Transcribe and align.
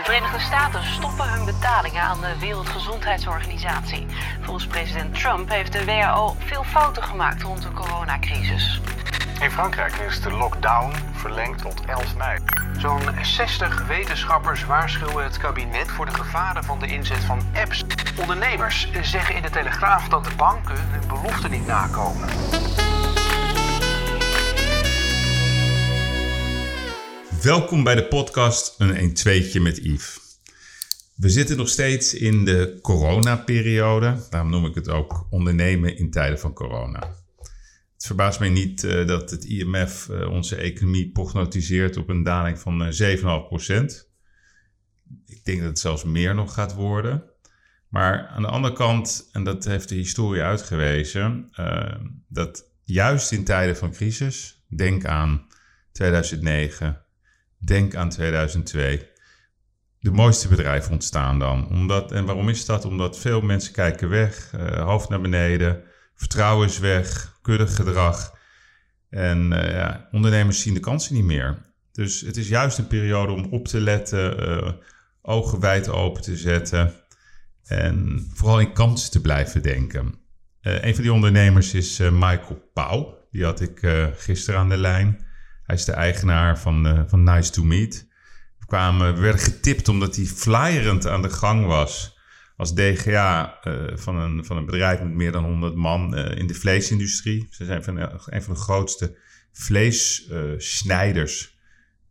De 0.00 0.06
Verenigde 0.06 0.38
Staten 0.38 0.84
stoppen 0.84 1.30
hun 1.30 1.44
betalingen 1.44 2.02
aan 2.02 2.20
de 2.20 2.38
Wereldgezondheidsorganisatie. 2.38 4.06
Volgens 4.40 4.66
president 4.66 5.14
Trump 5.20 5.48
heeft 5.48 5.72
de 5.72 5.84
WHO 5.84 6.36
veel 6.38 6.64
fouten 6.64 7.02
gemaakt 7.02 7.42
rond 7.42 7.62
de 7.62 7.72
coronacrisis. 7.72 8.80
In 9.40 9.50
Frankrijk 9.50 9.94
is 9.94 10.20
de 10.20 10.30
lockdown 10.30 10.92
verlengd 11.12 11.62
tot 11.62 11.84
11 11.86 12.16
mei. 12.16 12.38
Zo'n 12.78 13.02
60 13.22 13.86
wetenschappers 13.86 14.64
waarschuwen 14.64 15.24
het 15.24 15.38
kabinet 15.38 15.90
voor 15.90 16.06
de 16.06 16.14
gevaren 16.14 16.64
van 16.64 16.78
de 16.78 16.86
inzet 16.86 17.24
van 17.24 17.40
apps. 17.54 17.84
Ondernemers 18.16 18.90
zeggen 19.02 19.34
in 19.34 19.42
de 19.42 19.50
Telegraaf 19.50 20.08
dat 20.08 20.24
de 20.24 20.34
banken 20.36 20.76
hun 20.90 21.08
beloften 21.08 21.50
niet 21.50 21.66
nakomen. 21.66 22.28
Welkom 27.42 27.84
bij 27.84 27.94
de 27.94 28.04
podcast 28.04 28.74
Een 28.78 29.08
1-2'tje 29.08 29.60
met 29.60 29.76
Yves. 29.76 30.18
We 31.16 31.28
zitten 31.28 31.56
nog 31.56 31.68
steeds 31.68 32.14
in 32.14 32.44
de 32.44 32.78
coronaperiode. 32.82 34.26
Daarom 34.30 34.50
noem 34.50 34.66
ik 34.66 34.74
het 34.74 34.88
ook 34.88 35.26
ondernemen 35.30 35.96
in 35.96 36.10
tijden 36.10 36.38
van 36.38 36.52
corona. 36.52 37.14
Het 37.94 38.06
verbaast 38.06 38.38
mij 38.40 38.48
niet 38.48 38.82
uh, 38.82 39.06
dat 39.06 39.30
het 39.30 39.44
IMF 39.44 40.08
uh, 40.10 40.30
onze 40.30 40.56
economie 40.56 41.10
prognotiseert 41.10 41.96
op 41.96 42.08
een 42.08 42.22
daling 42.22 42.58
van 42.58 42.86
uh, 42.86 43.16
7,5%. 43.16 43.24
Ik 45.26 45.44
denk 45.44 45.58
dat 45.58 45.68
het 45.68 45.78
zelfs 45.78 46.04
meer 46.04 46.34
nog 46.34 46.54
gaat 46.54 46.74
worden. 46.74 47.24
Maar 47.88 48.26
aan 48.26 48.42
de 48.42 48.48
andere 48.48 48.74
kant, 48.74 49.28
en 49.32 49.44
dat 49.44 49.64
heeft 49.64 49.88
de 49.88 49.94
historie 49.94 50.42
uitgewezen, 50.42 51.50
dat 52.28 52.64
juist 52.84 53.32
in 53.32 53.44
tijden 53.44 53.76
van 53.76 53.92
crisis, 53.92 54.64
denk 54.68 55.04
aan 55.04 55.46
2009, 55.92 57.04
denk 57.64 57.94
aan 57.94 58.08
2002, 58.08 59.08
de 59.98 60.10
mooiste 60.10 60.48
bedrijven 60.48 60.92
ontstaan 60.92 61.38
dan. 61.38 61.68
Omdat, 61.68 62.12
en 62.12 62.24
waarom 62.24 62.48
is 62.48 62.64
dat? 62.64 62.84
Omdat 62.84 63.18
veel 63.18 63.40
mensen 63.40 63.72
kijken 63.72 64.08
weg, 64.08 64.50
hoofd 64.76 65.08
naar 65.08 65.20
beneden, 65.20 65.82
vertrouwen 66.14 66.68
is 66.68 66.78
weg, 66.78 67.38
kuddig 67.42 67.74
gedrag. 67.74 68.38
En 69.10 69.52
uh, 69.52 69.70
ja, 69.70 70.08
ondernemers 70.10 70.60
zien 70.60 70.74
de 70.74 70.80
kansen 70.80 71.14
niet 71.14 71.24
meer. 71.24 71.58
Dus 71.92 72.20
het 72.20 72.36
is 72.36 72.48
juist 72.48 72.78
een 72.78 72.86
periode 72.86 73.32
om 73.32 73.44
op 73.50 73.68
te 73.68 73.80
letten, 73.80 74.48
uh, 74.48 74.72
ogen 75.22 75.60
wijd 75.60 75.88
open 75.88 76.22
te 76.22 76.36
zetten 76.36 76.92
en 77.64 78.26
vooral 78.34 78.60
in 78.60 78.72
kansen 78.72 79.10
te 79.10 79.20
blijven 79.20 79.62
denken. 79.62 80.14
Een 80.60 80.94
van 80.94 81.02
die 81.02 81.12
ondernemers 81.12 81.74
is 81.74 81.98
Michael 81.98 82.70
Pauw. 82.74 83.18
Die 83.30 83.44
had 83.44 83.60
ik 83.60 83.80
gisteren 84.16 84.60
aan 84.60 84.68
de 84.68 84.76
lijn. 84.76 85.24
Hij 85.70 85.78
is 85.78 85.84
de 85.84 85.92
eigenaar 85.92 86.58
van, 86.58 87.04
van 87.08 87.22
Nice 87.22 87.50
to 87.50 87.64
Meet. 87.64 88.08
We, 88.58 88.66
kwamen, 88.66 89.14
we 89.14 89.20
werden 89.20 89.40
getipt 89.40 89.88
omdat 89.88 90.16
hij 90.16 90.24
flyerend 90.24 91.06
aan 91.06 91.22
de 91.22 91.30
gang 91.30 91.66
was 91.66 92.18
als 92.56 92.74
DGA 92.74 93.58
uh, 93.64 93.96
van, 93.96 94.16
een, 94.16 94.44
van 94.44 94.56
een 94.56 94.64
bedrijf 94.64 95.00
met 95.00 95.12
meer 95.12 95.32
dan 95.32 95.44
100 95.44 95.74
man 95.74 96.18
uh, 96.18 96.38
in 96.38 96.46
de 96.46 96.54
vleesindustrie. 96.54 97.46
Ze 97.50 97.64
zijn 97.64 97.84
van, 97.84 97.96
een 98.26 98.42
van 98.42 98.54
de 98.54 98.60
grootste 98.60 99.18
vleessnijders 99.52 101.58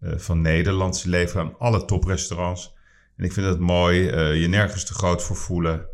van 0.01 0.41
Nederland. 0.41 0.97
Ze 0.97 1.09
leveren 1.09 1.45
aan 1.45 1.57
alle 1.57 1.85
toprestaurants. 1.85 2.73
En 3.17 3.23
ik 3.23 3.33
vind 3.33 3.45
het 3.45 3.59
mooi, 3.59 3.97
je 4.35 4.47
nergens 4.47 4.85
te 4.85 4.93
groot 4.93 5.23
voor 5.23 5.35
voelen. 5.35 5.88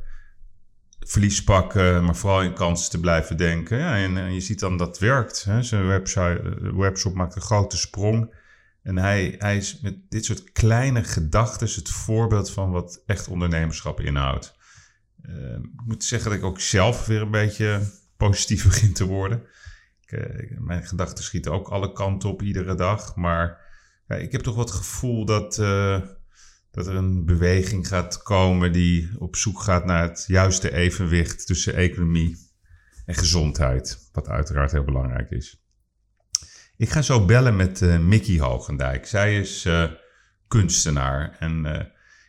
Verlies 1.07 1.43
pakken, 1.43 2.03
maar 2.03 2.15
vooral 2.15 2.41
in 2.41 2.53
kansen 2.53 2.89
te 2.91 2.99
blijven 2.99 3.37
denken. 3.37 3.77
Ja, 3.77 3.95
en, 3.95 4.17
en 4.17 4.33
je 4.33 4.39
ziet 4.39 4.59
dan 4.59 4.77
dat 4.77 4.99
werkt. 4.99 5.43
Hè. 5.43 5.63
Zijn 5.63 5.87
website, 5.87 6.41
webshop 6.75 7.13
maakt 7.13 7.35
een 7.35 7.41
grote 7.41 7.77
sprong. 7.77 8.33
En 8.83 8.97
hij, 8.97 9.35
hij 9.37 9.57
is 9.57 9.79
met 9.81 9.97
dit 10.09 10.25
soort 10.25 10.51
kleine 10.51 11.03
gedachten 11.03 11.67
het 11.75 11.89
voorbeeld 11.89 12.51
van 12.51 12.71
wat 12.71 13.03
echt 13.05 13.27
ondernemerschap 13.27 13.99
inhoudt. 13.99 14.55
Uh, 15.29 15.53
ik 15.53 15.81
moet 15.85 16.03
zeggen 16.03 16.29
dat 16.29 16.39
ik 16.39 16.45
ook 16.45 16.59
zelf 16.59 17.05
weer 17.05 17.21
een 17.21 17.31
beetje 17.31 17.81
positief 18.17 18.63
begin 18.69 18.93
te 18.93 19.05
worden. 19.05 19.43
Ik, 20.05 20.11
uh, 20.11 20.57
mijn 20.59 20.85
gedachten 20.85 21.23
schieten 21.23 21.51
ook 21.51 21.67
alle 21.67 21.91
kanten 21.91 22.29
op 22.29 22.41
iedere 22.41 22.75
dag. 22.75 23.15
Maar 23.15 23.61
ik 24.07 24.31
heb 24.31 24.41
toch 24.41 24.55
wat 24.55 24.71
gevoel 24.71 25.25
dat, 25.25 25.57
dat 26.75 26.87
er 26.87 26.95
een 26.95 27.25
beweging 27.25 27.87
gaat 27.87 28.23
komen 28.23 28.71
die 28.71 29.09
op 29.17 29.35
zoek 29.35 29.61
gaat 29.61 29.85
naar 29.85 30.01
het 30.01 30.23
juiste 30.27 30.73
evenwicht 30.73 31.45
tussen 31.45 31.75
economie 31.75 32.37
en 33.05 33.15
gezondheid. 33.15 34.09
Wat 34.11 34.27
uiteraard 34.27 34.71
heel 34.71 34.83
belangrijk 34.83 35.31
is. 35.31 35.63
Ik 36.77 36.89
ga 36.89 37.01
zo 37.01 37.25
bellen 37.25 37.55
met 37.55 37.81
uh, 37.81 37.99
Mickey 37.99 38.39
Hogendijk. 38.39 39.05
Zij 39.05 39.39
is 39.39 39.65
uh, 39.65 39.91
kunstenaar. 40.47 41.35
En 41.39 41.65
uh, 41.65 41.79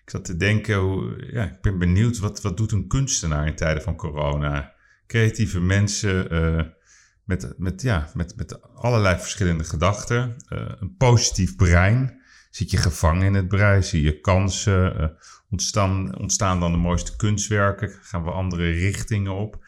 ik 0.04 0.10
zat 0.10 0.24
te 0.24 0.36
denken, 0.36 0.76
hoe, 0.76 1.28
ja, 1.32 1.44
ik 1.44 1.60
ben 1.60 1.78
benieuwd, 1.78 2.18
wat, 2.18 2.42
wat 2.42 2.56
doet 2.56 2.72
een 2.72 2.88
kunstenaar 2.88 3.46
in 3.46 3.56
tijden 3.56 3.82
van 3.82 3.96
corona? 3.96 4.74
Creatieve 5.06 5.60
mensen 5.60 6.28
met, 7.24 7.54
met, 7.56 7.82
ja, 7.82 8.10
met, 8.14 8.36
met 8.36 8.62
allerlei 8.74 9.18
verschillende 9.18 9.64
gedachten. 9.64 10.36
een 10.46 10.96
positief 10.96 11.56
brein. 11.56 12.20
Zit 12.56 12.70
je 12.70 12.76
gevangen 12.76 13.26
in 13.26 13.34
het 13.34 13.48
brein? 13.48 13.84
Zie 13.84 14.02
je 14.02 14.20
kansen? 14.20 15.16
ontstaan, 15.50 16.18
ontstaan 16.18 16.60
dan 16.60 16.72
de 16.72 16.78
mooiste 16.78 17.16
kunstwerken? 17.16 17.90
Gaan 18.02 18.24
we 18.24 18.30
andere 18.30 18.70
richtingen 18.70 19.32
op? 19.32 19.64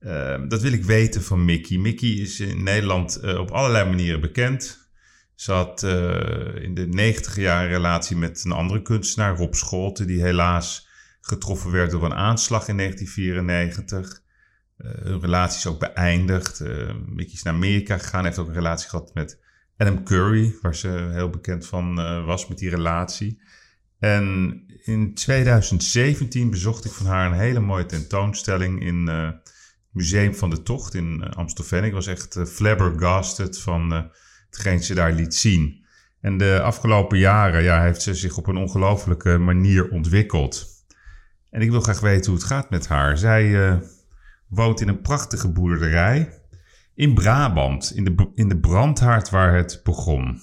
Uh, 0.00 0.40
dat 0.48 0.62
wil 0.62 0.72
ik 0.72 0.84
weten 0.84 1.22
van 1.22 1.44
Mickey. 1.44 1.78
Mickey 1.78 2.08
is 2.08 2.40
in 2.40 2.62
Nederland 2.62 3.20
uh, 3.24 3.38
op 3.38 3.50
allerlei 3.50 3.88
manieren 3.88 4.20
bekend. 4.20 4.90
Ze 5.34 5.52
had 5.52 5.82
uh, 5.82 6.62
in 6.62 6.74
de 6.74 6.86
negentig 6.86 7.36
jaar 7.36 7.64
een 7.64 7.70
relatie 7.70 8.16
met 8.16 8.44
een 8.44 8.52
andere 8.52 8.82
kunstenaar, 8.82 9.36
Rob 9.36 9.54
Scholte, 9.54 10.04
die 10.04 10.22
helaas 10.22 10.88
getroffen 11.20 11.70
werd 11.70 11.90
door 11.90 12.04
een 12.04 12.14
aanslag 12.14 12.68
in 12.68 12.76
1994. 12.76 14.22
hun 14.76 15.20
relatie 15.20 15.58
is 15.58 15.66
ook 15.66 15.80
beëindigd. 15.80 16.60
Mickey 17.06 17.34
is 17.34 17.42
naar 17.42 17.54
Amerika 17.54 17.98
gegaan, 17.98 18.24
heeft 18.24 18.38
ook 18.38 18.48
een 18.48 18.54
relatie 18.54 18.88
gehad 18.88 19.14
met 19.14 19.41
Adam 19.76 20.04
Curry, 20.04 20.54
waar 20.62 20.74
ze 20.74 21.10
heel 21.12 21.30
bekend 21.30 21.66
van 21.66 21.94
was 22.24 22.48
met 22.48 22.58
die 22.58 22.70
relatie. 22.70 23.40
En 23.98 24.56
in 24.84 25.14
2017 25.14 26.50
bezocht 26.50 26.84
ik 26.84 26.92
van 26.92 27.06
haar 27.06 27.26
een 27.26 27.38
hele 27.38 27.60
mooie 27.60 27.86
tentoonstelling 27.86 28.82
in 28.82 29.08
Museum 29.92 30.34
van 30.34 30.50
de 30.50 30.62
Tocht 30.62 30.94
in 30.94 31.22
Amstelveen. 31.22 31.84
Ik 31.84 31.92
was 31.92 32.06
echt 32.06 32.38
flabbergasted 32.46 33.60
van 33.60 33.92
uh, 33.92 34.02
hetgeen 34.50 34.82
ze 34.82 34.94
daar 34.94 35.12
liet 35.12 35.34
zien. 35.34 35.84
En 36.20 36.38
de 36.38 36.60
afgelopen 36.62 37.18
jaren 37.18 37.62
ja, 37.62 37.82
heeft 37.82 38.02
ze 38.02 38.14
zich 38.14 38.36
op 38.36 38.46
een 38.46 38.56
ongelofelijke 38.56 39.38
manier 39.38 39.90
ontwikkeld. 39.90 40.66
En 41.50 41.60
ik 41.60 41.70
wil 41.70 41.80
graag 41.80 42.00
weten 42.00 42.30
hoe 42.30 42.40
het 42.40 42.48
gaat 42.48 42.70
met 42.70 42.88
haar. 42.88 43.18
Zij 43.18 43.80
woont 44.48 44.80
in 44.80 44.88
een 44.88 45.00
prachtige 45.00 45.48
boerderij 45.48 46.41
in 46.94 47.14
Brabant, 47.14 47.92
in 47.94 48.04
de, 48.04 48.30
in 48.34 48.48
de 48.48 48.58
brandhaard 48.58 49.30
waar 49.30 49.54
het 49.54 49.80
begon. 49.84 50.40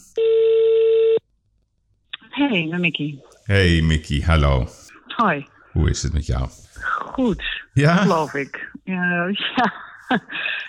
Hey, 2.30 2.78
Mickey. 2.78 3.24
Hey 3.44 3.82
Mickey, 3.82 4.22
hallo. 4.22 4.68
Hoi. 5.08 5.48
Hoe 5.72 5.90
is 5.90 6.04
het 6.04 6.14
met 6.14 6.26
jou? 6.26 6.50
Goed, 6.84 7.64
ja? 7.74 7.96
geloof 7.96 8.34
ik. 8.34 8.72
Ja, 8.84 9.28
ja. 9.56 9.74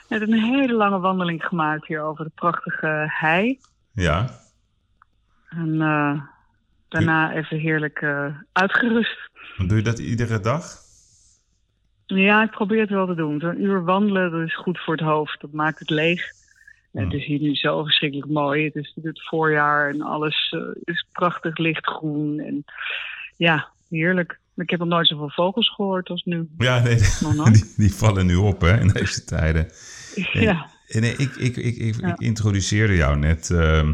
Net 0.08 0.20
een 0.20 0.32
hele 0.32 0.72
lange 0.72 1.00
wandeling 1.00 1.44
gemaakt 1.44 1.86
hier 1.86 2.00
over 2.00 2.24
de 2.24 2.30
prachtige 2.34 3.04
hei. 3.08 3.58
Ja. 3.92 4.30
En 5.48 5.74
uh, 5.74 6.20
daarna 6.88 7.32
even 7.32 7.58
heerlijk 7.58 8.00
uh, 8.00 8.26
uitgerust. 8.52 9.30
Doe 9.56 9.76
je 9.76 9.82
dat 9.82 9.98
iedere 9.98 10.40
dag? 10.40 10.89
Ja, 12.18 12.42
ik 12.42 12.50
probeer 12.50 12.80
het 12.80 12.90
wel 12.90 13.06
te 13.06 13.14
doen. 13.14 13.40
Zo'n 13.40 13.62
uur 13.62 13.84
wandelen, 13.84 14.30
dat 14.30 14.40
is 14.40 14.56
goed 14.56 14.78
voor 14.78 14.94
het 14.94 15.04
hoofd. 15.04 15.40
Dat 15.40 15.52
maakt 15.52 15.78
het 15.78 15.90
leeg. 15.90 16.22
Het 16.92 17.12
is 17.12 17.24
hier 17.24 17.40
nu 17.40 17.54
zo 17.54 17.82
verschrikkelijk 17.82 18.30
mooi. 18.30 18.64
Het 18.64 18.74
is 18.74 18.96
het 19.02 19.22
voorjaar 19.28 19.90
en 19.90 20.00
alles 20.00 20.54
uh, 20.56 20.62
is 20.84 21.06
prachtig 21.12 21.58
lichtgroen. 21.58 22.38
En 22.38 22.64
ja, 23.36 23.68
heerlijk. 23.88 24.38
Ik 24.56 24.70
heb 24.70 24.78
nog 24.78 24.88
nooit 24.88 25.06
zoveel 25.06 25.30
vogels 25.30 25.74
gehoord 25.74 26.08
als 26.08 26.22
nu. 26.24 26.48
Ja, 26.58 26.78
nee, 26.82 26.96
die, 27.52 27.74
die, 27.76 27.94
vallen 27.94 28.26
nu 28.26 28.34
op 28.34 28.60
hè, 28.60 28.80
in 28.80 28.88
deze 28.88 29.24
tijden. 29.24 29.68
Ja. 30.32 30.70
En, 30.88 31.02
en 31.02 31.18
ik, 31.18 31.36
ik, 31.36 31.56
ik, 31.56 31.76
ik, 31.76 32.00
ja. 32.00 32.08
ik, 32.08 32.20
introduceerde 32.20 32.96
jou 32.96 33.16
net 33.16 33.48
uh, 33.52 33.88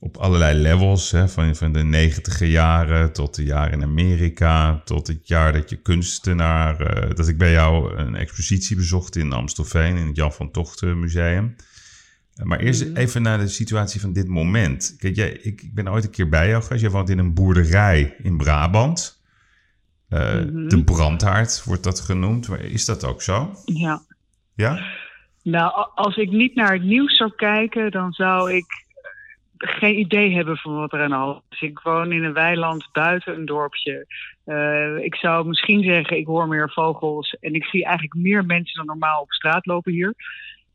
op 0.00 0.16
allerlei 0.16 0.58
levels. 0.58 1.10
Hè, 1.10 1.28
van, 1.28 1.54
van 1.56 1.72
de 1.72 1.82
negentiger 1.82 2.46
jaren 2.46 3.12
tot 3.12 3.34
de 3.34 3.44
jaren 3.44 3.72
in 3.72 3.82
Amerika. 3.82 4.80
Tot 4.84 5.06
het 5.06 5.28
jaar 5.28 5.52
dat 5.52 5.70
je 5.70 5.76
kunstenaar... 5.76 6.80
Uh, 6.80 7.14
dat 7.14 7.28
ik 7.28 7.38
bij 7.38 7.50
jou 7.50 7.96
een 7.96 8.14
expositie 8.14 8.76
bezocht 8.76 9.16
in 9.16 9.32
Amstelveen. 9.32 9.96
In 9.96 10.06
het 10.06 10.16
Jan 10.16 10.32
van 10.32 10.50
Tochten 10.50 11.00
Museum. 11.00 11.56
Maar 12.42 12.58
eerst 12.58 12.88
mm. 12.88 12.96
even 12.96 13.22
naar 13.22 13.38
de 13.38 13.48
situatie 13.48 14.00
van 14.00 14.12
dit 14.12 14.28
moment. 14.28 14.96
Kijk, 14.98 15.16
jij, 15.16 15.30
ik, 15.30 15.62
ik 15.62 15.74
ben 15.74 15.88
ooit 15.88 16.04
een 16.04 16.10
keer 16.10 16.28
bij 16.28 16.48
jou 16.48 16.62
geweest. 16.62 16.82
Jij 16.82 16.90
woont 16.90 17.10
in 17.10 17.18
een 17.18 17.34
boerderij 17.34 18.14
in 18.22 18.36
Brabant. 18.36 19.22
Uh, 20.10 20.34
mm 20.34 20.48
-hmm. 20.48 20.68
De 20.68 20.84
brandhaard 20.84 21.64
wordt 21.64 21.84
dat 21.84 22.00
genoemd. 22.00 22.48
Maar 22.48 22.60
is 22.60 22.84
dat 22.84 23.04
ook 23.04 23.22
zo? 23.22 23.52
Ja. 23.64 24.02
Ja? 24.54 24.80
Nou, 25.42 25.88
als 25.94 26.16
ik 26.16 26.30
niet 26.30 26.54
naar 26.54 26.72
het 26.72 26.82
nieuws 26.82 27.16
zou 27.16 27.32
kijken, 27.36 27.90
dan 27.90 28.12
zou 28.12 28.52
ik 28.52 28.64
geen 29.60 29.98
idee 29.98 30.34
hebben 30.34 30.56
van 30.56 30.74
wat 30.74 30.92
er 30.92 31.02
aan 31.02 31.10
de 31.10 31.40
is. 31.50 31.60
Ik 31.60 31.78
woon 31.78 32.12
in 32.12 32.24
een 32.24 32.32
weiland 32.32 32.88
buiten 32.92 33.34
een 33.34 33.44
dorpje. 33.44 34.06
Uh, 34.46 34.96
ik 34.96 35.14
zou 35.14 35.46
misschien 35.46 35.82
zeggen, 35.82 36.16
ik 36.16 36.26
hoor 36.26 36.48
meer 36.48 36.70
vogels 36.70 37.36
en 37.40 37.54
ik 37.54 37.64
zie 37.64 37.84
eigenlijk 37.84 38.14
meer 38.14 38.44
mensen 38.44 38.76
dan 38.76 38.86
normaal 38.86 39.20
op 39.20 39.32
straat 39.32 39.66
lopen 39.66 39.92
hier. 39.92 40.14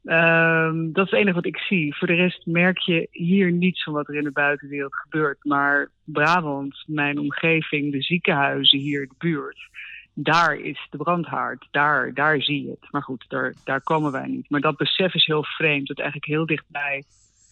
Uh, 0.03 0.71
dat 0.73 1.05
is 1.05 1.11
het 1.11 1.19
enige 1.19 1.35
wat 1.35 1.45
ik 1.45 1.57
zie. 1.57 1.95
Voor 1.95 2.07
de 2.07 2.13
rest 2.13 2.45
merk 2.45 2.77
je 2.77 3.07
hier 3.11 3.51
niets 3.51 3.83
van 3.83 3.93
wat 3.93 4.07
er 4.07 4.15
in 4.15 4.23
de 4.23 4.31
buitenwereld 4.31 4.95
gebeurt. 4.95 5.43
Maar 5.43 5.89
Brabant, 6.03 6.83
mijn 6.87 7.19
omgeving, 7.19 7.91
de 7.91 8.01
ziekenhuizen 8.01 8.79
hier 8.79 9.07
de 9.07 9.15
buurt, 9.17 9.69
daar 10.13 10.55
is 10.55 10.87
de 10.89 10.97
brandhaard. 10.97 11.67
Daar, 11.71 12.13
daar 12.13 12.41
zie 12.41 12.63
je 12.63 12.69
het. 12.69 12.91
Maar 12.91 13.03
goed, 13.03 13.25
daar, 13.27 13.53
daar 13.63 13.81
komen 13.81 14.11
wij 14.11 14.27
niet. 14.27 14.49
Maar 14.49 14.61
dat 14.61 14.77
besef 14.77 15.13
is 15.13 15.25
heel 15.25 15.43
vreemd. 15.43 15.87
Dat 15.87 15.99
eigenlijk 15.99 16.29
heel 16.31 16.45
dichtbij 16.45 17.03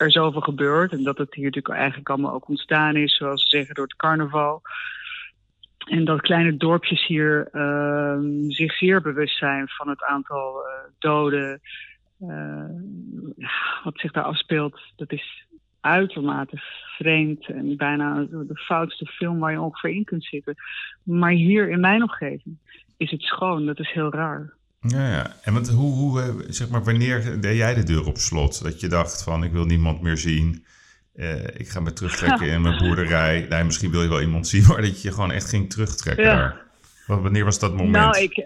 er 0.03 0.11
zoveel 0.11 0.41
gebeurt. 0.41 0.91
En 0.91 1.03
dat 1.03 1.17
het 1.17 1.33
hier 1.33 1.45
natuurlijk 1.45 1.75
eigenlijk 1.75 2.09
allemaal 2.09 2.33
ook 2.33 2.47
ontstaan 2.47 2.95
is, 2.95 3.15
zoals 3.15 3.41
ze 3.41 3.57
zeggen, 3.57 3.75
door 3.75 3.83
het 3.83 3.95
carnaval. 3.95 4.61
En 5.77 6.05
dat 6.05 6.21
kleine 6.21 6.57
dorpjes 6.57 7.05
hier 7.05 7.49
uh, 7.51 8.17
zich 8.47 8.73
zeer 8.73 9.01
bewust 9.01 9.37
zijn 9.37 9.67
van 9.67 9.89
het 9.89 10.03
aantal 10.03 10.59
uh, 10.59 10.67
doden. 10.99 11.61
Uh, 12.21 12.65
wat 13.83 13.99
zich 13.99 14.11
daar 14.11 14.23
afspeelt, 14.23 14.79
dat 14.95 15.11
is 15.11 15.45
uitermate 15.81 16.57
vreemd 16.97 17.45
en 17.45 17.77
bijna 17.77 18.25
de 18.29 18.55
foutste 18.55 19.05
film 19.05 19.39
waar 19.39 19.51
je 19.51 19.61
ongeveer 19.61 19.89
in 19.89 20.03
kunt 20.03 20.23
zitten. 20.23 20.55
Maar 21.03 21.31
hier 21.31 21.69
in 21.69 21.79
mijn 21.79 22.01
omgeving 22.01 22.57
is 22.97 23.11
het 23.11 23.21
schoon, 23.21 23.65
dat 23.65 23.79
is 23.79 23.91
heel 23.91 24.11
raar. 24.11 24.53
Ja, 24.87 25.09
ja. 25.09 25.35
En 25.41 25.53
want 25.53 25.69
hoe, 25.69 25.93
hoe, 25.93 26.21
eh, 26.21 26.27
zeg 26.47 26.69
maar, 26.69 26.83
wanneer 26.83 27.41
deed 27.41 27.57
jij 27.57 27.73
de 27.73 27.83
deur 27.83 28.05
op 28.05 28.17
slot? 28.17 28.63
Dat 28.63 28.79
je 28.79 28.87
dacht 28.87 29.23
van, 29.23 29.43
ik 29.43 29.51
wil 29.51 29.65
niemand 29.65 30.01
meer 30.01 30.17
zien. 30.17 30.65
Uh, 31.15 31.43
ik 31.43 31.67
ga 31.67 31.79
me 31.79 31.93
terugtrekken 31.93 32.47
in 32.47 32.61
mijn 32.61 32.77
boerderij. 32.77 33.45
Nee, 33.49 33.63
misschien 33.63 33.91
wil 33.91 34.01
je 34.01 34.09
wel 34.09 34.21
iemand 34.21 34.47
zien, 34.47 34.65
maar 34.67 34.81
dat 34.81 35.01
je 35.01 35.11
gewoon 35.11 35.31
echt 35.31 35.49
ging 35.49 35.69
terugtrekken 35.69 36.25
ja. 36.25 36.35
daar. 36.35 36.61
Wanneer 37.07 37.45
was 37.45 37.59
dat 37.59 37.71
moment? 37.71 37.95
Nou, 37.95 38.17
ik, 38.17 38.37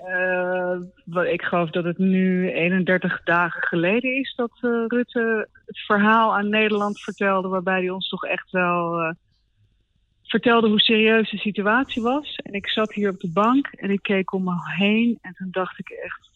uh, 1.12 1.32
ik 1.32 1.42
geloof 1.42 1.70
dat 1.70 1.84
het 1.84 1.98
nu 1.98 2.52
31 2.52 3.22
dagen 3.24 3.62
geleden 3.62 4.16
is 4.16 4.34
dat 4.36 4.52
uh, 4.62 4.84
Rutte 4.88 5.48
het 5.66 5.80
verhaal 5.80 6.36
aan 6.36 6.50
Nederland 6.50 7.00
vertelde, 7.00 7.48
waarbij 7.48 7.80
hij 7.80 7.90
ons 7.90 8.10
toch 8.10 8.26
echt 8.26 8.52
wel 8.52 9.16
vertelde 10.28 10.68
hoe 10.68 10.80
serieus 10.80 11.30
de 11.30 11.38
situatie 11.38 12.02
was. 12.02 12.36
En 12.36 12.54
ik 12.54 12.70
zat 12.70 12.94
hier 12.94 13.10
op 13.10 13.20
de 13.20 13.32
bank 13.32 13.68
en 13.68 13.90
ik 13.90 14.02
keek 14.02 14.34
om 14.34 14.44
me 14.44 14.56
heen 14.76 15.18
en 15.22 15.34
toen 15.34 15.52
dacht 15.52 15.80
ik 15.80 15.90
echt, 15.90 16.27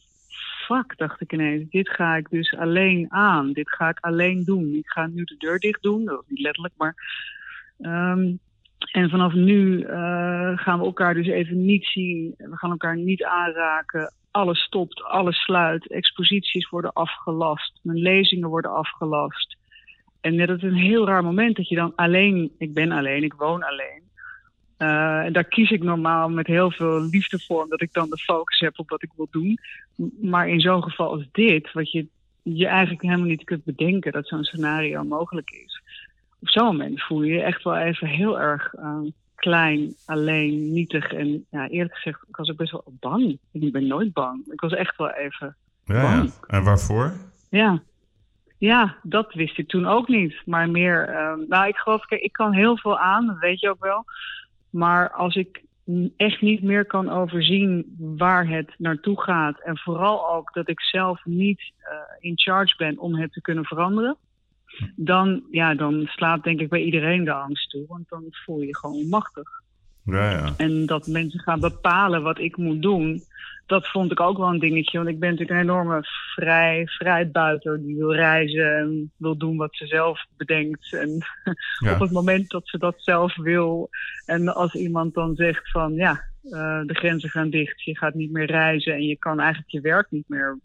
fuck, 0.66 0.98
dacht 0.98 1.22
ik 1.22 1.34
ineens, 1.34 1.69
dit 1.69 1.90
ga 1.90 2.16
ik 2.16 2.30
dus 2.30 2.56
alleen 2.56 3.06
aan. 3.12 3.52
Dit 3.52 3.69
ga 3.69 3.90
ik 3.90 4.00
alleen 4.00 4.44
doen. 4.44 4.74
Ik 4.74 4.90
ga 4.90 5.08
nu 5.08 5.24
de 5.24 5.36
deur 5.38 5.60
dicht 5.60 5.81
doen, 5.81 6.06
dat 6.06 6.16
was 6.16 6.28
niet 6.28 6.40
letterlijk, 6.40 6.74
maar... 6.78 6.96
Um, 7.80 8.40
en 8.92 9.10
vanaf 9.10 9.34
nu 9.34 9.78
uh, 9.78 10.58
gaan 10.58 10.80
we 10.80 10.86
elkaar 10.86 11.13
dus 11.13 11.28
even 11.28 11.66
niet 11.66 11.86
zien. 11.86 12.34
We 12.38 12.58
gaan 12.58 12.72
elkaar 12.72 12.98
niet 12.98 13.24
aanraken. 13.24 14.13
Alles 14.31 14.60
stopt, 14.60 15.04
alles 15.04 15.44
sluit. 15.44 15.88
Exposities 15.88 16.69
worden 16.69 16.94
afgelast. 16.94 17.80
Mijn 17.84 17.98
lezingen 17.98 18.50
worden 18.50 18.72
afgelast. 18.72 19.58
En 20.22 20.36
net 20.36 20.50
is 20.50 20.62
een 20.62 20.74
heel 20.74 21.08
raar 21.08 21.24
moment 21.24 21.56
dat 21.56 21.68
je 21.68 21.75
dan 21.75 21.96
alleen... 21.96 22.52
Ik 22.58 22.74
ben 22.74 22.92
alleen, 22.92 23.24
ik 23.24 23.34
woon 23.34 23.63
alleen. 23.63 24.02
Uh, 24.81 25.19
en 25.19 25.33
daar 25.33 25.44
kies 25.44 25.72
ik 25.72 25.83
normaal 25.83 26.30
met 26.30 26.48
heel 26.48 26.72
veel 26.72 27.01
liefde 27.01 27.39
voor... 27.39 27.63
omdat 27.63 27.81
ik 27.81 27.94
dan 27.94 28.10
de 28.10 28.18
focus 28.18 28.60
heb 28.60 28.80
op 28.80 28.89
wat 28.89 29.04
ik 29.04 29.10
wil 29.16 29.28
doen. 29.31 29.57
Maar 30.22 30.48
in 30.48 30.60
zo'n 30.60 30.83
geval 30.83 31.12
als 31.12 31.28
dit... 31.31 31.72
wat 31.72 31.92
je 31.92 32.07
je 32.44 32.68
eigenlijk 32.68 33.01
helemaal 33.01 33.25
niet 33.25 33.44
kunt 33.44 33.63
bedenken... 33.63 34.12
dat 34.12 34.28
zo'n 34.28 34.44
scenario 34.44 35.04
mogelijk 35.04 35.50
is 35.50 35.81
op 36.42 36.50
zo'n 36.50 36.66
moment 36.66 37.01
voel 37.01 37.22
je 37.22 37.33
je 37.33 37.42
echt 37.42 37.63
wel 37.63 37.78
even 37.78 38.07
heel 38.07 38.39
erg 38.39 38.74
uh, 38.74 39.00
klein, 39.36 39.95
alleen, 40.06 40.74
nietig. 40.74 41.13
En 41.13 41.45
ja, 41.50 41.68
eerlijk 41.68 41.95
gezegd, 41.95 42.24
ik 42.27 42.36
was 42.36 42.50
ook 42.50 42.57
best 42.57 42.72
wel 42.72 42.84
bang. 43.00 43.39
Ik 43.51 43.72
ben 43.72 43.88
nooit 43.88 44.13
bang. 44.13 44.48
Ik 44.51 44.62
was 44.62 44.74
echt 44.74 44.98
wel 44.98 45.10
even 45.10 45.56
ja, 45.86 46.01
bang. 46.01 46.24
Ja. 46.24 46.57
En 46.57 46.63
waarvoor? 46.63 47.13
Ja. 47.50 47.81
Ja, 48.57 48.95
dat 49.04 49.34
wist 49.34 49.57
ik 49.57 49.68
toen 49.68 49.86
ook 49.86 50.07
niet. 50.07 50.42
Maar 50.45 50.69
meer, 50.69 51.10
uh, 51.10 51.48
nou 51.48 51.68
ik 51.68 51.75
geloof, 51.75 52.06
kijk, 52.06 52.22
ik 52.22 52.31
kan 52.31 52.54
heel 52.54 52.77
veel 52.77 53.00
aan, 53.00 53.27
dat 53.27 53.39
weet 53.39 53.60
je 53.60 53.69
ook 53.69 53.84
wel. 53.84 54.06
Maar 54.71 55.12
als 55.12 55.35
ik 55.35 55.63
echt 56.18 56.41
niet 56.41 56.62
meer 56.62 56.85
kan 56.85 57.09
overzien 57.09 57.95
waar 57.97 58.47
het 58.47 58.73
naartoe 58.77 59.21
gaat. 59.21 59.62
En 59.62 59.77
vooral 59.77 60.29
ook 60.35 60.53
dat 60.53 60.69
ik 60.69 60.81
zelf 60.81 61.25
niet 61.25 61.59
uh, 61.59 61.88
in 62.19 62.39
charge 62.39 62.75
ben 62.77 62.97
om 62.97 63.15
het 63.15 63.33
te 63.33 63.41
kunnen 63.41 63.65
veranderen 63.65 64.18
dan, 64.95 65.44
ja, 65.51 65.75
dan 65.75 66.06
slaat 66.06 66.44
denk 66.44 66.59
ik 66.59 66.69
bij 66.69 66.83
iedereen 66.83 67.23
de 67.23 67.33
angst 67.33 67.69
toe. 67.69 67.85
Want 67.88 68.09
dan 68.09 68.23
voel 68.29 68.59
je 68.59 68.65
je 68.65 68.77
gewoon 68.77 68.95
onmachtig. 68.95 69.50
Ja, 70.03 70.31
ja. 70.31 70.53
En 70.57 70.85
dat 70.85 71.07
mensen 71.07 71.39
gaan 71.39 71.59
bepalen 71.59 72.24
wat 72.24 72.39
ik 72.39 72.57
moet 72.57 72.81
doen, 72.81 73.21
dat 73.71 73.88
vond 73.88 74.12
ik 74.12 74.19
ook 74.19 74.38
wel 74.38 74.47
een 74.47 74.59
dingetje. 74.59 74.97
Want 74.97 75.09
ik 75.09 75.19
ben 75.19 75.29
natuurlijk 75.29 75.59
een 75.59 75.69
enorme 75.69 76.00
vrij, 76.35 76.88
vrijbuiter 76.88 77.81
die 77.81 77.95
wil 77.95 78.13
reizen 78.13 78.77
en 78.77 79.12
wil 79.18 79.38
doen 79.38 79.57
wat 79.57 79.75
ze 79.75 79.88
zelf 79.88 80.25
bedenkt. 80.38 80.94
En 80.94 81.09
ja. 81.85 81.94
op 81.94 82.00
het 82.00 82.12
moment 82.12 82.50
dat 82.50 82.68
ze 82.68 82.77
dat 82.77 82.95
zelf 82.97 83.35
wil. 83.35 83.89
En 84.25 84.47
als 84.53 84.73
iemand 84.73 85.13
dan 85.13 85.35
zegt 85.35 85.71
van 85.71 85.94
ja, 85.94 86.23
uh, 86.44 86.81
de 86.85 86.94
grenzen 86.94 87.29
gaan 87.29 87.50
dicht, 87.50 87.83
je 87.83 87.97
gaat 87.97 88.13
niet 88.13 88.31
meer 88.31 88.45
reizen 88.45 88.94
en 88.94 89.03
je 89.03 89.18
kan 89.18 89.39
eigenlijk 89.39 89.71
je 89.71 89.81
werk 89.81 90.07
niet 90.09 90.29
meer 90.29 90.59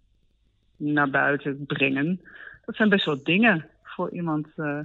naar 0.76 1.10
buiten 1.10 1.66
brengen. 1.66 2.20
Dat 2.64 2.76
zijn 2.76 2.88
best 2.88 3.04
wel 3.04 3.22
dingen 3.22 3.66
voor 3.82 4.10
iemand, 4.10 4.46
uh, 4.56 4.78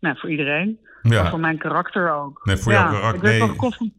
nou, 0.00 0.18
voor 0.18 0.30
iedereen. 0.30 0.78
Ja. 1.02 1.22
Maar 1.22 1.30
voor 1.30 1.40
mijn 1.40 1.58
karakter 1.58 2.12
ook. 2.12 2.40
Nee, 2.44 2.56
voor 2.56 2.72
ja, 2.72 2.82
jouw 2.82 2.90
karakter. 2.90 3.34
Ik 3.34 3.38
werd 3.38 3.78
nee. 3.80 3.92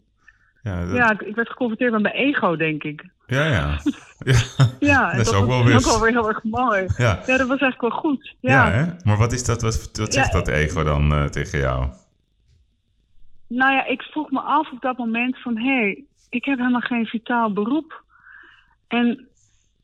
Ja, 0.64 0.86
dat... 0.86 0.96
ja, 0.96 1.20
ik 1.20 1.36
werd 1.36 1.50
geconfronteerd 1.50 1.92
met 1.92 2.02
mijn 2.02 2.16
ego, 2.16 2.56
denk 2.56 2.84
ik. 2.84 3.04
Ja, 3.28 3.46
ja. 3.46 3.78
Ja, 4.26 4.38
ja 4.80 5.12
dat 5.12 5.28
is 5.28 5.34
ook 5.34 5.48
wel 5.48 5.64
weer... 5.64 5.76
ook 5.76 5.86
wel 5.86 6.02
weer 6.02 6.12
heel 6.12 6.28
erg 6.28 6.44
mooi. 6.44 6.88
Ja, 6.98 7.20
ja 7.26 7.38
dat 7.38 7.48
was 7.48 7.60
eigenlijk 7.60 7.82
wel 7.82 7.90
goed. 7.90 8.36
Ja, 8.40 8.52
ja 8.52 8.72
hè? 8.72 8.86
maar 9.04 9.18
wat, 9.18 9.32
is 9.32 9.46
dat, 9.46 9.62
wat, 9.62 9.90
wat 9.94 10.14
zegt 10.14 10.32
dat 10.32 10.48
ego 10.48 10.84
dan 10.84 11.14
uh, 11.14 11.26
tegen 11.26 11.60
jou? 11.60 11.88
Nou 13.48 13.74
ja, 13.74 13.86
ik 13.86 14.02
vroeg 14.02 14.32
me 14.32 14.40
af 14.40 14.72
op 14.72 14.82
dat 14.82 14.98
moment 14.98 15.42
van... 15.42 15.58
hé, 15.58 15.80
hey, 15.80 16.04
ik 16.30 16.46
heb 16.46 16.58
helemaal 16.58 16.82
geen 16.82 17.06
vitaal 17.06 17.54
beroep. 17.54 18.04
En, 18.88 19.28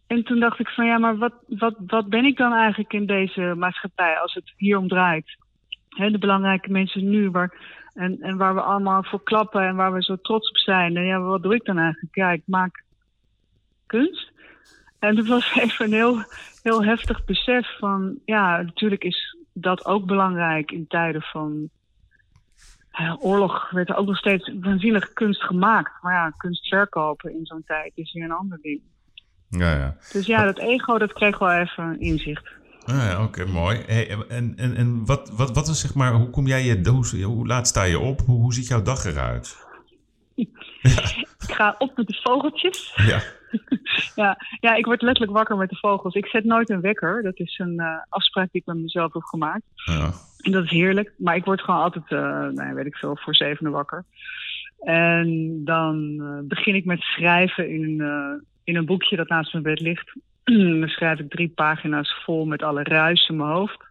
en 0.07 0.23
toen 0.23 0.39
dacht 0.39 0.59
ik 0.59 0.67
van 0.67 0.85
ja, 0.85 0.97
maar 0.97 1.17
wat, 1.17 1.33
wat, 1.47 1.75
wat 1.77 2.09
ben 2.09 2.25
ik 2.25 2.37
dan 2.37 2.53
eigenlijk 2.53 2.93
in 2.93 3.05
deze 3.05 3.53
maatschappij 3.57 4.19
als 4.19 4.33
het 4.33 4.53
hier 4.57 4.77
om 4.77 4.87
draait? 4.87 5.37
De 5.89 6.17
belangrijke 6.19 6.71
mensen 6.71 7.09
nu, 7.09 7.29
waar, 7.29 7.53
en, 7.93 8.21
en 8.21 8.37
waar 8.37 8.55
we 8.55 8.61
allemaal 8.61 9.03
voor 9.03 9.23
klappen 9.23 9.61
en 9.61 9.75
waar 9.75 9.93
we 9.93 10.03
zo 10.03 10.15
trots 10.21 10.49
op 10.49 10.57
zijn. 10.57 10.97
En 10.97 11.03
ja, 11.03 11.19
wat 11.19 11.43
doe 11.43 11.55
ik 11.55 11.65
dan 11.65 11.77
eigenlijk? 11.77 12.15
Ja, 12.15 12.31
ik 12.31 12.43
maak 12.45 12.83
kunst. 13.85 14.31
En 14.99 15.15
dat 15.15 15.27
was 15.27 15.53
even 15.61 15.85
een 15.85 15.93
heel, 15.93 16.23
heel 16.63 16.83
heftig 16.83 17.25
besef 17.25 17.77
van... 17.77 18.19
ja, 18.25 18.61
natuurlijk 18.61 19.03
is 19.03 19.37
dat 19.53 19.85
ook 19.85 20.05
belangrijk 20.05 20.71
in 20.71 20.87
tijden 20.87 21.21
van 21.21 21.69
uh, 22.99 23.15
oorlog. 23.19 23.69
werd 23.69 23.89
er 23.89 23.95
ook 23.95 24.07
nog 24.07 24.17
steeds 24.17 24.51
waanzinnig 24.59 25.13
kunst 25.13 25.43
gemaakt. 25.43 25.91
Maar 26.01 26.13
ja, 26.13 26.33
kunst 26.37 26.67
verkopen 26.67 27.33
in 27.33 27.45
zo'n 27.45 27.63
tijd 27.65 27.91
is 27.95 28.13
weer 28.13 28.23
een 28.23 28.31
ander 28.31 28.59
ding. 28.61 28.81
Ja, 29.49 29.75
ja. 29.75 29.95
Dus 30.11 30.25
ja, 30.25 30.43
dat 30.43 30.59
ego, 30.59 30.97
dat 30.97 31.13
kreeg 31.13 31.39
wel 31.39 31.51
even 31.51 31.99
inzicht. 31.99 32.49
Ah, 32.89 32.95
ja, 32.95 33.23
Oké, 33.23 33.45
mooi. 33.45 33.77
Hey, 33.85 34.09
en 34.27 34.53
en, 34.57 34.75
en 34.75 35.05
wat, 35.05 35.29
wat, 35.29 35.55
wat 35.55 35.67
is 35.67 35.81
zeg 35.81 35.93
maar, 35.93 36.13
hoe 36.13 36.29
kom 36.29 36.47
jij 36.47 36.63
je, 36.63 36.89
hoe, 36.89 37.23
hoe 37.23 37.47
laat 37.47 37.67
sta 37.67 37.83
je 37.83 37.99
op? 37.99 38.19
Hoe, 38.19 38.39
hoe 38.41 38.53
ziet 38.53 38.67
jouw 38.67 38.81
dag 38.81 39.05
eruit? 39.05 39.67
Ik 41.47 41.55
ga 41.55 41.75
op 41.77 41.97
met 41.97 42.07
de 42.07 42.19
vogeltjes. 42.23 42.93
Ja. 42.95 43.21
ja, 44.23 44.37
ja, 44.59 44.75
ik 44.75 44.85
word 44.85 45.01
letterlijk 45.01 45.37
wakker 45.37 45.57
met 45.57 45.69
de 45.69 45.75
vogels. 45.75 46.13
Ik 46.13 46.25
zet 46.25 46.43
nooit 46.43 46.69
een 46.69 46.81
wekker. 46.81 47.23
Dat 47.23 47.39
is 47.39 47.59
een 47.59 47.73
uh, 47.73 47.97
afspraak 48.09 48.51
die 48.51 48.61
ik 48.61 48.67
met 48.67 48.77
mezelf 48.77 49.13
heb 49.13 49.23
gemaakt. 49.23 49.63
Ja. 49.75 50.11
En 50.37 50.51
dat 50.51 50.63
is 50.63 50.69
heerlijk. 50.69 51.13
Maar 51.17 51.35
ik 51.35 51.45
word 51.45 51.61
gewoon 51.61 51.81
altijd, 51.81 52.11
uh, 52.11 52.47
nee, 52.47 52.73
weet 52.73 52.85
ik 52.85 52.95
veel, 52.95 53.17
voor 53.17 53.35
zevende 53.35 53.69
wakker. 53.69 54.05
En 54.79 55.61
dan 55.65 56.17
uh, 56.19 56.39
begin 56.43 56.75
ik 56.75 56.85
met 56.85 57.01
schrijven 57.01 57.69
in, 57.69 58.01
in 58.63 58.75
een 58.75 58.85
boekje 58.85 59.15
dat 59.15 59.29
naast 59.29 59.51
mijn 59.51 59.63
bed 59.63 59.79
ligt. 59.79 60.13
Dan 60.57 60.89
schrijf 60.89 61.19
ik 61.19 61.29
drie 61.29 61.49
pagina's 61.49 62.21
vol 62.25 62.45
met 62.45 62.63
alle 62.63 62.83
ruis 62.83 63.29
in 63.29 63.35
mijn 63.35 63.49
hoofd. 63.49 63.87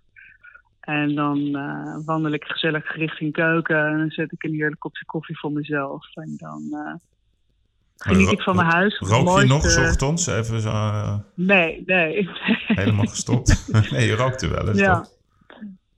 En 0.80 1.14
dan 1.14 1.38
uh, 1.38 1.96
wandel 2.04 2.32
ik 2.32 2.44
gezellig 2.44 2.96
richting 2.96 3.32
keuken 3.32 3.86
en 3.86 3.98
dan 3.98 4.10
zet 4.10 4.32
ik 4.32 4.42
een 4.42 4.54
heerlijk 4.54 4.80
kopje 4.80 5.04
koffie 5.04 5.38
voor 5.38 5.52
mezelf. 5.52 6.14
En 6.14 6.34
dan 6.36 6.62
uh, 6.70 6.94
geniet 7.96 8.30
ik 8.30 8.40
van 8.42 8.56
mijn 8.56 8.70
huis. 8.70 8.98
Rook 8.98 9.24
Mooiste... 9.24 9.46
je 9.46 9.52
nog 9.52 9.62
s 9.70 9.76
ochtends? 9.76 10.26
Even 10.26 10.60
zo, 10.60 10.68
uh, 10.68 11.14
Nee, 11.34 11.82
nee. 11.86 12.28
helemaal 12.66 13.06
gestopt? 13.06 13.68
nee, 13.92 14.06
je 14.06 14.14
rookte 14.14 14.48
wel 14.48 14.68
eens, 14.68 14.78
Ja. 14.78 14.94
toch? 15.00 15.16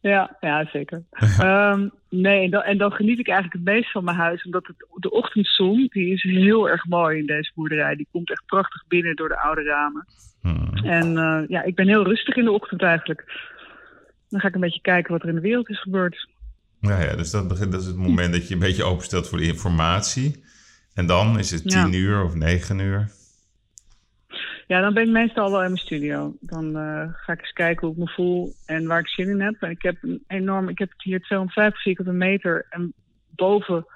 Ja, 0.01 0.37
ja, 0.41 0.65
zeker. 0.73 1.03
um, 1.41 1.91
nee, 2.27 2.45
en 2.45 2.51
dan, 2.51 2.63
en 2.63 2.79
dan 2.79 2.93
geniet 2.93 3.19
ik 3.19 3.29
eigenlijk 3.29 3.57
het 3.57 3.75
meest 3.75 3.91
van 3.91 4.05
mijn 4.05 4.17
huis. 4.17 4.45
Omdat 4.45 4.67
het, 4.67 4.87
de 4.95 5.11
ochtendzon, 5.11 5.89
die 5.91 6.13
is 6.13 6.23
heel 6.23 6.69
erg 6.69 6.87
mooi 6.87 7.19
in 7.19 7.27
deze 7.27 7.53
boerderij. 7.55 7.97
Die 7.97 8.09
komt 8.13 8.31
echt 8.31 8.47
prachtig 8.47 8.85
binnen 8.89 9.17
door 9.17 9.29
de 9.29 9.39
oude 9.39 9.63
ramen. 9.63 10.07
Hmm. 10.41 10.73
En 10.75 11.13
uh, 11.13 11.49
ja, 11.49 11.63
ik 11.63 11.75
ben 11.75 11.89
heel 11.89 12.05
rustig 12.05 12.37
in 12.37 12.45
de 12.45 12.53
ochtend 12.53 12.83
eigenlijk. 12.83 13.25
Dan 14.29 14.41
ga 14.41 14.49
ik 14.49 14.55
een 14.55 14.61
beetje 14.61 14.81
kijken 14.81 15.13
wat 15.13 15.23
er 15.23 15.29
in 15.29 15.35
de 15.35 15.41
wereld 15.41 15.69
is 15.69 15.81
gebeurd. 15.81 16.29
Ja, 16.81 17.01
ja 17.01 17.17
dus 17.17 17.31
dat, 17.31 17.49
begint, 17.49 17.73
dat 17.73 17.81
is 17.81 17.87
het 17.87 17.97
moment 17.97 18.33
dat 18.33 18.49
je 18.49 18.55
een 18.55 18.61
beetje 18.61 18.85
openstelt 18.85 19.29
voor 19.29 19.39
de 19.39 19.47
informatie. 19.47 20.45
En 20.95 21.07
dan 21.07 21.39
is 21.39 21.51
het 21.51 21.69
tien 21.69 21.95
uur 21.95 22.25
of 22.25 22.35
negen 22.35 22.79
uur. 22.79 23.11
Ja, 24.71 24.81
dan 24.81 24.95
ben 24.95 25.03
ik 25.03 25.11
meestal 25.11 25.51
wel 25.51 25.63
in 25.63 25.73
mijn 25.73 25.87
studio. 25.87 26.37
Dan 26.41 26.77
uh, 26.77 27.03
ga 27.13 27.33
ik 27.33 27.41
eens 27.41 27.53
kijken 27.53 27.87
hoe 27.87 27.97
ik 27.97 28.03
me 28.03 28.09
voel 28.09 28.55
en 28.67 28.87
waar 28.87 28.99
ik 28.99 29.09
zin 29.09 29.29
in 29.29 29.41
heb. 29.41 29.55
En 29.61 29.71
ik 29.71 29.83
heb 29.83 29.97
een 30.01 30.25
enorm, 30.27 30.69
ik 30.69 30.79
heb 30.79 30.93
hier 30.97 31.21
250 31.21 31.83
vierkante 31.83 32.13
meter 32.13 32.67
en 32.71 32.93
boven 33.29 33.87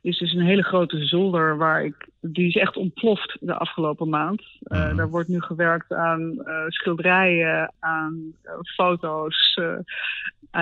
is 0.00 0.18
dus 0.18 0.32
een 0.32 0.46
hele 0.46 0.62
grote 0.62 1.04
zolder 1.04 1.56
waar 1.56 1.84
ik, 1.84 2.08
die 2.20 2.46
is 2.46 2.56
echt 2.56 2.76
ontploft 2.76 3.36
de 3.40 3.54
afgelopen 3.54 4.08
maand. 4.08 4.42
Uh, 4.62 4.96
Daar 4.96 5.08
wordt 5.08 5.28
nu 5.28 5.40
gewerkt 5.40 5.92
aan 5.92 6.20
uh, 6.20 6.64
schilderijen, 6.66 7.72
aan 7.78 8.34
foto's 8.74 9.60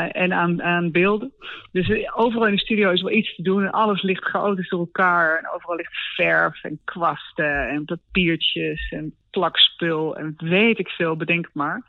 en 0.02 0.32
aan, 0.32 0.62
aan 0.62 0.90
beelden. 0.90 1.32
Dus 1.72 2.14
overal 2.14 2.46
in 2.46 2.54
de 2.54 2.60
studio 2.60 2.90
is 2.90 3.02
wel 3.02 3.12
iets 3.12 3.34
te 3.36 3.42
doen 3.42 3.62
en 3.64 3.70
alles 3.70 4.02
ligt 4.02 4.24
chaotisch 4.24 4.68
door 4.68 4.80
elkaar. 4.80 5.38
En 5.38 5.50
overal 5.54 5.76
ligt 5.76 6.14
verf 6.14 6.64
en 6.64 6.80
kwasten 6.84 7.68
en 7.68 7.84
papiertjes 7.84 8.90
en 8.90 9.14
plakspul 9.30 10.16
en 10.16 10.34
weet 10.36 10.78
ik 10.78 10.88
veel, 10.88 11.16
bedenk 11.16 11.48
maar. 11.52 11.82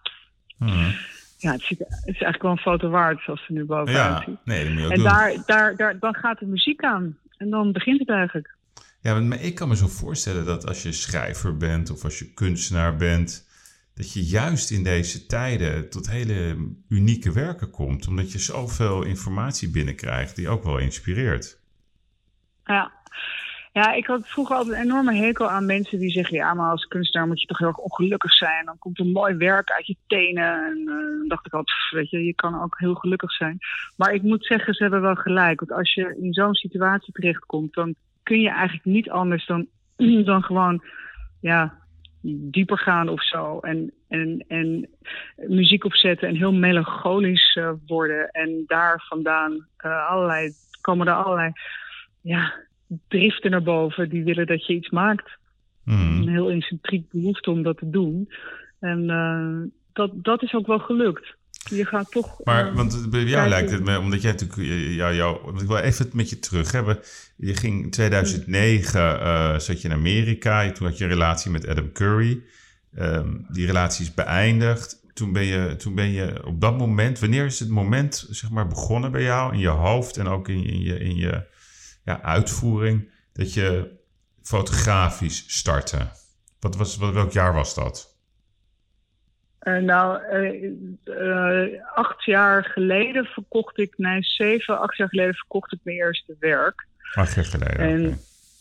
Mhm. 0.58 0.90
Ja, 1.38 1.52
het, 1.52 1.62
ziet, 1.62 1.80
het, 1.80 1.88
is 1.90 2.06
eigenlijk 2.06 2.42
wel 2.42 2.52
een 2.52 2.58
foto 2.58 2.90
waard 2.90 3.22
zoals 3.22 3.46
ze 3.46 3.54
nu 3.54 3.66
bovenuit 3.66 3.98
ja, 3.98 4.24
ziet. 4.26 4.46
Nee, 4.46 4.64
dat 4.64 4.72
moet 4.74 4.80
je 4.80 4.86
ook 4.86 4.92
en 4.92 4.98
doen. 4.98 5.08
daar, 5.08 5.44
daar, 5.46 5.76
daar, 5.76 6.00
dan 6.00 6.16
gaat 6.16 6.40
de 6.40 6.46
muziek 6.46 6.84
aan. 6.84 7.18
En 7.38 7.50
dan 7.50 7.72
begint 7.72 8.00
het 8.00 8.10
eigenlijk. 8.10 8.56
Ja, 9.02 9.20
maar 9.20 9.42
ik 9.42 9.56
kan 9.56 9.68
me 9.68 9.76
zo 9.76 9.88
voorstellen 9.88 10.46
dat 10.46 10.68
als 10.68 10.84
je 10.84 10.92
schrijver 10.92 11.58
bent 11.58 11.92
of 11.92 12.04
als 12.04 12.20
je 12.20 12.34
kunstenaar 12.34 12.96
bent, 12.96 13.48
dat 13.96 14.14
je 14.14 14.24
juist 14.24 14.72
in 14.72 14.84
deze 14.84 15.26
tijden 15.26 15.90
tot 15.90 16.10
hele 16.10 16.74
unieke 16.90 17.32
werken 17.32 17.72
komt, 17.72 18.08
omdat 18.08 18.32
je 18.32 18.40
zoveel 18.40 19.04
informatie 19.04 19.70
binnenkrijgt 19.72 20.36
die 20.36 20.50
ook 20.50 20.64
wel 20.64 20.78
inspireert. 20.78 21.60
Ja. 22.64 22.92
Ja, 23.72 23.94
ik 23.94 24.06
had 24.06 24.28
vroeger 24.28 24.56
altijd 24.56 24.76
een 24.76 24.84
enorme 24.84 25.16
hekel 25.16 25.50
aan 25.50 25.66
mensen 25.66 26.00
die 26.00 26.10
zeggen: 26.10 26.38
ja, 26.38 26.54
maar 26.54 26.72
als 26.72 26.86
kunstenaar 26.86 27.28
moet 27.28 27.42
je 27.42 27.48
toch 27.48 27.58
heel 27.58 27.68
erg 27.68 27.78
ongelukkig 27.78 28.34
zijn. 28.34 28.66
Dan 28.66 28.78
komt 28.78 29.00
een 29.00 29.12
mooi 29.12 29.36
werk 29.36 29.72
uit 29.72 29.88
je 29.88 29.96
tenen. 30.08 30.66
En 30.66 30.78
uh, 30.80 30.88
dan 30.88 31.28
dacht 31.28 31.46
ik 31.46 31.54
altijd: 31.54 31.78
weet 31.90 32.10
je, 32.10 32.26
je 32.26 32.34
kan 32.34 32.62
ook 32.62 32.80
heel 32.80 32.96
gelukkig 32.96 33.32
zijn. 33.32 33.58
Maar 33.96 34.14
ik 34.14 34.22
moet 34.22 34.46
zeggen, 34.46 34.74
ze 34.74 34.84
hebben 34.84 35.02
wel 35.02 35.16
gelijk. 35.16 35.60
Want 35.60 35.72
als 35.72 35.94
je 35.94 36.18
in 36.22 36.34
zo'n 36.34 36.54
situatie 36.54 37.14
terechtkomt, 37.14 37.74
dan 37.74 37.96
kun 38.24 38.40
je 38.42 38.50
eigenlijk 38.50 38.86
niet 38.86 39.10
anders 39.10 39.46
dan, 39.46 39.68
dan 40.32 40.44
gewoon 40.44 40.84
ja, 41.40 41.85
dieper 42.34 42.78
gaan 42.78 43.10
of 43.10 43.24
zo. 43.24 43.60
En, 43.60 43.92
en, 44.08 44.46
en 44.48 44.90
muziek 45.36 45.84
opzetten 45.84 46.28
en 46.28 46.36
heel 46.36 46.54
melancholisch 46.54 47.56
uh, 47.56 47.72
worden. 47.86 48.30
En 48.32 48.64
daar 48.68 49.04
vandaan 49.08 49.68
uh, 49.86 50.10
allerlei, 50.10 50.52
komen 50.82 51.08
er 51.08 51.14
allerlei 51.14 51.52
ja, 52.22 52.54
driften 53.08 53.52
naar 53.52 53.64
boven. 53.64 54.10
Die 54.10 54.24
willen 54.24 54.48
dat 54.48 54.66
je 54.66 54.74
iets 54.74 54.90
maakt. 54.90 55.38
Hmm. 55.84 56.22
Een 56.22 56.30
heel 56.30 56.50
intrinsiek 56.50 57.12
behoefte 57.12 57.52
om 57.52 57.64
dat 57.64 57.78
te 57.78 57.90
doen. 57.90 58.30
En 58.80 59.04
uh, 59.04 59.72
dat, 59.94 60.12
dat 60.14 60.44
is 60.44 60.54
ook 60.54 60.68
wel 60.68 60.80
gelukt. 60.80 61.36
Je 61.70 61.86
gaat 61.86 62.12
toch. 62.12 62.44
Maar, 62.44 62.68
uh, 62.68 62.76
want 62.76 63.10
bij 63.10 63.20
jou 63.20 63.32
kijken. 63.32 63.50
lijkt 63.50 63.72
het 63.72 63.84
me, 63.84 64.00
omdat 64.00 64.22
jij 64.22 64.32
natuurlijk, 64.32 64.70
ja, 64.90 65.14
jou, 65.14 65.40
want 65.44 65.62
ik 65.62 65.68
wil 65.68 65.78
even 65.78 66.06
het 66.06 66.14
met 66.14 66.30
je 66.30 66.40
terug 66.40 66.72
hebben. 66.72 67.00
Je 67.36 67.56
ging 67.56 67.84
in 67.84 67.90
2009, 67.90 69.02
uh, 69.02 69.60
zat 69.60 69.82
je 69.82 69.88
in 69.88 69.94
Amerika, 69.94 70.72
toen 70.72 70.88
had 70.88 70.98
je 70.98 71.04
een 71.04 71.10
relatie 71.10 71.52
met 71.52 71.68
Adam 71.68 71.92
Curry. 71.92 72.44
Um, 73.00 73.46
die 73.50 73.66
relatie 73.66 74.06
is 74.06 74.14
beëindigd. 74.14 75.04
Toen 75.14 75.34
ben, 75.34 75.44
je, 75.44 75.76
toen 75.76 75.96
ben 75.96 76.12
je 76.12 76.46
op 76.46 76.62
dat 76.62 76.78
moment, 76.78 77.20
wanneer 77.20 77.46
is 77.46 77.60
het 77.60 77.70
moment 77.70 78.28
zeg 78.30 78.50
maar 78.50 78.68
begonnen 78.68 79.12
bij 79.12 79.24
jou 79.24 79.54
in 79.54 79.60
je 79.60 79.68
hoofd 79.68 80.18
en 80.18 80.28
ook 80.28 80.50
in, 80.50 80.66
in 80.66 80.82
je, 80.82 81.00
in 81.00 81.16
je 81.16 81.44
ja, 82.04 82.22
uitvoering, 82.22 83.10
dat 83.34 83.54
je 83.54 83.92
fotografisch 84.42 85.44
startte? 85.48 86.12
Wat 86.60 86.76
was, 86.76 86.98
wat, 86.98 87.14
welk 87.14 87.32
jaar 87.32 87.54
was 87.54 87.76
dat? 87.76 88.15
Uh, 89.66 89.78
nou, 89.78 90.22
uh, 90.34 90.72
uh, 91.06 91.82
acht 91.94 92.24
jaar 92.24 92.64
geleden 92.64 93.26
verkocht 93.26 93.78
ik, 93.78 93.94
nee, 93.98 94.24
zeven, 94.24 94.80
acht 94.80 94.98
jaar 94.98 95.10
geleden 95.10 95.34
verkocht 95.34 95.74
ik 95.74 95.80
mijn 95.84 95.98
eerste 95.98 96.36
werk. 96.40 96.86
Acht 97.14 97.36
jaar 97.36 97.46
geleden. 97.46 97.80
En, 97.80 98.06
okay. 98.06 98.18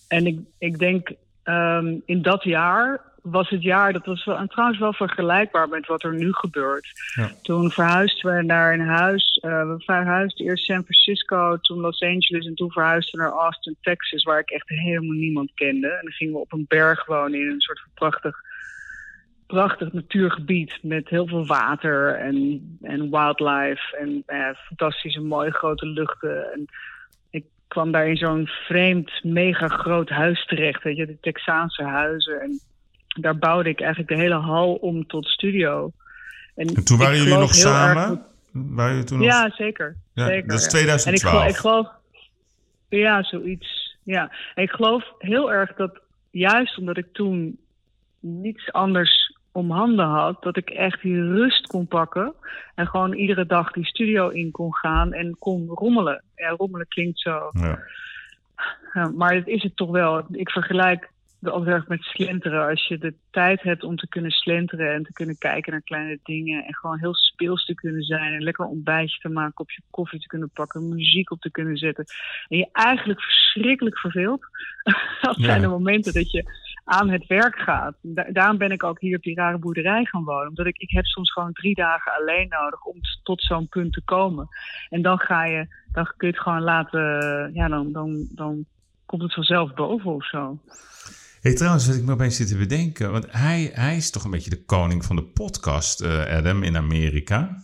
en 0.08 0.26
ik, 0.26 0.38
ik 0.58 0.78
denk 0.78 1.12
um, 1.44 2.02
in 2.04 2.22
dat 2.22 2.42
jaar 2.42 3.00
was 3.22 3.48
het 3.48 3.62
jaar, 3.62 3.92
dat 3.92 4.06
was 4.06 4.24
wel, 4.24 4.36
en 4.36 4.48
trouwens 4.48 4.78
wel 4.78 4.92
vergelijkbaar 4.92 5.68
met 5.68 5.86
wat 5.86 6.02
er 6.02 6.14
nu 6.14 6.32
gebeurt. 6.32 6.86
Ja. 7.14 7.30
Toen 7.42 7.70
verhuisden 7.70 8.36
we 8.36 8.42
naar 8.42 8.72
een 8.74 8.86
huis. 8.86 9.38
we 9.40 9.74
verhuisden 9.78 10.46
eerst 10.46 10.64
San 10.64 10.82
Francisco, 10.82 11.56
toen 11.60 11.80
Los 11.80 12.00
Angeles 12.00 12.46
en 12.46 12.54
toen 12.54 12.70
verhuisden 12.70 13.20
we 13.20 13.26
naar 13.26 13.36
Austin, 13.36 13.76
Texas, 13.80 14.22
waar 14.22 14.38
ik 14.38 14.50
echt 14.50 14.68
helemaal 14.68 15.16
niemand 15.16 15.50
kende. 15.54 15.88
En 15.88 16.00
dan 16.02 16.12
gingen 16.12 16.34
we 16.34 16.40
op 16.40 16.52
een 16.52 16.64
berg 16.68 17.06
wonen 17.06 17.40
in 17.40 17.50
een 17.50 17.60
soort 17.60 17.80
van 17.80 17.90
prachtig 17.94 18.42
prachtig 19.54 19.92
natuurgebied 19.92 20.78
met 20.82 21.08
heel 21.08 21.26
veel 21.26 21.46
water 21.46 22.14
en, 22.14 22.60
en 22.82 23.10
wildlife 23.10 23.96
en 23.96 24.22
eh, 24.26 24.48
fantastische 24.66 25.20
mooie 25.20 25.50
grote 25.50 25.86
luchten. 25.86 26.52
En 26.52 26.66
ik 27.30 27.44
kwam 27.68 27.92
daar 27.92 28.08
in 28.08 28.16
zo'n 28.16 28.46
vreemd, 28.46 29.24
mega 29.24 29.68
groot 29.68 30.08
huis 30.08 30.46
terecht, 30.46 30.82
weet 30.82 30.96
je, 30.96 31.06
de 31.06 31.16
Texaanse 31.20 31.82
huizen. 31.82 32.40
En 32.40 32.60
daar 33.20 33.38
bouwde 33.38 33.68
ik 33.68 33.80
eigenlijk 33.80 34.10
de 34.10 34.20
hele 34.20 34.34
hal 34.34 34.74
om 34.74 35.06
tot 35.06 35.26
studio. 35.26 35.92
En, 36.54 36.66
en 36.66 36.84
toen 36.84 36.98
waren 36.98 37.16
jullie 37.16 37.38
nog 37.38 37.54
samen? 37.54 38.22
Waren 38.52 38.92
jullie 38.92 39.08
toen 39.08 39.20
ja, 39.20 39.42
nog... 39.42 39.54
zeker. 39.54 39.96
Ja, 40.14 40.26
zeker. 40.26 40.48
Dat 40.48 40.58
is 40.58 40.66
2012. 40.66 41.34
En 41.34 41.48
ik, 41.48 41.54
ik 41.54 41.60
geloof, 41.60 41.88
ja, 42.88 43.22
zoiets. 43.22 43.96
Ja, 44.02 44.32
en 44.54 44.62
ik 44.62 44.70
geloof 44.70 45.04
heel 45.18 45.52
erg 45.52 45.74
dat 45.74 46.00
juist 46.30 46.78
omdat 46.78 46.96
ik 46.96 47.06
toen 47.12 47.58
niets 48.24 48.72
anders 48.72 49.23
om 49.54 49.70
handen 49.70 50.06
had, 50.06 50.42
dat 50.42 50.56
ik 50.56 50.70
echt 50.70 51.02
die 51.02 51.22
rust 51.22 51.66
kon 51.66 51.86
pakken 51.86 52.34
en 52.74 52.86
gewoon 52.86 53.12
iedere 53.12 53.46
dag 53.46 53.72
die 53.72 53.86
studio 53.86 54.28
in 54.28 54.50
kon 54.50 54.74
gaan 54.74 55.12
en 55.12 55.36
kon 55.38 55.68
rommelen. 55.68 56.22
Ja, 56.34 56.48
rommelen 56.48 56.88
klinkt 56.88 57.20
zo. 57.20 57.50
Ja. 57.52 57.78
Ja, 58.92 59.08
maar 59.08 59.34
het 59.34 59.46
is 59.46 59.62
het 59.62 59.76
toch 59.76 59.90
wel. 59.90 60.26
Ik 60.30 60.50
vergelijk 60.50 61.10
het 61.40 61.52
altijd 61.52 61.74
erg 61.74 61.88
met 61.88 62.02
slenteren. 62.02 62.68
Als 62.68 62.86
je 62.86 62.98
de 62.98 63.14
tijd 63.30 63.62
hebt 63.62 63.84
om 63.84 63.96
te 63.96 64.08
kunnen 64.08 64.30
slenteren 64.30 64.94
en 64.94 65.02
te 65.02 65.12
kunnen 65.12 65.38
kijken 65.38 65.72
naar 65.72 65.82
kleine 65.82 66.18
dingen 66.22 66.64
en 66.64 66.74
gewoon 66.74 66.98
heel 66.98 67.14
speels 67.14 67.64
te 67.64 67.74
kunnen 67.74 68.02
zijn 68.02 68.32
en 68.32 68.42
lekker 68.42 68.64
ontbijtje 68.64 69.20
te 69.20 69.28
maken, 69.28 69.54
kopje 69.54 69.82
koffie 69.90 70.20
te 70.20 70.26
kunnen 70.26 70.50
pakken, 70.54 70.88
muziek 70.88 71.30
op 71.30 71.40
te 71.40 71.50
kunnen 71.50 71.76
zetten 71.76 72.04
en 72.48 72.58
je 72.58 72.68
eigenlijk 72.72 73.22
verschrikkelijk 73.22 73.98
verveelt. 73.98 74.42
dat 75.22 75.36
zijn 75.36 75.60
de 75.60 75.68
momenten 75.68 76.14
dat 76.14 76.30
je 76.30 76.44
aan 76.84 77.10
het 77.10 77.26
werk 77.26 77.56
gaat. 77.56 77.94
Da 78.00 78.24
daarom 78.32 78.58
ben 78.58 78.70
ik 78.70 78.82
ook 78.82 79.00
hier 79.00 79.16
op 79.16 79.22
die 79.22 79.34
rare 79.34 79.58
boerderij 79.58 80.04
gaan 80.04 80.24
wonen. 80.24 80.48
Omdat 80.48 80.66
ik, 80.66 80.78
ik 80.78 80.90
heb 80.90 81.04
soms 81.04 81.32
gewoon 81.32 81.52
drie 81.52 81.74
dagen 81.74 82.12
alleen 82.12 82.48
nodig 82.48 82.84
om 82.84 83.00
tot 83.22 83.42
zo'n 83.42 83.68
punt 83.68 83.92
te 83.92 84.02
komen. 84.04 84.48
En 84.88 85.02
dan 85.02 85.18
ga 85.18 85.44
je, 85.44 85.66
dan 85.92 86.04
kun 86.16 86.28
je 86.28 86.34
het 86.34 86.42
gewoon 86.42 86.62
laten, 86.62 87.00
ja, 87.54 87.68
dan, 87.68 87.92
dan, 87.92 88.26
dan 88.30 88.64
komt 89.06 89.22
het 89.22 89.34
vanzelf 89.34 89.74
boven 89.74 90.14
of 90.14 90.26
zo. 90.26 90.58
Hey, 91.40 91.54
trouwens, 91.54 91.86
wat 91.86 91.96
ik 91.96 92.04
me 92.04 92.12
opeens 92.12 92.36
zit 92.36 92.48
te 92.48 92.56
bedenken, 92.56 93.12
want 93.12 93.26
hij, 93.30 93.70
hij 93.72 93.96
is 93.96 94.10
toch 94.10 94.24
een 94.24 94.30
beetje 94.30 94.50
de 94.50 94.64
koning 94.64 95.04
van 95.04 95.16
de 95.16 95.22
podcast, 95.22 96.02
uh, 96.02 96.36
Adam, 96.36 96.62
in 96.62 96.76
Amerika. 96.76 97.62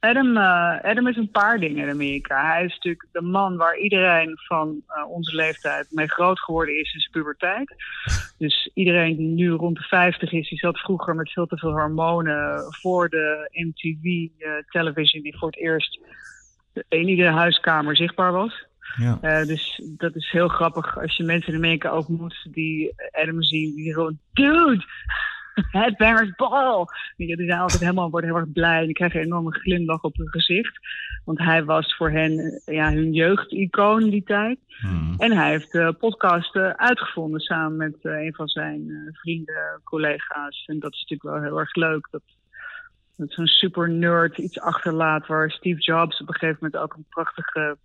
Adam, 0.00 0.36
uh, 0.36 0.80
Adam 0.82 1.06
is 1.06 1.16
een 1.16 1.30
paar 1.30 1.58
dingen 1.58 1.84
in 1.84 1.90
Amerika. 1.90 2.46
Hij 2.52 2.64
is 2.64 2.74
natuurlijk 2.74 3.06
de 3.12 3.22
man 3.22 3.56
waar 3.56 3.78
iedereen 3.78 4.32
van 4.36 4.82
uh, 4.88 5.10
onze 5.10 5.36
leeftijd 5.36 5.86
mee 5.90 6.08
groot 6.08 6.40
geworden 6.40 6.78
is 6.78 6.94
in 6.94 7.00
zijn 7.00 7.12
puberteit. 7.12 7.74
Dus 8.38 8.70
iedereen 8.74 9.16
die 9.16 9.26
nu 9.26 9.50
rond 9.50 9.76
de 9.76 9.82
50 9.82 10.32
is, 10.32 10.48
die 10.48 10.58
zat 10.58 10.78
vroeger 10.78 11.14
met 11.14 11.32
veel 11.32 11.46
te 11.46 11.56
veel 11.56 11.70
hormonen 11.70 12.64
voor 12.80 13.08
de 13.08 13.48
MTV 13.52 14.04
uh, 14.04 14.52
television 14.68 15.22
die 15.22 15.38
voor 15.38 15.48
het 15.48 15.58
eerst 15.58 16.00
in 16.88 17.08
iedere 17.08 17.30
huiskamer 17.30 17.96
zichtbaar 17.96 18.32
was. 18.32 18.66
Ja. 18.96 19.18
Uh, 19.22 19.46
dus 19.46 19.82
dat 19.96 20.16
is 20.16 20.30
heel 20.30 20.48
grappig 20.48 21.00
als 21.00 21.16
je 21.16 21.24
mensen 21.24 21.52
in 21.52 21.58
Amerika 21.58 21.88
ook 21.88 22.08
moet 22.08 22.46
die 22.50 22.94
Adam 23.10 23.42
zien, 23.42 23.74
die 23.74 23.92
gewoon, 23.92 24.18
dude, 24.32 24.84
headbangers 25.80 26.34
ball. 26.36 26.84
Die 27.16 27.36
zijn 27.36 27.58
altijd 27.58 27.80
helemaal, 27.80 28.10
worden 28.10 28.30
heel 28.30 28.38
erg 28.38 28.52
blij 28.52 28.82
en 28.82 28.92
krijgen 28.92 29.20
een 29.20 29.26
enorme 29.26 29.50
glimlach 29.50 30.02
op 30.02 30.16
hun 30.16 30.28
gezicht. 30.28 30.78
Want 31.24 31.38
hij 31.38 31.64
was 31.64 31.96
voor 31.96 32.10
hen 32.10 32.62
ja, 32.64 32.92
hun 32.92 33.12
jeugdicoon 33.12 34.02
in 34.02 34.10
die 34.10 34.22
tijd. 34.24 34.58
Hmm. 34.80 35.14
En 35.18 35.32
hij 35.32 35.50
heeft 35.50 35.72
de 35.72 35.94
podcast 35.98 36.56
uh, 36.56 36.70
uitgevonden 36.70 37.40
samen 37.40 37.76
met 37.76 37.96
uh, 38.02 38.22
een 38.22 38.34
van 38.34 38.48
zijn 38.48 38.80
uh, 38.80 39.12
vrienden, 39.12 39.80
collega's. 39.84 40.64
En 40.66 40.78
dat 40.78 40.92
is 40.92 41.00
natuurlijk 41.00 41.36
wel 41.36 41.48
heel 41.48 41.58
erg 41.58 41.74
leuk. 41.74 42.08
Dat, 42.10 42.22
dat 43.16 43.32
zo'n 43.32 43.46
super 43.46 43.90
nerd 43.90 44.38
iets 44.38 44.60
achterlaat 44.60 45.26
waar 45.26 45.50
Steve 45.50 45.80
Jobs 45.80 46.20
op 46.20 46.28
een 46.28 46.34
gegeven 46.34 46.58
moment 46.60 46.82
ook 46.82 46.94
een 46.94 47.06
prachtige 47.08 47.76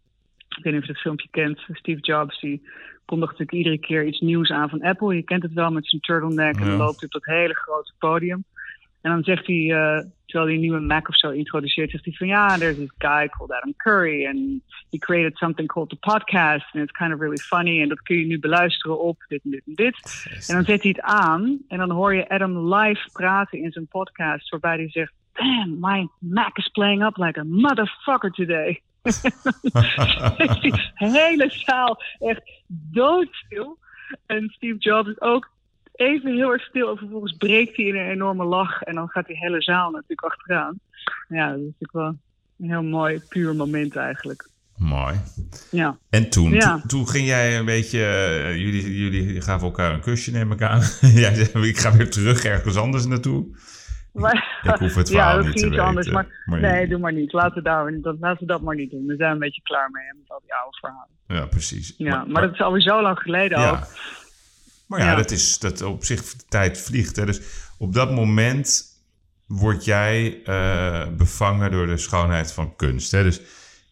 ik 0.58 0.64
weet 0.64 0.74
niet 0.74 0.82
of 0.82 0.88
je 0.88 0.94
dat 0.94 1.02
filmpje 1.02 1.28
kent. 1.32 1.60
Steve 1.72 2.00
Jobs 2.02 2.40
die 2.40 2.62
kondigt 3.06 3.32
natuurlijk 3.32 3.58
iedere 3.58 3.80
keer 3.80 4.06
iets 4.06 4.20
nieuws 4.20 4.50
aan 4.52 4.70
van 4.70 4.82
Apple. 4.82 5.16
Je 5.16 5.24
kent 5.24 5.44
het 5.44 5.54
wel 5.54 5.72
met 5.72 5.88
zijn 5.88 6.02
turtleneck 6.02 6.56
en 6.60 6.68
Ja. 6.70 6.78
loopt 6.78 7.00
hij 7.00 7.06
op 7.06 7.12
dat 7.12 7.26
hele 7.36 7.54
grote 7.54 7.94
podium. 8.00 8.44
En 9.02 9.12
dan 9.12 9.24
zegt 9.24 9.48
hij, 9.48 9.56
uh, 9.56 10.00
terwijl 10.26 10.46
hij 10.46 10.54
een 10.54 10.60
nieuwe 10.60 10.80
Mac 10.80 11.08
of 11.08 11.18
zo 11.18 11.30
introduceert, 11.30 11.92
zegt 11.92 12.06
hij 12.06 12.14
van 12.14 12.28
ja, 12.28 12.58
there's 12.58 12.78
this 12.78 12.92
guy 12.98 13.28
called 13.30 13.52
Adam 13.52 13.74
Curry 13.78 14.26
and 14.28 14.38
he 14.90 14.98
created 14.98 15.38
something 15.38 15.68
called 15.68 15.90
the 15.90 15.96
podcast 15.96 16.66
and 16.74 16.84
it's 16.84 16.92
kind 16.98 17.14
of 17.14 17.20
really 17.20 17.38
funny 17.38 17.82
en 17.82 17.90
dat 17.90 18.02
kun 18.02 18.18
je 18.18 18.26
nu 18.26 18.40
beluisteren 18.40 19.00
op 19.00 19.24
dit 19.28 19.44
en 19.44 19.50
dit 19.52 19.62
en 19.66 19.74
dit. 19.74 20.26
En 20.48 20.56
dan 20.56 20.64
zet 20.66 20.82
hij 20.82 20.92
het 20.92 21.02
aan 21.02 21.60
en 21.68 21.78
dan 21.78 21.92
hoor 21.92 22.14
je 22.16 22.30
Adam 22.30 22.74
live 22.74 23.10
praten 23.12 23.60
in 23.64 23.72
zijn 23.72 23.88
podcast 23.88 24.50
waarbij 24.50 24.76
hij 24.76 24.90
zegt, 24.90 25.14
damn, 25.34 25.78
my 25.80 26.08
Mac 26.20 26.58
is 26.58 26.68
playing 26.68 27.04
up 27.06 27.18
like 27.18 27.40
a 27.40 27.44
motherfucker 27.44 28.32
today. 28.32 28.82
Hele 30.94 31.50
zaal 31.50 32.02
echt 32.20 32.42
doodstil. 32.68 33.78
En 34.26 34.50
Steve 34.50 34.78
Jobs 34.78 35.10
is 35.10 35.22
ook 35.22 35.50
even 35.96 36.36
heel 36.36 36.52
erg 36.52 36.64
stil. 36.64 36.90
En 36.90 36.98
vervolgens 36.98 37.34
breekt 37.38 37.76
hij 37.76 37.86
in 37.86 37.96
een 37.96 38.10
enorme 38.10 38.44
lach. 38.44 38.82
En 38.82 38.96
dan 38.96 39.08
gaat 39.08 39.28
die 39.28 39.38
hele 39.38 39.62
zaal 39.62 39.92
natuurlijk 39.92 40.24
achteraan. 40.24 40.80
Ja, 41.28 41.48
dat 41.50 41.58
is 41.58 41.64
natuurlijk 41.64 41.92
wel 41.92 42.16
een 42.60 42.70
heel 42.70 42.84
mooi, 42.84 43.22
puur 43.30 43.56
moment 43.56 43.96
eigenlijk. 43.96 44.50
Mooi. 44.78 45.16
Ja. 45.72 45.98
En 46.10 46.30
toen, 46.30 46.52
Ja. 46.54 46.72
toen, 46.72 46.88
toen 46.88 47.08
ging 47.08 47.28
jij 47.28 47.58
een 47.58 47.66
beetje, 47.66 48.06
eh, 48.06 48.56
jullie, 48.58 48.98
jullie 48.98 49.42
gaven 49.42 49.68
elkaar 49.68 49.94
een 49.94 50.02
kusje, 50.02 50.32
neem 50.32 50.52
ik 50.52 50.62
aan. 50.62 50.82
jij 51.24 51.34
zei, 51.34 51.68
ik 51.68 51.78
ga 51.78 51.96
weer 51.96 52.10
terug 52.10 52.44
ergens 52.44 52.76
anders 52.76 53.06
naartoe. 53.06 53.46
Maar, 54.16 54.60
Ik 54.64 54.76
hoef 54.80 54.96
het 54.96 55.08
ja, 55.10 55.14
verhaal 55.16 55.36
dat 55.36 55.46
niet 55.46 55.58
te 55.58 55.70
weten. 55.70 55.84
anders. 55.86 56.10
Maar, 56.10 56.42
Maar- 56.46 56.60
nee, 56.60 56.88
doe 56.88 57.00
maar 57.00 57.14
niet. 57.14 57.34
Laten 57.34 57.54
we, 57.56 57.62
daar, 57.62 58.02
dat, 58.02 58.16
laten 58.20 58.40
we 58.40 58.46
dat 58.46 58.62
maar 58.62 58.76
niet 58.76 58.92
doen. 58.92 59.06
We 59.06 59.16
zijn 59.16 59.32
een 59.32 59.40
beetje 59.40 59.62
klaar 59.62 59.90
mee 59.92 60.04
met 60.22 60.30
al 60.30 60.40
die 60.42 60.54
oude 60.54 60.78
verhalen. 60.80 61.08
Ja, 61.28 61.46
precies. 61.46 61.94
Ja, 61.98 62.26
maar, 62.28 62.42
dat 62.42 62.54
is 62.54 62.60
alweer 62.62 62.82
zo 62.82 63.02
lang 63.02 63.20
geleden 63.20 63.60
ja. 63.60 63.70
ook. 63.70 63.88
Maar 64.88 65.00
ja, 65.00 65.06
Ja. 65.06 65.16
dat 65.16 65.32
is 65.32 65.60
dat 65.60 65.82
op 65.82 66.04
zich 66.06 66.22
de 66.22 66.44
tijd 66.50 66.82
vliegt. 66.82 67.16
Hè. 67.16 67.26
Dus 67.26 67.42
op 67.78 67.94
dat 67.94 68.12
moment 68.12 68.84
word 69.48 69.86
jij 69.86 70.42
eh, 70.46 71.08
bevangen 71.18 71.72
door 71.72 71.88
de 71.88 71.98
schoonheid 71.98 72.52
van 72.54 72.76
kunst. 72.76 73.12
Hè. 73.12 73.24
Dus 73.24 73.42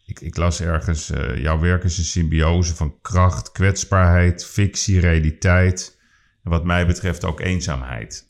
ik, 0.06 0.20
ik 0.20 0.36
las 0.36 0.60
ergens, 0.60 1.10
eh, 1.10 1.36
jouw 1.42 1.58
werk 1.58 1.84
is 1.84 1.98
een 1.98 2.04
symbiose 2.04 2.74
van 2.74 2.94
kracht, 3.02 3.52
kwetsbaarheid, 3.52 4.46
fictie, 4.46 5.00
realiteit. 5.00 5.98
En 6.44 6.50
wat 6.50 6.64
mij 6.64 6.86
betreft 6.86 7.24
ook 7.24 7.40
eenzaamheid. 7.40 8.26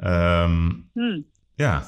Ehm, 0.00 0.70
Hm. 0.92 1.20
ja, 1.54 1.82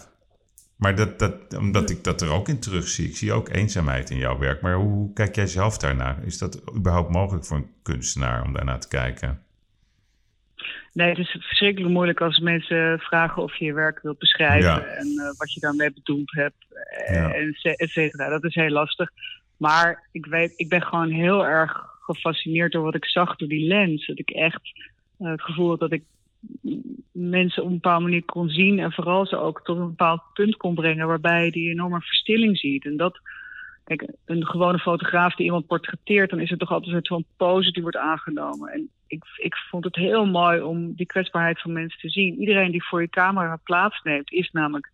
maar 0.76 0.94
dat, 0.96 1.18
dat, 1.18 1.56
omdat 1.56 1.90
ik 1.90 2.04
dat 2.04 2.20
er 2.22 2.30
ook 2.30 2.48
in 2.48 2.60
terugzie. 2.60 3.08
Ik 3.08 3.16
zie 3.16 3.32
ook 3.32 3.48
eenzaamheid 3.48 4.10
in 4.10 4.16
jouw 4.18 4.38
werk. 4.38 4.60
Maar 4.60 4.74
hoe 4.74 5.12
kijk 5.12 5.34
jij 5.34 5.46
zelf 5.46 5.78
daarnaar? 5.78 6.24
Is 6.24 6.38
dat 6.38 6.62
überhaupt 6.76 7.10
mogelijk 7.10 7.44
voor 7.46 7.56
een 7.56 7.70
kunstenaar 7.82 8.42
om 8.44 8.52
daarnaar 8.52 8.80
te 8.80 8.88
kijken? 8.88 9.42
Nee, 10.92 11.08
het 11.08 11.18
is 11.18 11.30
verschrikkelijk 11.30 11.92
moeilijk 11.92 12.20
als 12.20 12.38
mensen 12.38 12.98
vragen 12.98 13.42
of 13.42 13.54
je 13.56 13.64
je 13.64 13.72
werk 13.72 14.00
wilt 14.02 14.18
beschrijven 14.18 14.70
Ja. 14.70 14.80
en 14.84 15.06
eh, 15.06 15.38
wat 15.38 15.52
je 15.52 15.60
daarmee 15.60 15.92
bedoeld 15.92 16.32
hebt, 16.32 16.66
eh, 17.06 17.14
Ja. 17.14 17.32
en 17.34 17.54
et 17.62 17.90
cetera. 17.90 18.28
Dat 18.28 18.44
is 18.44 18.54
heel 18.54 18.70
lastig. 18.70 19.10
Maar 19.56 20.08
ik, 20.12 20.26
weet, 20.26 20.52
ik 20.56 20.68
ben 20.68 20.82
gewoon 20.82 21.10
heel 21.10 21.46
erg 21.46 21.84
gefascineerd 22.00 22.72
door 22.72 22.82
wat 22.82 22.94
ik 22.94 23.04
zag 23.04 23.36
door 23.36 23.48
die 23.48 23.66
lens. 23.66 24.06
Dat 24.06 24.18
ik 24.18 24.30
echt 24.30 24.60
eh, 25.18 25.30
het 25.30 25.42
gevoel 25.42 25.68
had 25.68 25.80
dat 25.80 25.92
ik 25.92 26.02
mensen 27.12 27.62
op 27.62 27.68
een 27.68 27.74
bepaalde 27.74 28.04
manier 28.04 28.24
kon 28.24 28.48
zien 28.48 28.78
en 28.78 28.92
vooral 28.92 29.26
ze 29.26 29.36
ook 29.36 29.60
tot 29.64 29.76
een 29.78 29.86
bepaald 29.88 30.20
punt 30.34 30.56
kon 30.56 30.74
brengen 30.74 31.06
waarbij 31.06 31.44
je 31.44 31.50
die 31.50 31.70
enorme 31.70 32.00
verstilling 32.00 32.58
ziet. 32.58 32.84
En 32.84 32.96
dat, 32.96 33.20
kijk, 33.84 34.06
een 34.24 34.46
gewone 34.46 34.78
fotograaf 34.78 35.34
die 35.34 35.44
iemand 35.46 35.66
portretteert, 35.66 36.30
dan 36.30 36.40
is 36.40 36.50
het 36.50 36.58
toch 36.58 36.70
altijd 36.70 36.86
een 36.94 37.04
soort 37.04 37.22
van 37.22 37.24
pose 37.36 37.70
die 37.70 37.82
wordt 37.82 37.96
aangenomen. 37.96 38.72
En 38.72 38.88
ik, 39.06 39.24
ik 39.36 39.54
vond 39.70 39.84
het 39.84 39.96
heel 39.96 40.26
mooi 40.26 40.60
om 40.60 40.92
die 40.94 41.06
kwetsbaarheid 41.06 41.60
van 41.60 41.72
mensen 41.72 42.00
te 42.00 42.08
zien. 42.08 42.38
Iedereen 42.40 42.70
die 42.70 42.84
voor 42.84 43.00
je 43.00 43.08
camera 43.08 43.60
plaatsneemt, 43.64 44.32
is 44.32 44.50
namelijk 44.52 44.90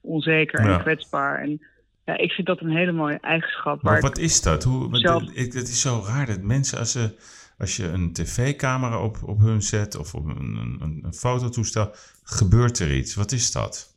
onzeker 0.00 0.64
Ja. 0.64 0.74
en 0.74 0.80
kwetsbaar. 0.80 1.38
En 1.42 1.60
ja, 2.04 2.16
ik 2.16 2.32
vind 2.32 2.46
dat 2.46 2.60
een 2.60 2.76
hele 2.76 2.92
mooie 2.92 3.18
eigenschap. 3.20 3.82
Maar 3.82 4.00
wat 4.00 4.18
is 4.18 4.42
dat? 4.42 4.64
Hoe, 4.64 4.88
zelf- 4.96 5.22
ik- 5.22 5.52
het 5.52 5.68
is 5.68 5.80
zo 5.80 6.02
raar 6.06 6.26
dat 6.26 6.42
mensen, 6.42 6.78
als, 6.78 6.92
ze, 6.92 7.14
als 7.60 7.76
je 7.76 7.88
een 7.88 8.12
tv-camera 8.12 9.02
op, 9.02 9.16
op 9.22 9.38
hun 9.38 9.62
zet 9.62 9.96
of 9.96 10.14
op 10.14 10.24
een, 10.24 10.56
een, 10.80 11.00
een 11.02 11.14
fototoestel, 11.14 11.90
gebeurt 12.22 12.78
er 12.78 12.94
iets. 12.94 13.14
Wat 13.14 13.32
is 13.32 13.52
dat? 13.52 13.94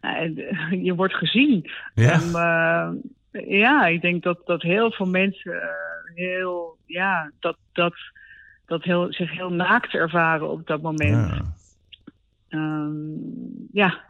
ik, 0.00 0.54
je 0.88 0.94
wordt 0.94 1.14
gezien. 1.14 1.70
Ja, 1.94 2.12
En, 2.12 2.34
eh, 2.34 3.58
ja, 3.58 3.86
ik 3.86 4.00
denk 4.00 4.22
dat, 4.22 4.46
dat 4.46 4.62
heel 4.62 4.92
veel 4.92 5.06
mensen 5.06 5.62
eh, 5.62 6.14
heel, 6.14 6.78
ja, 6.86 7.30
dat, 7.40 7.56
dat, 7.72 7.94
dat 8.66 8.82
heel, 8.82 9.12
zich 9.12 9.30
heel 9.30 9.52
naakt 9.52 9.94
ervaren 9.94 10.50
op 10.50 10.66
dat 10.66 10.82
moment. 10.82 11.30
ja. 11.30 11.54
Ehm, 12.48 12.92
ja, 13.72 14.00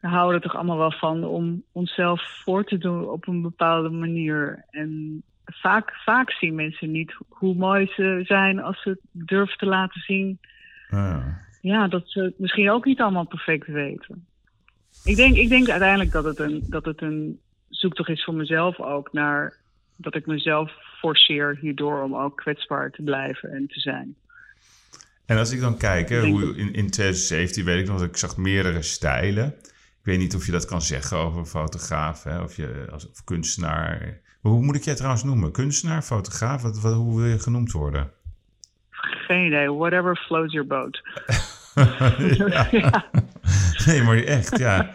we 0.00 0.08
houden 0.08 0.34
er 0.34 0.42
toch 0.42 0.54
allemaal 0.54 0.78
wel 0.78 0.92
van 0.92 1.24
om 1.24 1.62
onszelf 1.72 2.40
voor 2.44 2.64
te 2.64 2.78
doen 2.78 3.08
op 3.08 3.28
een 3.28 3.42
bepaalde 3.42 3.88
manier. 3.90 4.64
En 4.70 5.22
vaak, 5.46 5.92
vaak 6.04 6.30
zien 6.30 6.54
mensen 6.54 6.90
niet 6.90 7.16
hoe 7.28 7.54
mooi 7.54 7.86
ze 7.86 8.20
zijn 8.24 8.62
als 8.62 8.82
ze 8.82 8.88
het 8.88 9.00
durven 9.12 9.58
te 9.58 9.66
laten 9.66 10.00
zien. 10.00 10.38
ja. 10.90 11.44
Ja, 11.60 11.88
dat 11.88 12.10
ze 12.10 12.20
het 12.22 12.38
misschien 12.38 12.70
ook 12.70 12.84
niet 12.84 13.00
allemaal 13.00 13.26
perfect 13.26 13.66
weten. 13.66 14.26
Ik 15.04 15.16
denk, 15.16 15.36
ik 15.36 15.48
denk 15.48 15.68
uiteindelijk 15.68 16.12
dat 16.12 16.24
het, 16.24 16.38
een, 16.38 16.64
dat 16.68 16.84
het 16.84 17.02
een 17.02 17.40
zoektocht 17.68 18.08
is 18.08 18.24
voor 18.24 18.34
mezelf 18.34 18.80
ook 18.80 19.12
naar 19.12 19.56
dat 19.96 20.14
ik 20.14 20.26
mezelf 20.26 20.72
forceer 20.98 21.58
hierdoor 21.60 22.02
om 22.02 22.16
ook 22.16 22.36
kwetsbaar 22.36 22.90
te 22.90 23.02
blijven 23.02 23.50
en 23.50 23.66
te 23.66 23.80
zijn. 23.80 24.16
En 25.26 25.38
als 25.38 25.52
ik 25.52 25.60
dan 25.60 25.76
kijk, 25.76 26.08
hè, 26.08 26.20
hoe, 26.20 26.56
in, 26.56 26.72
in 26.72 26.90
2017 26.90 27.64
weet 27.64 27.80
ik 27.80 27.86
nog 27.86 27.98
dat 27.98 28.08
ik 28.08 28.16
zag 28.16 28.36
meerdere 28.36 28.82
stijlen. 28.82 29.46
Ik 29.98 30.02
weet 30.02 30.18
niet 30.18 30.34
of 30.34 30.46
je 30.46 30.52
dat 30.52 30.64
kan 30.64 30.82
zeggen 30.82 31.16
over 31.16 31.38
een 31.38 31.46
fotograaf 31.46 32.22
hè, 32.22 32.42
of, 32.42 32.56
je, 32.56 32.86
als, 32.90 33.10
of 33.10 33.24
kunstenaar. 33.24 34.20
Hoe 34.48 34.62
moet 34.62 34.76
ik 34.76 34.84
jij 34.84 34.94
trouwens 34.94 35.24
noemen? 35.24 35.52
Kunstenaar, 35.52 36.02
fotograaf? 36.02 36.62
Wat, 36.62 36.80
wat, 36.80 36.92
hoe 36.94 37.16
wil 37.20 37.26
je 37.30 37.38
genoemd 37.38 37.72
worden? 37.72 38.10
Geen 38.90 39.46
idee, 39.46 39.72
whatever 39.72 40.16
floats 40.16 40.52
your 40.52 40.68
boat. 40.68 41.00
ja. 42.70 43.04
Nee, 43.86 44.02
maar 44.02 44.16
echt, 44.16 44.58
ja. 44.58 44.90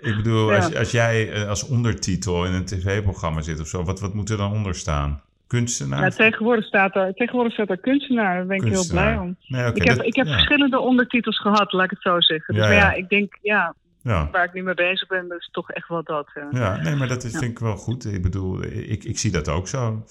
Ik 0.00 0.16
bedoel, 0.16 0.50
Ja. 0.50 0.56
als, 0.56 0.74
als 0.74 0.90
jij 0.90 1.32
eh, 1.32 1.48
als 1.48 1.66
ondertitel 1.68 2.44
in 2.44 2.52
een 2.52 2.64
tv-programma 2.64 3.40
zit 3.40 3.60
of 3.60 3.66
zo, 3.66 3.82
wat, 3.84 4.00
wat 4.00 4.14
moet 4.14 4.30
er 4.30 4.36
dan 4.36 4.52
onder 4.52 4.74
staan? 4.74 5.22
Kunstenaar? 5.46 6.00
Ja, 6.02 6.08
tegenwoordig, 6.08 6.64
staat 6.64 6.96
er, 6.96 7.14
tegenwoordig 7.14 7.52
staat 7.52 7.70
er 7.70 7.78
kunstenaar, 7.78 8.34
daar 8.36 8.46
ben 8.46 8.56
ik 8.56 8.62
heel 8.72 8.86
blij 8.90 9.16
om. 9.18 9.36
Nee, 9.46 9.72
ik 9.72 9.82
heb, 9.84 9.96
dat- 9.96 10.06
ik 10.06 10.14
heb 10.16 10.26
verschillende 10.26 10.78
ondertitels 10.78 11.40
gehad, 11.40 11.72
laat 11.72 11.84
ik 11.84 11.90
het 11.90 12.02
zo 12.02 12.20
zeggen. 12.20 12.54
Dus 12.54 12.62
Ja, 12.62 12.68
maar 12.68 12.78
ja. 12.78 12.92
ik 12.92 13.08
denk, 13.08 13.38
ja, 13.42 13.74
Ja. 14.04 14.30
waar 14.30 14.44
ik 14.44 14.52
nu 14.52 14.62
mee 14.62 14.74
bezig 14.74 15.08
ben, 15.08 15.28
dat 15.28 15.38
is 15.40 15.48
toch 15.52 15.70
echt 15.70 15.88
wel 15.88 16.02
dat. 16.02 16.30
ja. 16.34 16.48
Ja, 16.50 16.82
nee, 16.82 16.94
maar 16.94 17.08
dat 17.08 17.24
is- 17.24 17.32
Ja. 17.32 17.38
vind 17.38 17.50
ik 17.50 17.58
wel 17.58 17.76
goed. 17.76 18.04
Ik 18.04 18.22
bedoel, 18.22 18.62
ik, 18.64 19.04
ik 19.04 19.18
zie 19.18 19.30
dat 19.30 19.48
ook 19.48 19.68
zo. 19.68 20.04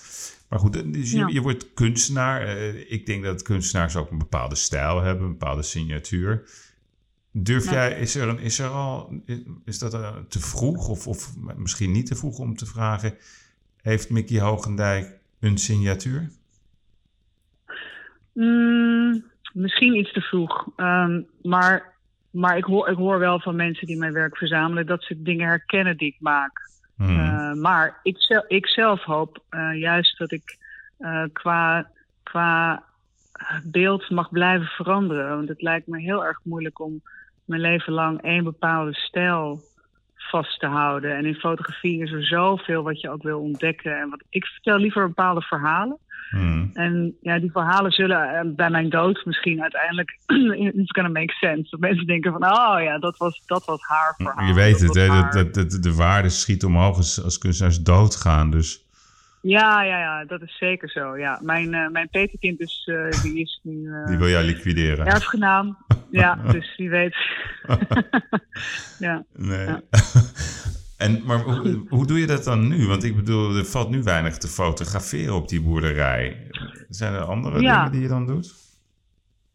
Maar 0.49 0.59
goed, 0.59 0.93
dus 0.93 1.11
je, 1.11 1.17
Ja. 1.17 1.27
je 1.27 1.41
wordt 1.41 1.73
kunstenaar. 1.73 2.41
Eh, 2.41 2.91
Ik 2.91 3.05
denk 3.05 3.23
dat 3.23 3.41
kunstenaars 3.41 3.95
ook 3.95 4.11
een 4.11 4.17
bepaalde 4.17 4.55
stijl 4.55 5.01
hebben, 5.01 5.23
een 5.25 5.31
bepaalde 5.37 5.61
signatuur. 5.63 6.49
Durf 7.31 7.69
jij, 7.69 7.99
is 7.99 8.15
er, 8.15 8.27
een, 8.27 8.39
is 8.39 8.59
er 8.59 8.69
al, 8.69 9.21
is 9.65 9.79
dat 9.79 9.93
eh, 9.93 10.15
te 10.27 10.39
vroeg 10.39 10.87
of, 10.87 11.07
of 11.07 11.33
misschien 11.55 11.91
niet 11.91 12.05
te 12.05 12.15
vroeg 12.15 12.37
om 12.39 12.55
te 12.55 12.65
vragen, 12.65 13.17
heeft 13.81 14.09
Mickey 14.09 14.39
Hogendijk 14.39 15.17
een 15.39 15.57
signatuur? 15.57 16.29
Mm, 18.33 19.23
misschien 19.53 19.95
iets 19.95 20.13
te 20.13 20.21
vroeg. 20.21 20.67
Ehm, 20.75 21.21
maar 21.41 21.92
maar 22.33 22.57
ik, 22.57 22.63
hoor, 22.63 22.89
ik 22.89 22.97
hoor 22.97 23.19
wel 23.19 23.39
van 23.39 23.55
mensen 23.55 23.87
die 23.87 23.97
mijn 23.97 24.13
werk 24.13 24.37
verzamelen 24.37 24.85
dat 24.85 25.03
ze 25.03 25.21
dingen 25.21 25.47
herkennen 25.47 25.97
die 25.97 26.07
ik 26.07 26.17
maak. 26.19 26.69
Hmm. 26.95 27.19
Eh, 27.19 27.53
maar 27.53 27.99
ik, 28.03 28.17
zel- 28.17 28.45
ik 28.47 28.67
zelf 28.67 29.03
hoop 29.03 29.43
eh, 29.49 29.79
juist 29.79 30.17
dat 30.17 30.31
ik 30.31 30.57
eh, 30.97 31.23
qua, 31.33 31.89
qua 32.23 32.83
beeld 33.63 34.09
mag 34.09 34.29
blijven 34.29 34.67
veranderen. 34.67 35.35
Want 35.35 35.47
het 35.47 35.61
lijkt 35.61 35.87
me 35.87 35.99
heel 35.99 36.25
erg 36.25 36.39
moeilijk 36.43 36.79
om 36.79 37.01
mijn 37.45 37.61
leven 37.61 37.93
lang 37.93 38.21
één 38.21 38.43
bepaalde 38.43 38.93
stijl 38.93 39.63
vast 40.29 40.59
te 40.59 40.67
houden. 40.67 41.15
En 41.15 41.25
in 41.25 41.35
fotografie 41.35 42.01
is 42.01 42.11
er 42.11 42.25
zoveel 42.25 42.83
wat 42.83 43.01
je 43.01 43.09
ook 43.09 43.23
wil 43.23 43.39
ontdekken. 43.39 43.99
En 43.99 44.09
wat, 44.09 44.23
ik 44.29 44.45
vertel 44.45 44.77
liever 44.77 45.07
bepaalde 45.07 45.41
verhalen. 45.41 45.97
Hmm. 46.29 46.69
En 46.73 47.17
ja, 47.21 47.39
die 47.39 47.51
verhalen 47.51 47.91
zullen 47.91 48.29
eh, 48.29 48.41
bij 48.45 48.69
mijn 48.69 48.89
dood 48.89 49.21
misschien 49.25 49.61
uiteindelijk 49.61 50.17
it's 50.79 50.91
gonna 50.91 51.09
make 51.09 51.33
sense. 51.33 51.69
Dat 51.69 51.79
mensen 51.79 52.05
denken 52.05 52.31
van, 52.31 52.43
oh 52.43 52.81
ja, 52.81 52.99
dat 52.99 53.17
was, 53.17 53.41
dat 53.45 53.65
was 53.65 53.81
haar 53.81 54.13
verhaal. 54.17 54.47
Je 54.47 54.53
weet 54.53 54.79
het, 54.79 54.95
hè, 54.95 55.07
dat, 55.07 55.33
dat, 55.33 55.53
dat 55.53 55.83
de 55.83 55.95
waarde 55.95 56.29
schiet 56.29 56.63
omhoog 56.63 56.97
als, 56.97 57.23
als 57.23 57.37
kunstenaars 57.37 57.81
doodgaan. 57.81 58.51
Dus 58.51 58.85
Ja, 59.41 59.83
ja, 59.83 59.99
ja, 59.99 60.25
dat 60.25 60.41
is 60.41 60.57
zeker 60.57 60.89
zo. 60.89 61.17
Ja. 61.17 61.39
Mijn, 61.41 61.73
eh, 61.73 61.89
mijn 61.89 62.09
peterkind 62.09 62.59
is, 62.59 62.89
eh, 62.91 63.21
die 63.21 63.39
is 63.39 63.59
nu 63.63 63.89
die 64.05 64.17
wil 64.17 64.29
jij 64.29 64.43
liquideren. 64.43 65.05
erfgenaam. 65.05 65.77
Ja, 66.21 66.35
dus 66.51 66.75
wie 66.77 66.89
weet. 66.89 67.15
ja. 68.99 69.25
Nee. 69.33 69.65
Ja. 69.65 69.81
en, 71.05 71.21
maar 71.25 71.39
hoe, 71.39 71.85
hoe 71.89 72.07
doe 72.07 72.19
je 72.19 72.27
dat 72.27 72.43
dan 72.43 72.67
nu? 72.67 72.87
Want 72.87 73.03
ik 73.03 73.15
bedoel, 73.15 73.55
er 73.55 73.65
valt 73.65 73.89
nu 73.89 74.03
weinig 74.03 74.37
te 74.37 74.47
fotograferen 74.47 75.35
op 75.35 75.47
die 75.47 75.61
boerderij. 75.61 76.47
Zijn 76.89 77.13
er 77.13 77.21
andere 77.21 77.61
Ja. 77.61 77.75
dingen 77.75 77.91
die 77.91 78.01
je 78.01 78.07
dan 78.07 78.25
doet? 78.25 78.53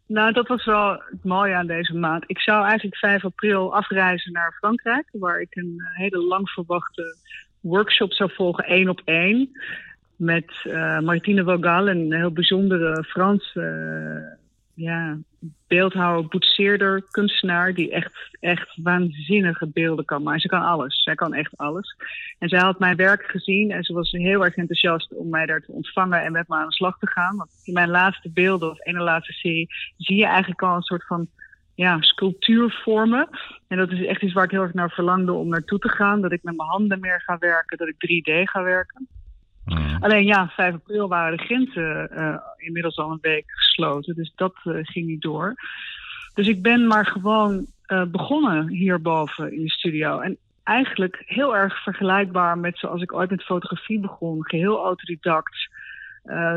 Nou, 0.07 0.33
dat 0.33 0.49
was 0.49 0.65
wel 0.65 0.91
het 0.91 1.25
mooie 1.25 1.55
aan 1.55 1.67
deze 1.67 1.95
maand. 1.95 2.25
Ik 2.27 2.41
zou 2.41 2.67
eigenlijk 2.67 2.97
5 2.97 3.25
april 3.25 3.75
afreizen 3.75 4.33
naar 4.33 4.57
Frankrijk, 4.59 5.09
waar 5.13 5.41
ik 5.41 5.57
een 5.57 5.75
eh, 5.79 5.97
hele 5.97 6.19
lang 6.19 6.51
verwachte 6.51 7.17
workshop 7.61 8.13
zou 8.13 8.31
volgen, 8.35 8.65
één 8.65 8.89
op 8.89 9.01
één. 9.05 9.51
Met 10.17 10.53
uh, 10.65 10.99
Martine 11.01 11.45
Vogal, 11.45 11.89
een 11.89 12.13
heel 12.13 12.33
bijzondere 12.33 13.05
Franse 13.05 13.61
uh, 13.61 14.48
ja, 14.79 15.19
beeldhouwer, 15.67 16.29
boetseerder, 16.29 17.03
kunstenaar, 17.11 17.75
die 17.75 17.91
echt, 17.91 18.37
echt 18.41 18.79
waanzinnige 18.83 19.67
beelden 19.67 20.05
kan 20.05 20.23
maken. 20.23 20.41
Ze 20.41 20.49
kan 20.49 20.63
alles. 20.63 21.03
Zij 21.03 21.15
kan 21.15 21.35
echt 21.35 21.57
alles. 21.57 21.97
En 22.39 22.49
zij 22.49 22.59
had 22.59 22.79
mijn 22.79 22.97
werk 22.97 23.23
gezien 23.23 23.71
en 23.71 23.83
ze 23.83 23.93
was 23.93 24.11
heel 24.11 24.45
erg 24.45 24.57
enthousiast 24.57 25.15
om 25.15 25.29
mij 25.29 25.47
daar 25.47 25.61
te 25.61 25.73
ontvangen 25.73 26.23
en 26.23 26.33
met 26.33 26.49
me 26.49 26.57
aan 26.57 26.67
de 26.67 26.73
slag 26.73 26.99
te 26.99 27.07
gaan. 27.07 27.37
Want 27.37 27.51
in 27.65 27.73
mijn 27.73 27.89
laatste 27.89 28.31
beelden, 28.31 28.71
of 28.71 28.87
ene 28.87 29.01
laatste 29.01 29.33
serie, 29.33 29.69
zie 29.97 30.17
je 30.17 30.27
eigenlijk 30.27 30.63
al 30.63 30.77
een 30.77 30.83
soort 30.83 31.07
van 31.07 31.29
ja, 31.75 32.01
sculptuur 32.01 32.81
vormen. 32.85 33.29
En 33.69 33.77
dat 33.77 33.91
is 33.91 34.07
echt 34.07 34.23
iets 34.23 34.33
waar 34.33 34.45
ik 34.45 34.51
heel 34.51 34.63
erg 34.63 34.75
naar 34.75 34.91
verlangde 34.91 35.33
om 35.33 35.49
naartoe 35.49 35.79
te 35.79 35.89
gaan. 35.89 36.21
Dat 36.21 36.33
ik 36.33 36.43
met 36.43 36.57
mijn 36.57 36.69
handen 36.69 37.01
meer 37.01 37.21
ga 37.21 37.39
werken, 37.39 37.79
dat 37.79 37.89
ik 37.89 37.95
3D 37.95 38.43
ga 38.51 38.63
werken. 38.63 39.09
Mm. 39.69 39.97
Alleen 40.01 40.25
ja, 40.25 40.49
5 40.49 40.75
april 40.75 41.09
waren 41.09 41.37
de 41.37 41.45
grenzen 41.45 42.11
uh, 42.13 42.37
inmiddels 42.57 42.97
al 42.97 43.11
een 43.11 43.19
week 43.21 43.45
gesloten. 43.47 44.15
Dus 44.15 44.33
dat 44.35 44.55
uh, 44.65 44.79
ging 44.83 45.07
niet 45.07 45.23
door. 45.23 45.55
Dus 46.35 46.49
ik 46.49 46.63
ben 46.63 46.87
maar 46.87 47.07
gewoon 47.07 47.67
uh, 47.87 48.05
begonnen 48.05 48.69
hierboven 48.69 49.53
in 49.53 49.63
de 49.63 49.71
studio. 49.71 50.21
En 50.21 50.37
eigenlijk 50.63 51.23
heel 51.27 51.57
erg 51.57 51.83
vergelijkbaar 51.83 52.59
met 52.59 52.79
zoals 52.79 53.03
ik 53.03 53.13
ooit 53.13 53.31
met 53.31 53.45
fotografie 53.45 54.01
begon. 54.01 54.47
Geheel 54.47 54.85
autodidact. 54.85 55.69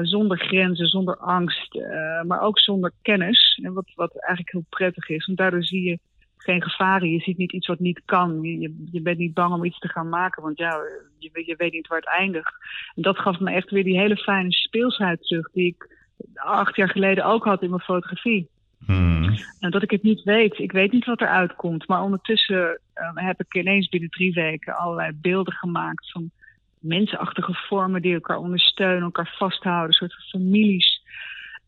zonder 0.01 0.37
grenzen, 0.37 0.87
zonder 0.87 1.17
angst, 1.17 1.79
maar 2.27 2.41
ook 2.41 2.59
zonder 2.59 2.91
kennis. 3.01 3.59
En 3.63 3.73
wat, 3.73 3.91
wat 3.95 4.15
eigenlijk 4.15 4.51
heel 4.51 4.65
prettig 4.69 5.09
is. 5.09 5.25
Want 5.25 5.37
daardoor 5.37 5.63
zie 5.63 5.83
je 5.83 5.99
geen 6.43 6.61
gevaren. 6.61 7.09
Je 7.09 7.19
ziet 7.19 7.37
niet 7.37 7.51
iets 7.51 7.67
wat 7.67 7.79
niet 7.79 8.01
kan. 8.05 8.41
Je, 8.41 8.85
je 8.91 9.01
bent 9.01 9.17
niet 9.17 9.33
bang 9.33 9.53
om 9.53 9.65
iets 9.65 9.79
te 9.79 9.89
gaan 9.89 10.09
maken, 10.09 10.43
want 10.43 10.57
ja, 10.57 10.79
je, 11.17 11.43
je 11.45 11.55
weet 11.57 11.73
niet 11.73 11.87
waar 11.87 11.99
het 11.99 12.07
eindigt. 12.07 12.53
En 12.95 13.01
dat 13.01 13.19
gaf 13.19 13.39
me 13.39 13.51
echt 13.51 13.69
weer 13.69 13.83
die 13.83 13.99
hele 13.99 14.17
fijne 14.17 14.51
speelsheid 14.51 15.21
terug, 15.21 15.51
die 15.51 15.65
ik 15.65 15.99
acht 16.35 16.75
jaar 16.75 16.89
geleden 16.89 17.25
ook 17.25 17.43
had 17.43 17.61
in 17.61 17.69
mijn 17.69 17.81
fotografie. 17.81 18.49
Hmm. 18.85 19.35
En 19.59 19.71
dat 19.71 19.83
ik 19.83 19.91
het 19.91 20.03
niet 20.03 20.23
weet. 20.23 20.57
Ik 20.57 20.71
weet 20.71 20.91
niet 20.91 21.05
wat 21.05 21.21
er 21.21 21.27
uitkomt. 21.27 21.87
Maar 21.87 22.01
ondertussen 22.01 22.79
uh, 22.95 23.11
heb 23.13 23.39
ik 23.41 23.55
ineens 23.55 23.89
binnen 23.89 24.09
drie 24.09 24.33
weken 24.33 24.77
allerlei 24.77 25.11
beelden 25.21 25.53
gemaakt 25.53 26.11
van 26.11 26.31
mensenachtige 26.79 27.53
vormen 27.53 28.01
die 28.01 28.13
elkaar 28.13 28.37
ondersteunen, 28.37 29.03
elkaar 29.03 29.35
vasthouden, 29.37 29.87
een 29.87 29.93
soort 29.93 30.13
van 30.13 30.41
families. 30.41 31.01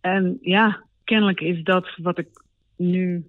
En 0.01 0.37
ja, 0.41 0.83
kennelijk 1.03 1.41
is 1.41 1.63
dat 1.63 1.89
wat 1.97 2.17
ik 2.17 2.27
nu 2.77 3.25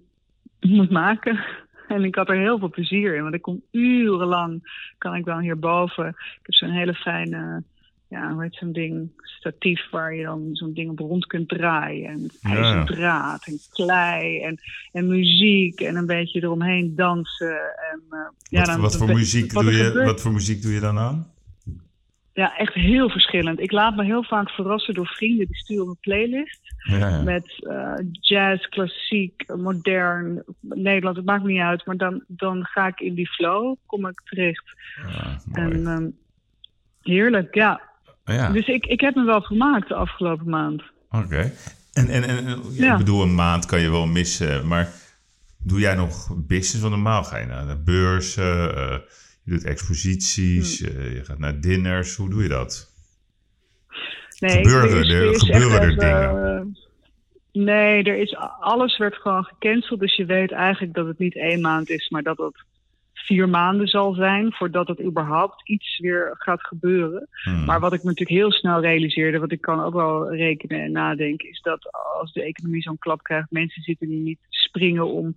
moet 0.69 0.91
maken. 0.91 1.39
En 1.87 2.03
ik 2.03 2.15
had 2.15 2.29
er 2.29 2.37
heel 2.37 2.59
veel 2.59 2.69
plezier 2.69 3.15
in, 3.15 3.21
want 3.21 3.33
ik 3.33 3.41
kon 3.41 3.63
urenlang, 3.71 4.79
kan 4.97 5.15
ik 5.15 5.25
dan 5.25 5.39
hierboven. 5.39 6.07
Ik 6.07 6.39
heb 6.41 6.53
zo'n 6.53 6.69
hele 6.69 6.93
fijne, 6.93 7.63
ja, 8.07 8.31
hoe 8.31 8.43
heet 8.43 8.55
zo'n 8.55 8.71
ding, 8.71 9.09
statief 9.21 9.89
waar 9.91 10.15
je 10.15 10.23
dan 10.23 10.49
zo'n 10.51 10.73
ding 10.73 10.89
op 10.89 10.99
rond 10.99 11.25
kunt 11.25 11.49
draaien. 11.49 12.09
En 12.09 12.29
ijzerdraad 12.41 13.47
en 13.47 13.59
klei 13.73 14.41
en, 14.41 14.57
en 14.91 15.07
muziek 15.07 15.81
en 15.81 15.95
een 15.95 16.05
beetje 16.05 16.41
eromheen 16.41 16.95
dansen. 16.95 17.59
En, 17.91 18.01
uh, 18.09 18.19
ja, 18.49 18.63
dan, 18.63 18.81
wat, 18.81 18.97
voor 18.97 19.13
muziek 19.13 19.53
doe 19.53 19.71
je, 19.71 20.03
wat 20.03 20.21
voor 20.21 20.31
muziek 20.31 20.61
doe 20.61 20.73
je 20.73 20.79
dan 20.79 20.97
aan? 20.97 21.33
Ja, 22.35 22.57
echt 22.57 22.73
heel 22.73 23.09
verschillend. 23.09 23.59
Ik 23.59 23.71
laat 23.71 23.95
me 23.95 24.03
heel 24.03 24.23
vaak 24.23 24.49
verrassen 24.49 24.93
door 24.93 25.07
vrienden 25.07 25.45
die 25.45 25.55
sturen 25.55 25.87
een 25.87 25.97
playlist. 26.01 26.59
Ja, 26.77 27.21
Met 27.21 27.59
uh, 27.59 27.93
jazz, 28.11 28.67
klassiek, 28.67 29.43
modern, 29.57 30.43
Nederland, 30.59 31.15
het 31.15 31.25
maakt 31.25 31.43
me 31.43 31.51
niet 31.51 31.61
uit. 31.61 31.85
Maar 31.85 31.97
dan, 31.97 32.23
dan 32.27 32.65
ga 32.65 32.87
ik 32.87 32.99
in 32.99 33.13
die 33.13 33.27
flow, 33.27 33.75
kom 33.85 34.07
ik 34.07 34.21
terecht. 34.25 34.63
Ja, 35.07 35.39
en 35.53 35.87
um, 35.87 36.17
heerlijk, 37.01 37.55
ja. 37.55 37.81
ja. 38.25 38.51
Dus 38.51 38.67
ik, 38.67 38.85
ik 38.85 39.01
heb 39.01 39.15
me 39.15 39.23
wel 39.23 39.41
gemaakt 39.41 39.87
de 39.87 39.95
afgelopen 39.95 40.49
maand. 40.49 40.83
Oké. 41.09 41.51
En, 41.93 42.09
en, 42.09 42.23
en 42.23 42.47
ik 42.77 42.97
bedoel, 42.97 43.21
een 43.21 43.35
maand 43.35 43.65
kan 43.65 43.79
je 43.79 43.89
wel 43.89 44.07
missen. 44.07 44.67
Maar 44.67 44.89
doe 45.57 45.79
jij 45.79 45.95
nog 45.95 46.35
business? 46.35 46.79
van 46.79 46.89
normaal 46.89 47.23
ga 47.23 47.37
je 47.37 47.45
naar 47.45 47.67
de 47.67 47.81
beurzen... 47.83 48.77
Uh, 48.77 48.95
je 49.45 49.51
doet 49.51 49.63
exposities, 49.63 50.79
hmm. 50.79 50.99
uh, 50.99 51.13
je 51.13 51.23
gaat 51.23 51.39
naar 51.39 51.61
dinners. 51.61 52.15
Hoe 52.15 52.29
doe 52.29 52.43
je 52.43 52.49
dat? 52.49 52.93
Nee, 54.39 54.51
gebeuren 54.51 54.89
er, 54.89 55.27
er 55.27 55.39
gebeuren 55.39 55.81
er 55.81 55.97
dingen? 55.97 56.75
Uh, 57.53 57.63
nee, 57.63 58.03
er 58.03 58.17
is, 58.17 58.35
alles 58.59 58.97
werd 58.97 59.15
gewoon 59.15 59.43
gecanceld. 59.43 59.99
Dus 59.99 60.15
je 60.15 60.25
weet 60.25 60.51
eigenlijk 60.51 60.93
dat 60.93 61.07
het 61.07 61.17
niet 61.17 61.35
één 61.35 61.61
maand 61.61 61.89
is, 61.89 62.09
maar 62.09 62.23
dat 62.23 62.37
het 62.37 62.63
vier 63.13 63.49
maanden 63.49 63.87
zal 63.87 64.13
zijn 64.13 64.53
voordat 64.53 64.87
het 64.87 65.01
überhaupt 65.01 65.69
iets 65.69 65.99
weer 65.99 66.35
gaat 66.37 66.67
gebeuren. 66.67 67.27
Hmm. 67.43 67.65
Maar 67.65 67.79
wat 67.79 67.93
ik 67.93 68.03
me 68.03 68.09
natuurlijk 68.09 68.39
heel 68.39 68.51
snel 68.51 68.81
realiseerde, 68.81 69.39
wat 69.39 69.51
ik 69.51 69.61
kan 69.61 69.83
ook 69.83 69.93
wel 69.93 70.35
rekenen 70.35 70.81
en 70.81 70.91
nadenken, 70.91 71.49
is 71.49 71.61
dat 71.61 71.91
als 72.19 72.33
de 72.33 72.43
economie 72.43 72.81
zo'n 72.81 72.97
klap 72.97 73.23
krijgt, 73.23 73.51
mensen 73.51 73.81
zitten 73.81 74.23
niet 74.23 74.39
springen 74.49 75.07
om 75.07 75.35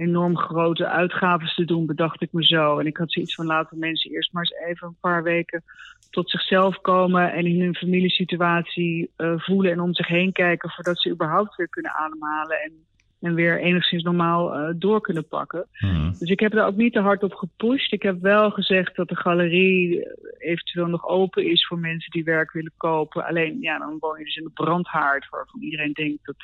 enorm 0.00 0.36
grote 0.36 0.86
uitgaven 0.88 1.48
te 1.54 1.64
doen, 1.64 1.86
bedacht 1.86 2.22
ik 2.22 2.32
me 2.32 2.44
zo. 2.44 2.78
En 2.78 2.86
ik 2.86 2.96
had 2.96 3.12
zoiets 3.12 3.34
van 3.34 3.46
laten 3.46 3.78
mensen 3.78 4.10
eerst 4.10 4.32
maar 4.32 4.42
eens 4.42 4.68
even 4.68 4.88
een 4.88 4.96
paar 5.00 5.22
weken 5.22 5.62
tot 6.10 6.30
zichzelf 6.30 6.80
komen 6.80 7.32
en 7.32 7.46
in 7.46 7.60
hun 7.60 7.74
familiesituatie 7.74 9.10
uh, 9.16 9.32
voelen 9.36 9.72
en 9.72 9.80
om 9.80 9.94
zich 9.94 10.06
heen 10.06 10.32
kijken 10.32 10.70
voordat 10.70 11.00
ze 11.00 11.10
überhaupt 11.10 11.56
weer 11.56 11.68
kunnen 11.68 11.92
ademhalen 11.92 12.60
en, 12.60 12.72
en 13.20 13.34
weer 13.34 13.60
enigszins 13.60 14.02
normaal 14.02 14.56
uh, 14.56 14.74
door 14.76 15.00
kunnen 15.00 15.28
pakken. 15.28 15.66
Mhm. 15.78 16.10
Dus 16.18 16.30
ik 16.30 16.40
heb 16.40 16.54
er 16.54 16.64
ook 16.64 16.76
niet 16.76 16.92
te 16.92 17.00
hard 17.00 17.22
op 17.22 17.34
gepusht. 17.34 17.92
Ik 17.92 18.02
heb 18.02 18.20
wel 18.20 18.50
gezegd 18.50 18.96
dat 18.96 19.08
de 19.08 19.16
galerie 19.16 20.06
eventueel 20.38 20.86
nog 20.86 21.08
open 21.08 21.50
is 21.50 21.66
voor 21.66 21.78
mensen 21.78 22.10
die 22.10 22.24
werk 22.24 22.52
willen 22.52 22.72
kopen. 22.76 23.24
Alleen 23.24 23.60
ja, 23.60 23.78
dan 23.78 23.96
woon 23.98 24.18
je 24.18 24.24
dus 24.24 24.36
in 24.36 24.44
de 24.44 24.50
brandhaard 24.54 25.28
waarvan 25.28 25.62
iedereen 25.62 25.92
denkt 25.92 26.26
dat, 26.26 26.36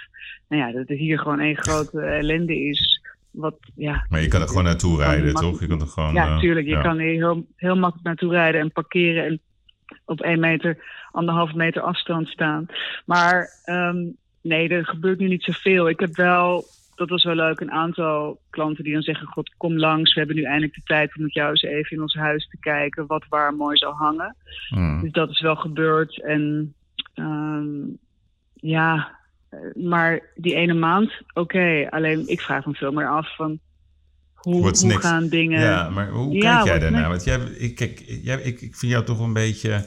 nou 0.48 0.62
ja, 0.62 0.72
dat 0.78 0.88
het 0.88 0.98
hier 0.98 1.18
gewoon 1.18 1.40
één 1.40 1.56
grote 1.56 2.00
ellende 2.00 2.58
is 2.64 3.04
wat, 3.36 3.56
ja, 3.74 4.06
maar 4.08 4.22
je 4.22 4.28
kan 4.28 4.40
er 4.40 4.48
gewoon 4.48 4.64
naartoe 4.64 4.98
rijden, 4.98 5.34
toch? 5.34 5.60
Je 5.60 5.66
kan 5.66 5.80
er 5.80 5.86
gewoon, 5.86 6.14
ja, 6.14 6.38
tuurlijk. 6.38 6.66
Je 6.66 6.80
kan 6.80 6.98
er 6.98 7.06
heel, 7.06 7.46
heel 7.56 7.76
makkelijk 7.76 8.06
naartoe 8.06 8.30
rijden 8.30 8.60
en 8.60 8.72
parkeren 8.72 9.24
en 9.24 9.40
op 10.04 10.20
één 10.20 10.40
meter, 10.40 10.78
anderhalf 11.10 11.54
meter 11.54 11.82
afstand 11.82 12.28
staan. 12.28 12.66
Maar 13.04 13.48
um, 13.66 14.16
nee, 14.42 14.68
er 14.68 14.86
gebeurt 14.86 15.18
nu 15.18 15.28
niet 15.28 15.42
zoveel. 15.42 15.88
Ik 15.88 16.00
heb 16.00 16.16
wel, 16.16 16.64
dat 16.94 17.08
was 17.08 17.24
wel 17.24 17.34
leuk, 17.34 17.60
een 17.60 17.72
aantal 17.72 18.40
klanten 18.50 18.84
die 18.84 18.92
dan 18.92 19.02
zeggen: 19.02 19.26
God, 19.26 19.54
kom 19.56 19.78
langs. 19.78 20.12
We 20.14 20.18
hebben 20.18 20.36
nu 20.36 20.42
eindelijk 20.42 20.74
de 20.74 20.82
tijd 20.84 21.16
om 21.16 21.22
met 21.22 21.34
jou 21.34 21.50
eens 21.50 21.62
even 21.62 21.96
in 21.96 22.02
ons 22.02 22.14
huis 22.14 22.48
te 22.48 22.58
kijken 22.60 23.06
wat 23.06 23.24
waar 23.28 23.54
mooi 23.54 23.76
zou 23.76 23.94
hangen. 23.94 24.36
Hmm. 24.68 25.00
Dus 25.00 25.12
dat 25.12 25.30
is 25.30 25.40
wel 25.40 25.56
gebeurd. 25.56 26.22
En 26.22 26.74
um, 27.14 27.98
ja, 28.54 28.94
eh, 28.94 29.15
maar 29.74 30.20
die 30.34 30.54
ene 30.54 30.74
maand, 30.74 31.12
oké. 31.32 31.86
Alleen 31.90 32.28
ik 32.28 32.40
vraag 32.40 32.66
me 32.66 32.74
veel 32.74 32.92
meer 32.92 33.08
af 33.08 33.36
van 33.36 33.60
hoe, 34.34 34.76
hoe 34.80 35.00
gaan 35.00 35.28
dingen. 35.28 35.60
Ja, 35.60 35.90
maar 35.90 36.08
hoe 36.08 36.38
kijk 36.38 36.64
jij 36.64 36.78
daarnaar? 36.78 37.08
Want 37.08 37.24
jij, 37.24 37.38
ik, 37.38 37.74
kijk, 37.74 38.02
jij, 38.22 38.40
ik, 38.40 38.60
ik 38.60 38.76
vind 38.76 38.92
jou 38.92 39.04
toch 39.04 39.20
een 39.20 39.32
beetje. 39.32 39.86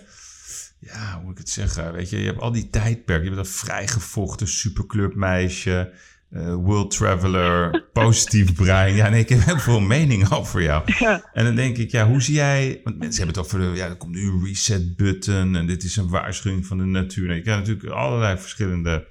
Ja, 0.79 1.13
hoe 1.13 1.23
moet 1.23 1.31
ik 1.31 1.37
het 1.37 1.49
zeggen? 1.49 1.93
Weet 1.93 2.09
je, 2.09 2.19
je 2.19 2.25
hebt 2.25 2.39
al 2.39 2.51
die 2.51 2.69
tijdperken. 2.69 3.23
Je 3.23 3.35
bent 3.35 3.45
een 3.45 3.53
vrijgevochten 3.53 4.47
superclubmeisje. 4.47 5.93
Uh, 6.31 6.53
world 6.53 6.91
traveler, 6.91 7.81
positief 7.93 8.53
brein. 8.53 8.95
Ja, 8.95 9.09
nee, 9.09 9.19
ik 9.19 9.29
heb 9.29 9.43
heel 9.43 9.59
veel 9.59 9.79
mening 9.79 10.31
over 10.31 10.61
jou. 10.61 10.83
Ja. 10.99 11.29
En 11.33 11.45
dan 11.45 11.55
denk 11.55 11.77
ik, 11.77 11.91
ja, 11.91 12.07
hoe 12.07 12.21
zie 12.21 12.35
jij... 12.35 12.81
Want 12.83 12.97
mensen 12.97 13.23
hebben 13.23 13.43
het 13.43 13.53
over, 13.53 13.75
ja, 13.75 13.87
er 13.87 13.95
komt 13.95 14.15
nu 14.15 14.29
een 14.29 14.45
reset 14.45 14.95
button... 14.95 15.55
en 15.55 15.67
dit 15.67 15.83
is 15.83 15.95
een 15.95 16.09
waarschuwing 16.09 16.65
van 16.65 16.77
de 16.77 16.83
natuur. 16.83 17.23
Nou, 17.23 17.35
je 17.35 17.41
krijgt 17.41 17.67
natuurlijk 17.67 17.95
allerlei 17.95 18.37
verschillende 18.37 19.07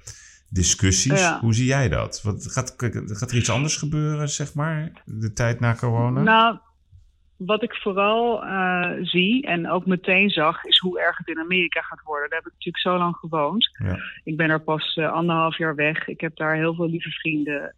discussies. 0.49 1.29
Hoe 1.39 1.53
zie 1.53 1.65
jij 1.65 1.89
dat? 1.89 2.21
Wat, 2.21 2.51
gaat, 2.51 2.73
gaat 3.07 3.31
er 3.31 3.37
iets 3.37 3.49
anders 3.49 3.75
gebeuren, 3.75 4.29
zeg 4.29 4.53
maar, 4.53 4.91
de 5.05 5.33
tijd 5.33 5.59
na 5.59 5.75
corona? 5.75 6.21
Nou, 6.21 6.57
wat 7.37 7.63
ik 7.63 7.73
vooral 7.73 8.43
uh, 8.43 8.91
zie 9.01 9.45
en 9.45 9.69
ook 9.69 9.85
meteen 9.85 10.29
zag, 10.29 10.63
is 10.63 10.77
hoe 10.77 10.99
erg 10.99 11.17
het 11.17 11.27
in 11.27 11.39
Amerika 11.39 11.81
gaat 11.81 12.01
worden. 12.03 12.29
Daar 12.29 12.39
heb 12.39 12.47
ik 12.47 12.53
natuurlijk 12.53 12.83
zo 12.83 12.97
lang 12.97 13.15
gewoond. 13.15 13.69
Ja. 13.83 13.97
Ik 14.23 14.37
ben 14.37 14.49
er 14.49 14.61
pas 14.61 14.95
uh, 14.95 15.11
anderhalf 15.11 15.57
jaar 15.57 15.75
weg. 15.75 16.07
Ik 16.07 16.21
heb 16.21 16.35
daar 16.35 16.55
heel 16.55 16.75
veel 16.75 16.89
lieve 16.89 17.09
vrienden 17.09 17.75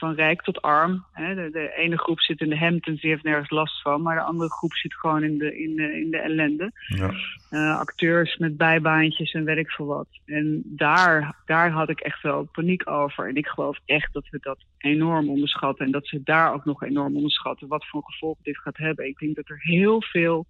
van 0.00 0.14
rijk 0.14 0.42
tot 0.42 0.62
arm. 0.62 1.04
Hè. 1.12 1.34
De, 1.34 1.50
de, 1.50 1.72
ene 1.76 1.98
groep 1.98 2.20
zit 2.20 2.40
in 2.40 2.48
de 2.48 2.58
Hamptons, 2.58 3.00
die 3.00 3.10
heeft 3.10 3.22
nergens 3.22 3.50
last 3.50 3.82
van. 3.82 4.02
Maar 4.02 4.16
de 4.16 4.22
andere 4.22 4.50
groep 4.50 4.72
zit 4.72 4.94
gewoon 4.94 5.22
in 5.22 5.38
de, 5.38 5.62
in 5.62 5.76
de, 5.76 6.00
in 6.00 6.10
de 6.10 6.18
ellende. 6.18 6.72
Ja. 6.86 7.10
Uh, 7.50 7.78
acteurs 7.78 8.36
met 8.36 8.56
bijbaantjes 8.56 9.32
en 9.32 9.44
weet 9.44 9.56
ik 9.56 9.70
veel 9.70 9.86
wat. 9.86 10.08
En 10.24 10.62
daar, 10.64 11.36
daar 11.46 11.70
had 11.70 11.88
ik 11.88 12.00
echt 12.00 12.22
wel 12.22 12.48
paniek 12.52 12.90
over. 12.90 13.28
En 13.28 13.34
ik 13.34 13.46
geloof 13.46 13.78
echt 13.84 14.12
dat 14.12 14.28
we 14.30 14.38
dat 14.40 14.58
enorm 14.78 15.28
onderschatten. 15.28 15.86
En 15.86 15.92
dat 15.92 16.06
ze 16.06 16.20
daar 16.24 16.52
ook 16.52 16.64
nog 16.64 16.82
enorm 16.82 17.16
onderschatten 17.16 17.68
wat 17.68 17.86
voor 17.86 18.02
gevolg 18.04 18.38
dit 18.42 18.58
gaat 18.58 18.76
hebben. 18.76 19.06
Ik 19.06 19.18
denk 19.18 19.36
dat 19.36 19.48
er 19.48 19.60
heel 19.60 20.02
veel 20.02 20.46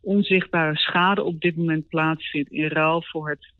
onzichtbare 0.00 0.76
schade 0.76 1.22
op 1.22 1.40
dit 1.40 1.56
moment 1.56 1.88
plaatsvindt 1.88 2.50
in 2.50 2.66
ruil 2.66 3.02
voor 3.02 3.28
het 3.28 3.52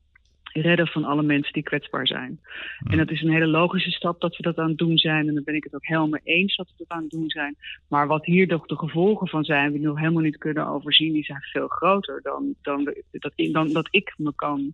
redden 0.53 0.87
van 0.87 1.05
alle 1.05 1.23
mensen 1.23 1.53
die 1.53 1.63
kwetsbaar 1.63 2.07
zijn. 2.07 2.41
En 2.85 2.99
dat 2.99 3.11
is 3.11 3.23
een 3.23 3.33
hele 3.33 3.47
logische 3.47 3.91
stap 3.91 4.21
dat 4.21 4.37
we 4.37 4.43
dat 4.43 4.59
aan 4.59 4.69
het 4.69 4.79
doen 4.79 4.99
zijn. 4.99 5.29
En 5.29 5.35
daar 5.35 5.43
ben 5.43 5.55
ik 5.55 5.65
het 5.65 5.75
ook 5.75 5.87
helemaal 5.87 6.21
eens 6.23 6.57
dat 6.57 6.67
we 6.67 6.75
dat 6.77 6.97
aan 6.97 7.03
het 7.03 7.11
doen 7.11 7.31
zijn. 7.31 7.57
Maar 7.89 8.07
wat 8.07 8.25
hier 8.25 8.49
toch 8.49 8.67
de 8.67 8.77
gevolgen 8.77 9.29
van 9.29 9.45
zijn, 9.45 9.73
we 9.73 9.79
nog 9.79 9.99
helemaal 9.99 10.23
niet 10.23 10.39
kunnen 10.39 10.67
overzien, 10.67 11.13
die 11.13 11.25
zijn 11.25 11.43
veel 11.43 11.69
groter 11.69 12.21
dan, 12.23 12.55
dan, 12.63 12.95
dat, 13.11 13.33
dan 13.53 13.73
dat 13.73 13.89
ik 13.91 14.15
me 14.17 14.33
kan, 14.35 14.73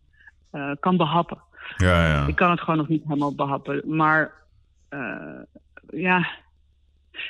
uh, 0.53 0.73
kan 0.81 0.97
behappen. 0.97 1.43
Ja, 1.77 2.07
ja. 2.07 2.27
Ik 2.27 2.37
kan 2.37 2.51
het 2.51 2.61
gewoon 2.61 2.77
nog 2.77 2.89
niet 2.89 3.03
helemaal 3.03 3.35
behappen. 3.35 3.83
Maar 3.97 4.33
uh, 4.91 5.41
ja, 5.91 6.29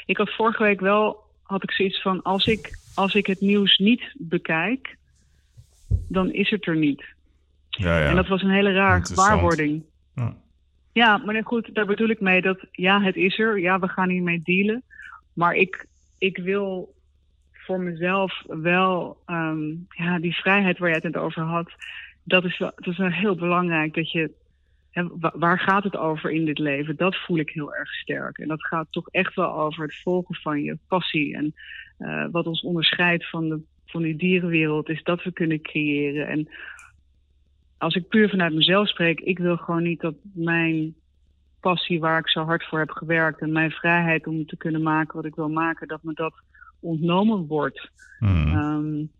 ik 0.06 0.16
had 0.16 0.34
vorige 0.34 0.62
week 0.62 0.80
wel, 0.80 1.24
had 1.42 1.62
ik 1.62 1.72
zoiets 1.72 2.02
van, 2.02 2.22
als 2.22 2.46
ik, 2.46 2.70
als 2.94 3.14
ik 3.14 3.26
het 3.26 3.40
nieuws 3.40 3.78
niet 3.78 4.14
bekijk, 4.18 4.96
dan 6.08 6.32
is 6.32 6.50
het 6.50 6.66
er 6.66 6.76
niet. 6.76 7.16
Ja, 7.79 7.99
ja. 7.99 8.09
En 8.09 8.17
dat 8.17 8.29
was 8.29 8.43
een 8.43 8.51
hele 8.51 8.73
raar 8.73 8.97
Interessant. 8.97 9.29
waarwording. 9.29 9.85
Ja. 10.14 10.37
Ja, 10.93 11.17
maar 11.17 11.43
goed, 11.45 11.75
daar 11.75 11.87
bedoel 11.87 12.09
ik 12.09 12.21
mee 12.21 12.43
dat 12.43 12.67
ja, 12.73 13.01
het 13.03 13.17
is 13.17 13.38
er. 13.38 13.59
Ja, 13.61 13.79
we 13.79 13.88
gaan 13.88 14.09
hiermee 14.09 14.41
dealen. 14.45 14.83
Maar 15.33 15.55
ik, 15.55 15.87
ik 16.19 16.37
wil 16.37 16.95
voor 17.53 17.81
mezelf 17.81 18.43
wel 18.47 19.23
um, 19.27 19.87
ja, 19.88 20.19
die 20.19 20.37
vrijheid 20.37 20.79
waar 20.79 20.88
jij 20.88 21.01
het 21.03 21.12
net 21.12 21.23
over 21.23 21.43
had. 21.43 21.71
Dat 22.25 22.45
is 22.45 22.59
wel, 22.59 22.73
dat 22.75 22.87
is 22.87 22.99
wel 22.99 23.11
heel 23.11 23.35
belangrijk 23.35 23.95
dat 23.95 24.11
je. 24.11 24.31
Waar 25.19 25.59
gaat 25.59 25.85
het 25.85 25.97
over 25.97 26.31
in 26.31 26.45
dit 26.45 26.59
leven? 26.59 26.97
Dat 26.97 27.17
voel 27.17 27.38
ik 27.38 27.51
heel 27.51 27.75
erg 27.75 27.93
sterk. 27.93 28.38
En 28.38 28.49
dat 28.49 28.67
gaat 28.67 28.87
toch 28.91 29.09
echt 29.09 29.35
wel 29.35 29.53
over 29.59 29.83
het 29.83 30.01
volgen 30.03 30.35
van 30.35 30.62
je 30.62 30.79
passie. 30.88 31.37
En 31.37 31.55
uh, 31.99 32.27
wat 32.31 32.47
ons 32.47 32.62
onderscheidt 32.62 33.29
van, 33.29 33.49
de, 33.49 33.61
van 33.87 34.03
die 34.03 34.17
dierenwereld 34.17 34.88
is 34.88 35.03
dat 35.03 35.23
we 35.23 35.33
kunnen 35.33 35.61
creëren. 35.61 36.29
En 36.29 36.49
als 37.79 37.95
ik 37.95 38.09
puur 38.09 38.29
vanuit 38.29 38.55
mezelf 38.55 38.88
spreek, 38.88 39.21
ik 39.21 39.38
wil 39.38 39.57
gewoon 39.57 39.83
niet 39.83 40.01
dat 40.01 40.14
mijn 40.35 40.95
passie 41.61 42.01
waar 42.01 42.19
ik 42.19 42.29
zo 42.29 42.45
hard 42.45 42.64
voor 42.64 42.79
heb 42.79 42.91
gewerkt 42.91 43.41
en 43.41 43.53
mijn 43.53 43.71
vrijheid 43.71 44.27
om 44.27 44.47
te 44.47 44.57
kunnen 44.57 44.83
maken 44.83 45.17
wat 45.17 45.25
ik 45.25 45.35
wil 45.35 45.49
maken, 45.49 45.88
dat 45.88 46.03
me 46.03 46.12
dat 46.14 46.35
ontnomen 46.81 47.47
wordt. 47.47 47.91
Hmm. 48.19 48.57
Um, 48.57 49.11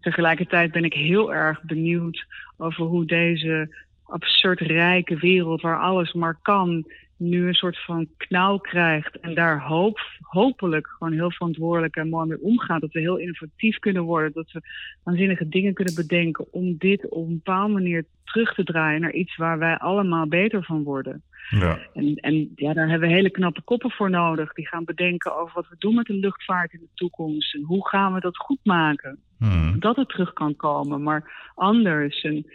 tegelijkertijd 0.00 0.72
ben 0.72 0.84
ik 0.84 0.92
heel 0.92 1.34
erg 1.34 1.62
benieuwd 1.62 2.26
over 2.56 2.84
hoe 2.84 3.04
deze 3.04 3.76
absurd 4.04 4.60
rijke 4.60 5.16
wereld, 5.16 5.60
waar 5.60 5.80
alles 5.80 6.12
maar 6.12 6.38
kan, 6.42 6.84
nu 7.16 7.46
een 7.46 7.54
soort 7.54 7.84
van 7.84 8.08
knauw 8.16 8.58
krijgt 8.58 9.20
en 9.20 9.34
daar 9.34 9.60
hoop, 9.60 10.00
hopelijk 10.20 10.86
gewoon 10.86 11.12
heel 11.12 11.30
verantwoordelijk 11.30 11.96
en 11.96 12.08
mooi 12.08 12.28
mee 12.28 12.42
omgaat. 12.42 12.80
Dat 12.80 12.92
we 12.92 13.00
heel 13.00 13.16
innovatief 13.16 13.78
kunnen 13.78 14.02
worden, 14.02 14.32
dat 14.32 14.52
we 14.52 14.60
waanzinnige 15.02 15.48
dingen 15.48 15.74
kunnen 15.74 15.94
bedenken 15.94 16.52
om 16.52 16.76
dit 16.78 17.08
op 17.08 17.26
een 17.26 17.34
bepaalde 17.44 17.72
manier 17.72 18.04
terug 18.24 18.54
te 18.54 18.64
draaien 18.64 19.00
naar 19.00 19.12
iets 19.12 19.36
waar 19.36 19.58
wij 19.58 19.76
allemaal 19.76 20.26
beter 20.26 20.64
van 20.64 20.82
worden. 20.82 21.22
Ja. 21.50 21.78
En, 21.92 22.14
en 22.14 22.52
ja, 22.54 22.72
daar 22.72 22.88
hebben 22.88 23.08
we 23.08 23.14
hele 23.14 23.30
knappe 23.30 23.62
koppen 23.62 23.90
voor 23.90 24.10
nodig. 24.10 24.52
Die 24.52 24.68
gaan 24.68 24.84
bedenken 24.84 25.36
over 25.36 25.54
wat 25.54 25.68
we 25.68 25.76
doen 25.78 25.94
met 25.94 26.06
de 26.06 26.14
luchtvaart 26.14 26.72
in 26.72 26.80
de 26.80 26.88
toekomst. 26.94 27.54
En 27.54 27.62
hoe 27.62 27.88
gaan 27.88 28.14
we 28.14 28.20
dat 28.20 28.36
goed 28.36 28.60
maken. 28.62 29.18
Hmm. 29.38 29.80
Dat 29.80 29.96
het 29.96 30.08
terug 30.08 30.32
kan 30.32 30.56
komen, 30.56 31.02
maar 31.02 31.52
anders. 31.54 32.22
En 32.22 32.46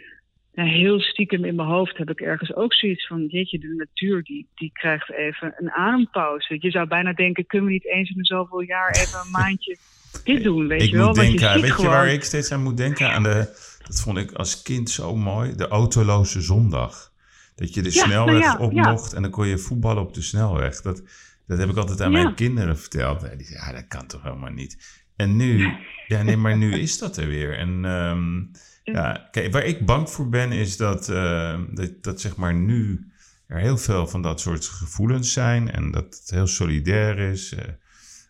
ja, 0.64 0.70
heel 0.70 1.00
stiekem 1.00 1.44
in 1.44 1.54
mijn 1.54 1.68
hoofd 1.68 1.96
heb 1.96 2.10
ik 2.10 2.20
ergens 2.20 2.54
ook 2.54 2.74
zoiets 2.74 3.06
van... 3.06 3.26
jeetje, 3.26 3.58
de 3.58 3.74
natuur 3.76 4.22
die, 4.22 4.46
die 4.54 4.70
krijgt 4.72 5.12
even 5.12 5.54
een 5.56 5.70
adempauze. 5.70 6.56
Je 6.60 6.70
zou 6.70 6.86
bijna 6.86 7.12
denken, 7.12 7.46
kunnen 7.46 7.66
we 7.66 7.72
niet 7.72 7.86
eens 7.86 8.10
in 8.10 8.16
de 8.16 8.24
zoveel 8.24 8.60
jaar 8.60 8.90
even 8.90 9.20
een 9.20 9.30
maandje 9.30 9.76
dit 10.24 10.42
doen, 10.42 10.66
weet 10.66 10.82
ik 10.82 10.90
je 10.90 10.96
wel? 10.96 11.06
moet 11.06 11.14
denken, 11.14 11.52
je 11.54 11.60
weet 11.60 11.70
gewoon... 11.70 11.90
je 11.90 11.96
waar 11.96 12.08
ik 12.08 12.24
steeds 12.24 12.52
aan 12.52 12.62
moet 12.62 12.76
denken? 12.76 13.10
Aan 13.10 13.22
de, 13.22 13.48
dat 13.86 14.00
vond 14.00 14.18
ik 14.18 14.32
als 14.32 14.62
kind 14.62 14.90
zo 14.90 15.16
mooi, 15.16 15.54
de 15.54 15.68
autoloze 15.68 16.40
zondag. 16.40 17.12
Dat 17.54 17.74
je 17.74 17.82
de 17.82 17.94
Ja, 17.94 18.04
snelweg 18.04 18.40
nou 18.40 18.58
ja, 18.58 18.64
op 18.64 18.72
ja. 18.72 18.90
mocht 18.90 19.12
en 19.12 19.22
dan 19.22 19.30
kon 19.30 19.46
je 19.46 19.58
voetballen 19.58 20.02
op 20.02 20.14
de 20.14 20.22
snelweg. 20.22 20.80
Dat, 20.80 21.02
dat 21.46 21.58
heb 21.58 21.68
ik 21.68 21.76
altijd 21.76 22.00
aan 22.00 22.12
mijn 22.12 22.34
kinderen 22.34 22.78
verteld. 22.78 23.22
En 23.22 23.38
die 23.38 23.46
zeiden, 23.46 23.68
ja, 23.68 23.80
dat 23.80 23.88
kan 23.88 24.06
toch 24.06 24.22
helemaal 24.22 24.50
niet. 24.50 25.02
En 25.16 25.36
nu, 25.36 25.72
ja, 26.06 26.22
nee, 26.22 26.36
maar 26.36 26.56
nu 26.56 26.72
is 26.74 26.98
dat 26.98 27.16
er 27.16 27.26
weer. 27.26 27.58
En 27.58 27.84
ehm, 27.84 28.42
ja, 28.82 29.28
kijk, 29.30 29.52
waar 29.52 29.64
ik 29.64 29.86
bang 29.86 30.10
voor 30.10 30.28
ben 30.28 30.52
is 30.52 30.76
dat, 30.76 31.08
eh, 31.08 31.60
dat, 31.70 32.02
dat 32.02 32.20
zeg 32.20 32.36
maar 32.36 32.54
nu 32.54 33.10
er 33.46 33.58
heel 33.58 33.78
veel 33.78 34.06
van 34.06 34.22
dat 34.22 34.40
soort 34.40 34.64
gevoelens 34.66 35.32
zijn 35.32 35.70
en 35.70 35.90
dat 35.90 36.04
het 36.04 36.30
heel 36.30 36.46
solidair 36.46 37.18
is. 37.18 37.54
Eh, 37.54 37.64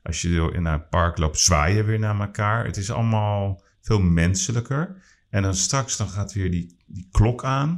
als 0.03 0.21
je 0.23 0.59
naar 0.61 0.79
het 0.79 0.91
park 0.91 1.19
loopt, 1.19 1.39
zwaaien 1.39 1.85
weer 1.85 1.99
naar 1.99 2.21
elkaar. 2.21 2.65
Het 2.65 2.77
is 2.77 2.91
allemaal 2.91 3.63
veel 3.81 4.01
menselijker. 4.01 5.03
En 5.31 5.43
dan 5.43 5.55
straks 5.55 5.97
dan 5.97 6.09
gaat 6.09 6.33
weer 6.33 6.51
die, 6.51 6.77
die 6.87 7.09
klok 7.11 7.45
aan 7.45 7.69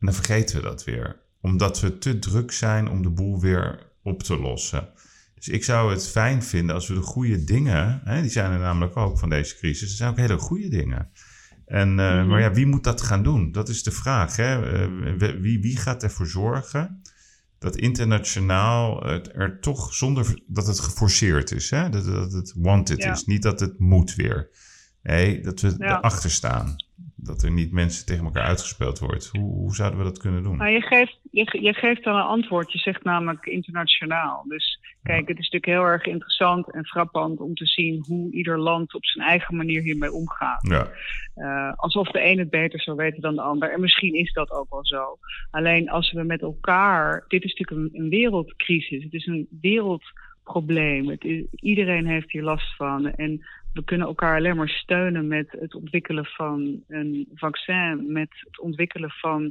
en 0.00 0.06
dan 0.06 0.14
vergeten 0.14 0.56
we 0.56 0.62
dat 0.62 0.84
weer. 0.84 1.20
Omdat 1.40 1.80
we 1.80 1.98
te 1.98 2.18
druk 2.18 2.52
zijn 2.52 2.88
om 2.88 3.02
de 3.02 3.10
boel 3.10 3.40
weer 3.40 3.92
op 4.02 4.22
te 4.22 4.38
lossen. 4.38 4.88
Dus 5.34 5.48
ik 5.48 5.64
zou 5.64 5.90
het 5.90 6.08
fijn 6.08 6.42
vinden 6.42 6.74
als 6.74 6.88
we 6.88 6.94
de 6.94 7.00
goede 7.00 7.44
dingen, 7.44 8.00
hè, 8.04 8.20
die 8.20 8.30
zijn 8.30 8.52
er 8.52 8.58
namelijk 8.58 8.96
ook 8.96 9.18
van 9.18 9.28
deze 9.28 9.56
crisis, 9.56 9.90
er 9.90 9.96
zijn 9.96 10.10
ook 10.10 10.16
hele 10.16 10.38
goede 10.38 10.68
dingen. 10.68 11.10
En, 11.70 11.88
eh, 12.00 12.26
Maar 12.26 12.40
ja, 12.40 12.52
wie 12.52 12.66
moet 12.66 12.84
dat 12.84 13.02
gaan 13.02 13.22
doen? 13.22 13.52
Dat 13.52 13.68
is 13.68 13.82
de 13.82 13.90
vraag. 13.90 14.36
Hè? 14.36 14.72
Eh, 14.72 15.34
wie, 15.40 15.60
wie 15.60 15.76
gaat 15.76 16.02
ervoor 16.02 16.26
zorgen 16.26 17.02
dat 17.58 17.76
internationaal 17.76 19.02
het 19.02 19.30
er 19.34 19.60
toch 19.60 19.94
zonder 19.94 20.42
dat 20.46 20.66
het 20.66 20.80
geforceerd 20.80 21.52
is, 21.52 21.70
hè? 21.70 21.88
Dat, 21.88 22.04
dat 22.04 22.32
het 22.32 22.52
wanted 22.56 23.02
Ja. 23.02 23.12
is, 23.12 23.24
niet 23.24 23.42
dat 23.42 23.60
het 23.60 23.78
moet 23.78 24.14
weer. 24.14 24.48
Nee, 25.02 25.40
dat 25.40 25.60
we 25.60 25.74
Ja. 25.78 25.98
erachter 25.98 26.30
staan. 26.30 26.74
Dat 27.22 27.42
er 27.42 27.50
niet 27.50 27.72
mensen 27.72 28.06
tegen 28.06 28.24
elkaar 28.24 28.44
uitgespeeld 28.44 28.98
wordt. 28.98 29.26
Hoe, 29.32 29.52
hoe 29.54 29.74
zouden 29.74 29.98
we 29.98 30.04
dat 30.04 30.18
kunnen 30.18 30.42
doen? 30.42 30.56
Nou, 30.56 30.70
je, 30.70 30.80
geeft, 30.80 31.18
je, 31.30 31.58
je 31.60 31.72
geeft 31.72 32.04
dan 32.04 32.14
een 32.16 32.22
antwoord. 32.22 32.72
Je 32.72 32.78
zegt 32.78 33.04
namelijk 33.04 33.46
internationaal. 33.46 34.44
Dus 34.48 34.80
kijk, 35.02 35.28
het 35.28 35.38
is 35.38 35.50
natuurlijk 35.50 35.80
heel 35.80 35.92
erg 35.92 36.04
interessant 36.04 36.72
en 36.72 36.86
frappant 36.86 37.40
om 37.40 37.54
te 37.54 37.66
zien 37.66 38.04
hoe 38.08 38.32
ieder 38.32 38.58
land 38.58 38.94
op 38.94 39.04
zijn 39.04 39.26
eigen 39.26 39.56
manier 39.56 39.82
hiermee 39.82 40.12
omgaat. 40.12 40.68
Ja, 40.68 40.90
Eh, 41.34 41.72
alsof 41.76 42.10
de 42.10 42.24
een 42.24 42.38
het 42.38 42.50
beter 42.50 42.80
zou 42.80 42.96
weten 42.96 43.20
dan 43.20 43.34
de 43.34 43.42
ander. 43.42 43.72
En 43.72 43.80
misschien 43.80 44.14
is 44.14 44.32
dat 44.32 44.50
ook 44.50 44.70
wel 44.70 44.86
zo. 44.86 45.18
Alleen 45.50 45.90
als 45.90 46.12
we 46.12 46.22
met 46.22 46.42
elkaar. 46.42 47.24
Dit 47.28 47.44
is 47.44 47.54
natuurlijk 47.54 47.94
een, 47.94 48.02
een 48.02 48.08
wereldcrisis. 48.08 49.02
Het 49.02 49.12
is 49.12 49.26
een 49.26 49.48
wereldprobleem. 49.60 51.08
Het 51.08 51.24
is, 51.24 51.44
iedereen 51.50 52.06
heeft 52.06 52.32
hier 52.32 52.42
last 52.42 52.76
van. 52.76 53.10
En 53.14 53.46
we 53.72 53.84
kunnen 53.84 54.06
elkaar 54.06 54.36
alleen 54.36 54.56
maar 54.56 54.68
steunen 54.68 55.26
met 55.28 55.46
het 55.60 55.74
ontwikkelen 55.74 56.24
van 56.24 56.82
een 56.88 57.28
vaccin. 57.34 58.04
Met 58.12 58.28
het 58.30 58.60
ontwikkelen 58.60 59.10
van 59.10 59.50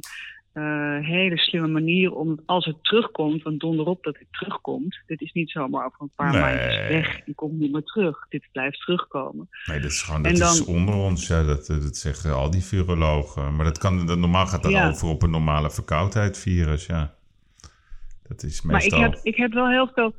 eh, 0.52 0.98
hele 1.00 1.38
slimme 1.38 1.68
manieren 1.68 2.16
om 2.16 2.40
als 2.46 2.64
het 2.64 2.76
terugkomt, 2.84 3.42
want 3.42 3.60
donder 3.60 3.86
op 3.86 4.02
dat 4.02 4.18
het 4.18 4.26
terugkomt. 4.30 4.98
Dit 5.06 5.20
is 5.20 5.32
niet 5.32 5.50
zomaar 5.50 5.84
over 5.86 6.00
een 6.00 6.10
paar 6.14 6.32
Nee. 6.32 6.40
maandjes 6.40 6.76
weg 6.88 7.18
en 7.26 7.34
komt 7.34 7.58
niet 7.58 7.72
meer 7.72 7.82
terug. 7.82 8.26
Dit 8.28 8.48
blijft 8.52 8.80
terugkomen. 8.80 9.48
nee, 9.66 9.80
dat 9.80 9.90
is 9.90 10.02
gewoon 10.02 10.22
dat 10.22 10.36
dan- 10.36 10.52
is 10.52 10.64
onder 10.64 10.94
ons. 10.94 11.26
Ja, 11.26 11.42
dat, 11.44 11.68
eh, 11.68 11.80
dat 11.80 11.96
zeggen 11.96 12.34
al 12.34 12.50
die 12.50 12.64
virologen. 12.64 13.56
Maar 13.56 13.64
dat 13.64 13.78
kan, 13.78 14.06
dat, 14.06 14.18
normaal 14.18 14.46
gaat 14.46 14.62
dat 14.62 14.72
Ja. 14.72 14.88
over 14.88 15.08
op 15.08 15.22
een 15.22 15.30
normale 15.30 15.70
verkoudheidvirus. 15.70 16.86
Ja, 16.86 17.14
dat 18.28 18.42
is 18.42 18.62
Maar 18.62 18.74
ik 18.76 18.80
meestal. 18.80 19.00
heb, 19.00 19.18
ik 19.22 19.36
heb 19.36 19.52
wel 19.52 19.68
heel 19.68 19.90
veel 19.94 20.14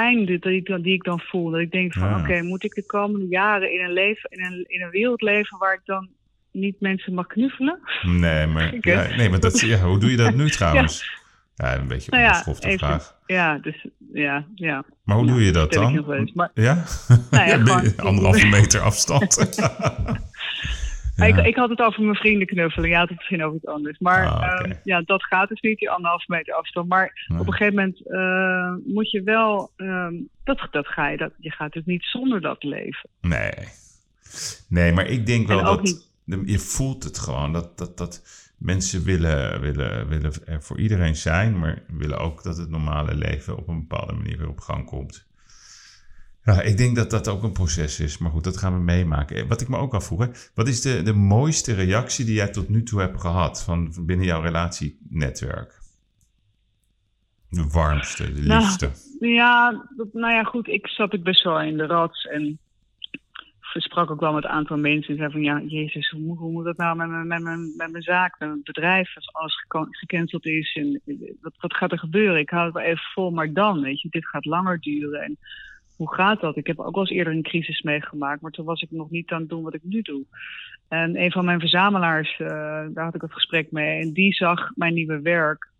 pijn 0.00 0.24
die, 0.26 0.62
dan- 0.62 0.82
die 0.82 0.94
ik 0.94 1.04
dan 1.04 1.20
voel. 1.20 1.50
Dat 1.50 1.60
ik 1.60 1.70
denk 1.70 1.92
van, 1.92 2.08
Ja. 2.08 2.18
oké, 2.20 2.42
moet 2.42 2.64
ik 2.64 2.74
de 2.74 2.86
komende 2.86 3.26
jaren 3.26 3.72
in 3.72 3.84
een, 3.84 3.92
leven, 3.92 4.30
in, 4.30 4.44
een, 4.44 4.64
in 4.66 4.82
een 4.82 4.90
wereld 4.90 5.22
leven 5.22 5.58
waar 5.58 5.74
ik 5.74 5.80
dan 5.84 6.08
niet 6.52 6.80
mensen 6.80 7.14
mag 7.14 7.26
knuffelen? 7.26 7.78
Nee, 8.02 8.46
maar, 8.54 8.74
ja, 8.80 9.16
nee, 9.16 9.30
maar 9.30 9.40
dat, 9.40 9.60
ja, 9.60 9.78
hoe 9.78 9.98
doe 9.98 10.10
je 10.10 10.16
dat 10.16 10.34
nu 10.34 10.48
trouwens? 10.58 11.14
Ja, 11.54 11.74
een 11.78 11.86
beetje 11.88 12.10
Nou 12.10 12.22
een 12.22 12.28
ja, 12.28 12.34
onbeschofte 12.36 12.66
even- 12.68 12.78
vraag. 12.86 13.14
Ja, 13.26 13.58
dus 13.58 13.86
ja, 14.12 14.44
ja. 14.54 14.84
Maar 15.04 15.16
hoe 15.16 15.26
Ja, 15.26 15.32
doe 15.32 15.42
je 15.44 15.52
dat 15.52 15.72
dan? 15.72 16.12
eens. 16.12 16.32
Maar- 16.32 16.50
Ja? 16.54 16.84
Nou 17.30 17.46
ja, 17.48 17.56
Ja, 17.96 18.02
anderhalve 18.04 18.46
meter 18.46 18.80
afstand. 18.80 19.36
Ja. 21.16 21.24
Ik, 21.24 21.36
ik 21.36 21.56
had 21.56 21.68
het 21.70 21.80
over 21.80 22.02
mijn 22.02 22.16
vrienden 22.16 22.46
knuffelen. 22.46 22.88
Ja, 22.88 23.00
het 23.00 23.10
is 23.10 23.16
misschien 23.16 23.44
over 23.44 23.56
iets 23.56 23.66
anders. 23.66 23.98
Maar 23.98 24.26
Ah, 24.26 24.60
ehm, 24.60 24.72
ja, 24.84 25.02
dat 25.04 25.24
gaat 25.24 25.48
dus 25.48 25.60
niet, 25.60 25.78
die 25.78 25.90
anderhalve 25.90 26.24
meter 26.28 26.54
afstand. 26.54 26.88
Maar 26.88 27.24
Nee. 27.28 27.38
op 27.40 27.46
een 27.46 27.52
gegeven 27.52 27.74
moment 27.74 28.06
eh, 28.06 28.92
moet 28.94 29.10
je 29.10 29.22
wel... 29.22 29.70
ehm, 29.76 30.14
dat, 30.44 30.68
dat 30.70 30.86
ga 30.88 31.08
je, 31.08 31.16
dat, 31.16 31.32
je 31.38 31.50
gaat 31.50 31.72
dus 31.72 31.84
niet 31.84 32.04
zonder 32.04 32.40
dat 32.40 32.62
leven. 32.62 33.10
Nee. 33.20 33.52
Nee, 34.68 34.92
maar 34.92 35.06
ik 35.06 35.26
denk 35.26 35.46
wel 35.46 35.64
dat... 35.64 35.82
niet- 35.82 36.04
je 36.46 36.58
voelt 36.58 37.04
het 37.04 37.18
gewoon. 37.18 37.52
Dat, 37.52 37.78
dat, 37.78 37.98
dat 37.98 38.22
mensen 38.58 39.04
willen, 39.04 39.60
willen, 39.60 40.08
willen 40.08 40.32
er 40.46 40.62
voor 40.62 40.78
iedereen 40.78 41.16
zijn. 41.16 41.58
Maar 41.58 41.82
willen 41.88 42.18
ook 42.18 42.42
dat 42.42 42.56
het 42.56 42.70
normale 42.70 43.14
leven 43.14 43.56
op 43.56 43.68
een 43.68 43.86
bepaalde 43.88 44.12
manier 44.12 44.38
weer 44.38 44.48
op 44.48 44.60
gang 44.60 44.86
komt. 44.86 45.25
Ja, 46.46 46.60
ik 46.62 46.76
denk 46.76 46.96
dat 46.96 47.10
dat 47.10 47.28
ook 47.28 47.42
een 47.42 47.52
proces 47.52 48.00
is. 48.00 48.18
Maar 48.18 48.30
goed, 48.30 48.44
dat 48.44 48.56
gaan 48.56 48.72
we 48.74 48.80
meemaken. 48.80 49.36
Eh, 49.36 49.42
Wat 49.48 49.60
ik 49.60 49.68
me 49.68 49.76
ook 49.76 49.94
afvroeg. 49.94 50.20
hè, 50.20 50.26
Wat 50.54 50.68
is 50.68 50.80
de, 50.80 51.02
de 51.02 51.12
mooiste 51.12 51.74
reactie 51.74 52.24
die 52.24 52.34
jij 52.34 52.48
tot 52.48 52.68
nu 52.68 52.82
toe 52.82 53.00
hebt 53.00 53.20
gehad 53.20 53.62
van, 53.64 53.92
van 53.92 54.06
binnen 54.06 54.26
jouw 54.26 54.40
relatienetwerk? 54.40 55.78
De 57.50 57.66
warmste, 57.72 58.32
de 58.32 58.40
Nou, 58.42 58.60
liefste. 58.60 58.90
Ja, 59.20 59.84
dat- 59.96 60.12
nou 60.12 60.32
ja, 60.32 60.42
goed. 60.42 60.68
Ik 60.68 60.86
zat 60.88 61.12
ik 61.12 61.22
best 61.22 61.42
wel 61.42 61.60
in 61.60 61.76
de 61.76 61.86
rats. 61.86 62.24
En 62.26 62.58
sprak 63.78 64.10
ook 64.10 64.20
wel 64.20 64.32
met 64.32 64.44
een 64.44 64.50
aantal 64.50 64.76
mensen 64.78 65.10
en 65.10 65.16
zei 65.18 65.32
van 65.32 65.42
ja, 65.42 65.60
jezus, 65.66 66.10
hoe, 66.10 66.20
moet- 66.20 66.38
hoe 66.38 66.52
moet 66.52 66.64
dat 66.64 66.76
nou 66.76 66.96
met 66.96 67.08
mijn, 67.08 67.26
met 67.26 67.42
mijn, 67.42 67.72
met 67.76 67.90
mijn 67.90 68.02
zaak, 68.02 68.38
met 68.38 68.48
mijn 68.48 68.60
bedrijf, 68.64 69.16
als 69.16 69.32
alles 69.32 69.64
gecanceld 69.90 70.46
is 70.46 70.74
en 70.74 71.00
wat, 71.40 71.52
wat 71.58 71.74
gaat 71.74 71.92
er 71.92 71.98
gebeuren? 71.98 72.38
Ik 72.40 72.50
hou 72.50 72.64
het 72.64 72.74
wel 72.74 72.82
even 72.82 73.04
vol, 73.14 73.30
maar 73.30 73.52
dan, 73.52 73.80
weet 73.80 74.00
je, 74.00 74.08
dit 74.10 74.26
gaat 74.26 74.44
langer 74.44 74.80
duren 74.80 75.20
en 75.22 75.38
hoe 75.96 76.14
gaat 76.14 76.40
dat? 76.40 76.56
Ik 76.56 76.66
heb 76.66 76.78
ook 76.78 76.94
wel 76.94 77.06
eens 77.06 77.16
eerder 77.16 77.32
een 77.32 77.42
crisis 77.42 77.82
meegemaakt, 77.82 78.40
maar 78.40 78.50
toen 78.50 78.64
was 78.64 78.82
ik 78.82 78.90
nog 78.90 79.10
niet 79.10 79.30
aan 79.30 79.40
het 79.40 79.48
doen 79.48 79.62
wat 79.62 79.74
ik 79.74 79.82
nu 79.82 80.02
doe. 80.02 80.24
En 80.88 81.20
een 81.20 81.32
van 81.32 81.44
mijn 81.44 81.60
verzamelaars, 81.60 82.38
eh, 82.38 82.48
daar 82.88 83.04
had 83.04 83.14
ik 83.14 83.20
het 83.20 83.32
gesprek 83.32 83.70
mee 83.70 84.00
en 84.00 84.12
die 84.12 84.32
zag 84.32 84.70
mijn 84.74 84.94
nieuwe 84.94 85.20
werk 85.20 85.74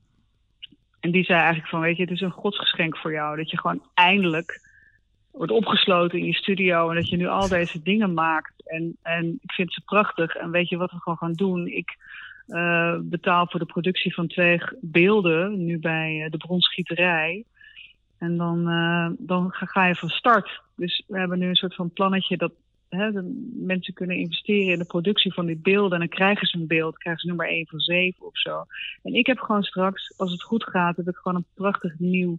en 1.06 1.12
die 1.12 1.24
zei 1.24 1.38
eigenlijk 1.38 1.68
van, 1.68 1.80
weet 1.80 1.96
je, 1.96 2.02
het 2.02 2.12
is 2.12 2.20
een 2.20 2.30
godsgeschenk 2.30 2.96
voor 2.96 3.12
jou 3.12 3.36
dat 3.36 3.50
je 3.50 3.58
gewoon 3.58 3.82
eindelijk 3.94 4.60
wordt 5.30 5.52
opgesloten 5.52 6.18
in 6.18 6.26
je 6.26 6.34
studio 6.34 6.90
en 6.90 6.96
dat 6.96 7.08
je 7.08 7.16
nu 7.16 7.26
al 7.26 7.48
deze 7.48 7.82
dingen 7.82 8.14
maakt. 8.14 8.52
En, 8.64 8.96
en 9.02 9.38
ik 9.42 9.52
vind 9.52 9.72
ze 9.72 9.80
prachtig. 9.80 10.34
En 10.34 10.50
weet 10.50 10.68
je 10.68 10.76
wat 10.76 10.90
we 10.90 10.98
gewoon 10.98 11.18
gaan 11.18 11.32
doen? 11.32 11.66
Ik 11.66 11.96
eh, 12.46 12.96
betaal 13.02 13.46
voor 13.46 13.60
de 13.60 13.66
productie 13.66 14.14
van 14.14 14.26
twee 14.26 14.60
beelden, 14.80 15.64
nu 15.64 15.78
bij 15.78 16.22
eh, 16.24 16.30
de 16.30 16.36
bronsgieterij. 16.36 17.44
En 18.18 18.36
dan, 18.36 18.68
eh, 18.68 19.10
dan 19.18 19.50
ga, 19.52 19.86
je 19.86 19.94
van 19.94 20.08
start. 20.08 20.62
Dus 20.76 21.04
we 21.06 21.18
hebben 21.18 21.38
nu 21.38 21.48
een 21.48 21.54
soort 21.54 21.74
van 21.74 21.90
plannetje 21.90 22.36
dat 22.36 22.52
hè, 22.88 23.10
mensen 23.54 23.94
kunnen 23.94 24.16
investeren 24.16 24.72
in 24.72 24.78
de 24.78 24.84
productie 24.84 25.32
van 25.32 25.46
die 25.46 25.58
beelden. 25.58 25.92
En 25.92 25.98
dan 25.98 26.16
krijgen 26.16 26.46
ze 26.46 26.58
een 26.58 26.66
beeld, 26.66 26.98
krijgen 26.98 27.22
ze 27.22 27.28
nummer 27.28 27.48
1 27.48 27.66
van 27.66 27.80
7 27.80 28.26
of 28.26 28.38
zo. 28.38 28.64
En 29.02 29.14
ik 29.14 29.26
heb 29.26 29.38
gewoon 29.38 29.62
straks, 29.62 30.14
als 30.16 30.32
het 30.32 30.42
goed 30.42 30.64
gaat, 30.64 30.96
heb 30.96 31.08
ik 31.08 31.16
gewoon 31.16 31.36
een 31.36 31.46
prachtig 31.54 31.98
nieuw 31.98 32.38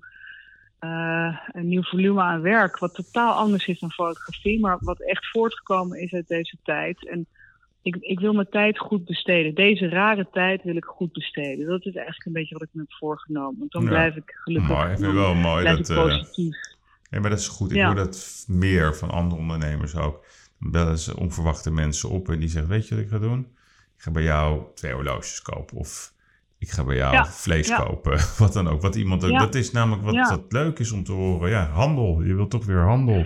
eh, 0.80 1.38
een 1.52 1.68
nieuw 1.68 1.84
volume 1.84 2.22
aan 2.22 2.42
werk, 2.42 2.78
wat 2.78 2.96
totaal 2.96 3.34
anders 3.34 3.68
is 3.68 3.80
dan 3.80 3.92
fotografie, 3.92 4.60
maar 4.60 4.78
wat 4.80 5.02
echt 5.02 5.30
voortgekomen 5.30 6.02
is 6.02 6.13
uit 6.13 6.28
deze 6.28 6.58
tijd. 6.63 7.08
En 7.08 7.28
ik, 7.88 7.95
ik 8.00 8.19
wil 8.19 8.34
mijn 8.34 8.50
tijd 8.50 8.80
goed 8.80 9.06
besteden. 9.06 9.56
Deze 9.56 9.89
rare 9.89 10.28
tijd 10.32 10.63
wil 10.63 10.76
ik 10.76 10.86
goed 10.86 11.12
besteden. 11.13 11.67
Dat 11.67 11.86
is 11.86 11.93
eigenlijk 11.95 12.26
een 12.26 12.34
beetje 12.34 12.54
wat 12.58 12.63
ik 12.63 12.73
me 12.73 12.82
heb 12.82 12.93
voorgenomen. 12.93 13.60
Want 13.60 13.71
dan 13.71 13.84
Ja. 13.84 13.88
blijf 13.89 14.15
ik 14.15 14.32
gelukkig. 14.43 14.69
Mooi, 14.69 14.82
ik 14.91 14.95
vind 14.97 15.06
het 15.08 15.15
wel 15.15 15.36
mooi 15.36 15.65
dat... 15.65 15.80
ik 15.80 15.88
eh, 15.89 15.95
positief. 16.04 16.58
Ja, 17.10 17.19
maar 17.19 17.30
dat 17.30 17.39
is 17.39 17.47
goed. 17.47 17.71
Ik 17.71 17.78
Ja. 17.78 17.86
hoor 17.86 17.95
dat 17.95 18.45
meer 18.47 18.95
van 18.95 19.10
andere 19.10 19.41
ondernemers 19.41 19.95
ook. 19.95 20.26
Dan 20.60 20.71
bellen 20.71 20.97
ze 20.97 21.17
onverwachte 21.17 21.71
mensen 21.71 22.10
op 22.10 22.30
en 22.30 22.39
die 22.39 22.50
zeggen: 22.50 22.69
Weet 22.71 22.88
je 22.88 22.95
wat 22.95 23.04
ik 23.04 23.10
ga 23.10 23.19
doen? 23.19 23.39
Ik 23.97 24.04
ga 24.04 24.12
bij 24.12 24.23
jou 24.23 24.62
twee 24.76 24.93
horloges 24.93 25.41
kopen. 25.41 25.78
Of 25.78 26.13
ik 26.58 26.69
ga 26.69 26.84
bij 26.84 26.95
jou 26.95 27.13
Ja, 27.13 27.26
vlees 27.26 27.67
ja. 27.67 27.78
kopen. 27.84 28.19
Wat 28.38 28.54
dan 28.54 28.67
ook. 28.67 28.82
Wat 28.82 28.95
iemand 28.95 29.23
ook. 29.23 29.32
Ja. 29.32 29.39
Dat 29.39 29.56
is 29.56 29.71
namelijk 29.71 30.04
wat, 30.04 30.30
wat 30.30 30.52
leuk 30.52 30.80
is 30.80 30.91
om 30.91 31.04
te 31.04 31.12
horen. 31.12 31.50
Ja, 31.50 31.65
handel. 31.67 32.21
Je 32.23 32.34
wilt 32.36 32.50
toch 32.50 32.65
weer 32.65 32.82
handel. 32.82 33.26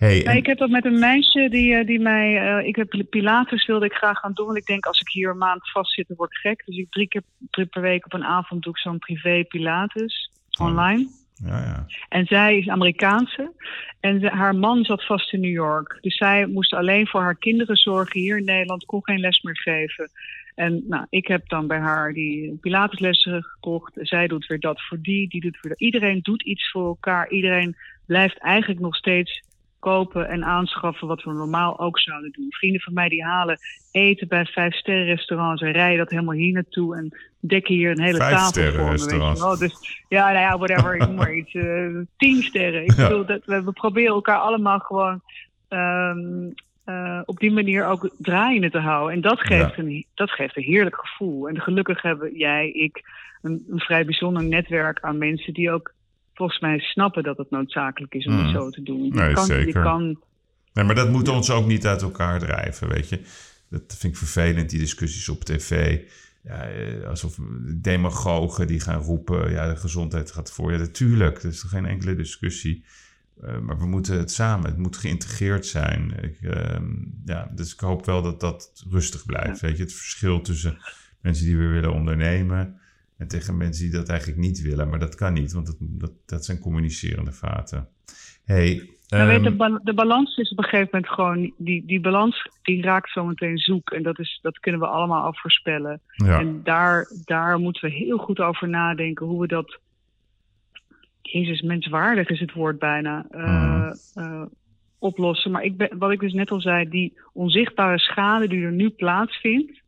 Hey, 0.00 0.26
en- 0.26 0.36
ik 0.36 0.46
heb 0.46 0.58
dat 0.58 0.70
met 0.70 0.84
een 0.84 0.98
meisje 0.98 1.48
die, 1.48 1.74
eh, 1.74 1.86
die 1.86 2.00
mij. 2.00 2.56
eh, 2.58 2.66
ik 2.66 2.76
heb 2.76 3.06
Pilates 3.10 3.66
wilde 3.66 3.84
ik 3.86 3.92
graag 3.92 4.18
gaan 4.18 4.32
doen. 4.32 4.46
Want 4.46 4.58
ik 4.58 4.66
denk 4.66 4.86
als 4.86 5.00
ik 5.00 5.08
hier 5.08 5.30
een 5.30 5.38
maand 5.38 5.70
vast 5.70 5.92
zit, 5.94 6.08
dan 6.08 6.16
word 6.16 6.30
ik 6.30 6.36
gek. 6.36 6.62
Dus 6.66 6.76
ik 6.76 6.90
drie 6.90 7.08
keer 7.08 7.22
drie 7.50 7.66
per 7.66 7.82
week 7.82 8.04
op 8.04 8.12
een 8.12 8.24
avond 8.24 8.62
doe 8.62 8.72
ik 8.72 8.78
zo'n 8.78 8.98
privé 8.98 9.44
Pilates 9.48 10.30
Oh. 10.60 10.66
online. 10.66 11.08
ja, 11.44 11.58
ja. 11.60 11.86
En 12.08 12.26
zij 12.26 12.58
is 12.58 12.68
Amerikaanse. 12.68 13.52
En 14.00 14.24
haar 14.24 14.54
man 14.54 14.84
zat 14.84 15.06
vast 15.06 15.32
in 15.32 15.40
New 15.40 15.50
York. 15.52 15.98
Dus 16.00 16.16
zij 16.16 16.46
moest 16.46 16.74
alleen 16.74 17.06
voor 17.06 17.20
haar 17.20 17.36
kinderen 17.38 17.76
zorgen 17.76 18.20
hier 18.20 18.38
in 18.38 18.44
Nederland. 18.44 18.84
Kon 18.84 19.04
geen 19.04 19.20
les 19.20 19.40
meer 19.42 19.58
geven. 19.58 20.10
En 20.54 20.84
nou, 20.88 21.06
ik 21.10 21.26
heb 21.26 21.48
dan 21.48 21.66
bij 21.66 21.78
haar 21.78 22.12
die 22.12 22.58
Pilateslessen 22.60 23.42
gekocht. 23.42 23.92
Zij 23.96 24.26
doet 24.26 24.46
weer 24.46 24.60
dat 24.60 24.80
voor 24.82 24.98
die, 25.02 25.28
die 25.28 25.40
doet 25.40 25.58
weer 25.60 25.72
dat. 25.72 25.80
Iedereen 25.80 26.20
doet 26.22 26.42
iets 26.42 26.70
voor 26.70 26.86
elkaar. 26.86 27.30
Iedereen 27.30 27.76
blijft 28.06 28.38
eigenlijk 28.38 28.80
nog 28.80 28.96
steeds 28.96 29.42
kopen 29.80 30.28
en 30.28 30.44
aanschaffen 30.44 31.08
wat 31.08 31.22
we 31.22 31.32
normaal 31.32 31.78
ook 31.78 31.98
zouden 31.98 32.30
doen. 32.32 32.46
Vrienden 32.50 32.80
van 32.80 32.92
mij 32.92 33.08
die 33.08 33.24
halen 33.24 33.58
eten 33.90 34.28
bij 34.28 34.44
vijf 34.44 34.74
sterren 34.74 35.04
restaurants 35.04 35.62
en 35.62 35.72
rijden 35.72 35.98
dat 35.98 36.10
helemaal 36.10 36.34
hier 36.34 36.52
naartoe 36.52 36.96
en 36.96 37.16
dekken 37.40 37.74
hier 37.74 37.90
een 37.90 38.00
hele 38.00 38.18
tafel 38.18 38.62
voor 38.62 38.72
me. 38.72 38.90
Weet 38.90 39.00
je 39.00 39.06
Vijfsterrenrestaurants. 39.08 39.40
wel. 39.40 39.58
Dus 39.58 40.04
ja, 40.08 40.24
nou 40.32 40.38
ja, 40.38 40.58
whatever, 40.58 40.94
ik 40.94 41.00
noem 41.06 41.14
maar 41.14 41.34
iets. 41.34 41.54
eh, 41.54 41.86
tien 42.16 42.42
sterren. 42.42 42.84
Ik 42.84 42.96
Ja. 42.96 43.08
bedoel, 43.08 43.26
dat, 43.26 43.44
we, 43.44 43.62
we 43.64 43.72
proberen 43.72 44.14
elkaar 44.14 44.38
allemaal 44.38 44.78
gewoon 44.78 45.22
ehm, 45.68 46.50
eh, 46.84 47.20
op 47.24 47.38
die 47.38 47.52
manier 47.52 47.86
ook 47.86 48.10
draaiende 48.18 48.70
te 48.70 48.78
houden. 48.78 49.14
En 49.14 49.20
dat 49.20 49.40
geeft, 49.40 49.76
Ja. 49.76 49.82
een, 49.82 50.06
dat 50.14 50.30
geeft 50.30 50.56
een 50.56 50.62
heerlijk 50.62 50.96
gevoel. 50.96 51.48
En 51.48 51.60
gelukkig 51.60 52.02
hebben 52.02 52.36
jij, 52.36 52.70
ik, 52.70 53.02
een, 53.42 53.64
een 53.70 53.80
vrij 53.80 54.04
bijzonder 54.04 54.44
netwerk 54.44 55.00
aan 55.00 55.18
mensen 55.18 55.52
die 55.54 55.70
ook 55.70 55.92
volgens 56.40 56.60
mij 56.60 56.78
snappen 56.78 57.22
dat 57.22 57.36
het 57.38 57.50
noodzakelijk 57.50 58.14
is 58.14 58.26
om 58.26 58.32
Mm. 58.32 58.38
het 58.44 58.50
zo 58.54 58.70
te 58.70 58.82
doen. 58.82 59.04
Je 59.04 59.12
Nee, 59.12 59.32
kan, 59.32 59.44
zeker. 59.44 59.66
Je 59.66 59.72
kan, 59.72 60.18
Nee, 60.72 60.84
maar 60.84 60.94
dat 60.94 61.10
moet 61.10 61.28
ons 61.28 61.50
ook 61.50 61.66
niet 61.66 61.86
uit 61.86 62.02
elkaar 62.02 62.38
drijven, 62.38 62.88
weet 62.88 63.08
je. 63.08 63.20
Dat 63.70 63.82
vind 63.98 64.12
ik 64.12 64.18
vervelend, 64.18 64.70
die 64.70 64.78
discussies 64.78 65.28
op 65.28 65.44
tv. 65.44 66.00
Ja, 66.42 66.62
eh, 66.68 67.08
alsof 67.08 67.38
demagogen 67.76 68.66
die 68.66 68.80
gaan 68.80 69.00
roepen, 69.00 69.50
ja, 69.50 69.68
de 69.68 69.76
gezondheid 69.76 70.30
gaat 70.30 70.52
voor. 70.52 70.72
Ja, 70.72 70.78
natuurlijk, 70.78 71.42
er 71.42 71.48
is 71.48 71.60
toch 71.60 71.70
geen 71.70 71.86
enkele 71.86 72.14
discussie. 72.16 72.84
Eh, 73.42 73.58
maar 73.58 73.78
we 73.78 73.86
moeten 73.86 74.18
het 74.18 74.30
samen, 74.30 74.66
het 74.66 74.78
moet 74.78 74.96
geïntegreerd 74.96 75.66
zijn. 75.66 76.12
Ik, 76.22 76.38
ehm, 76.42 76.84
ja, 77.24 77.50
dus 77.54 77.72
ik 77.72 77.80
hoop 77.80 78.06
wel 78.06 78.22
dat 78.22 78.40
dat 78.40 78.84
rustig 78.90 79.26
blijft, 79.26 79.60
weet 79.60 79.76
je. 79.76 79.82
Het 79.82 79.92
verschil 79.94 80.40
tussen 80.40 80.78
mensen 81.20 81.44
die 81.46 81.56
weer 81.56 81.70
willen 81.72 81.92
ondernemen... 81.92 82.80
en 83.20 83.28
tegen 83.28 83.56
mensen 83.56 83.84
die 83.84 83.92
dat 83.98 84.08
eigenlijk 84.08 84.40
niet 84.40 84.62
willen. 84.62 84.88
Maar 84.88 84.98
dat 84.98 85.14
kan 85.14 85.32
niet, 85.32 85.52
want 85.52 85.66
dat, 85.66 85.76
dat, 85.80 86.12
dat 86.26 86.44
zijn 86.44 86.58
communicerende 86.58 87.32
vaten. 87.32 87.88
hey, 88.44 88.90
Maar 89.10 89.26
weet, 89.26 89.36
ehm, 89.36 89.44
de, 89.44 89.56
ba- 89.56 89.80
de 89.82 89.94
balans 89.94 90.36
is 90.36 90.50
op 90.50 90.58
een 90.58 90.64
gegeven 90.64 90.88
moment 90.92 91.12
gewoon, 91.12 91.52
die, 91.58 91.86
die 91.86 92.00
balans 92.00 92.48
die 92.62 92.82
raakt 92.82 93.10
zometeen 93.12 93.58
zoek. 93.58 93.90
En 93.90 94.02
dat, 94.02 94.18
is, 94.18 94.38
dat 94.42 94.58
kunnen 94.58 94.80
we 94.80 94.86
allemaal 94.86 95.24
al 95.24 95.34
voorspellen. 95.34 96.00
ja. 96.16 96.38
En 96.40 96.60
daar, 96.64 97.10
daar 97.24 97.58
moeten 97.58 97.82
we 97.88 97.94
heel 97.96 98.18
goed 98.18 98.40
over 98.40 98.68
nadenken 98.68 99.26
hoe 99.26 99.40
we 99.40 99.46
dat, 99.46 99.78
Jezus, 101.22 101.60
menswaardig 101.60 102.28
is 102.28 102.40
het 102.40 102.52
woord 102.52 102.78
bijna, 102.78 103.26
eh, 103.30 103.42
Mhm. 103.42 103.92
eh, 104.14 104.42
oplossen. 104.98 105.50
Maar 105.50 105.62
ik 105.64 105.76
ben, 105.76 105.98
wat 105.98 106.10
ik 106.10 106.20
dus 106.20 106.32
net 106.32 106.50
al 106.50 106.60
zei, 106.60 106.88
die 106.88 107.18
onzichtbare 107.32 107.98
schade 107.98 108.48
die 108.48 108.64
er 108.64 108.72
nu 108.72 108.90
plaatsvindt. 108.90 109.80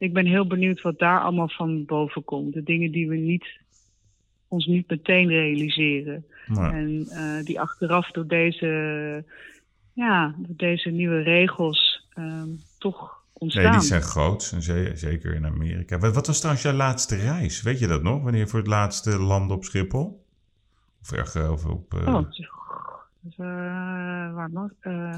Ik 0.00 0.12
ben 0.12 0.26
heel 0.26 0.46
benieuwd 0.46 0.80
wat 0.80 0.98
daar 0.98 1.20
allemaal 1.20 1.48
van 1.48 1.84
boven 1.84 2.24
komt. 2.24 2.52
De 2.54 2.62
dingen 2.62 2.92
die 2.92 3.08
we 3.08 3.16
niet, 3.16 3.46
ons 4.48 4.66
niet 4.66 4.88
meteen 4.90 5.28
realiseren. 5.28 6.24
En 6.54 7.06
eh, 7.10 7.44
die 7.44 7.60
achteraf 7.60 8.10
door 8.10 8.26
deze, 8.26 8.66
ja, 9.92 10.34
door 10.38 10.56
deze 10.56 10.90
nieuwe 10.90 11.22
regels 11.22 12.06
ehm, 12.14 12.48
toch 12.78 13.24
ontstaan. 13.32 13.62
Nee, 13.62 13.72
die 13.72 13.80
zijn 13.80 14.02
groot. 14.02 14.42
Zeker 14.94 15.34
in 15.34 15.46
Amerika. 15.46 15.98
Wat, 15.98 16.26
was 16.26 16.38
trouwens 16.38 16.64
jouw 16.64 16.74
laatste 16.74 17.16
reis? 17.16 17.62
Weet 17.62 17.78
je 17.78 17.86
dat 17.86 18.02
nog? 18.02 18.22
Wanneer 18.22 18.40
je 18.40 18.46
voor 18.48 18.58
het 18.58 18.68
laatste 18.68 19.18
landde 19.18 19.54
op 19.54 19.64
Schiphol? 19.64 20.24
Of 21.02 21.12
erg 21.12 21.34
eh, 21.34 21.70
op... 21.70 21.94
eh, 21.94 22.14
Oh, 22.14 22.30
dus, 23.22 23.36
eh, 23.36 23.44
waar 24.34 24.50
was 24.52 24.70
eh, 24.80 25.16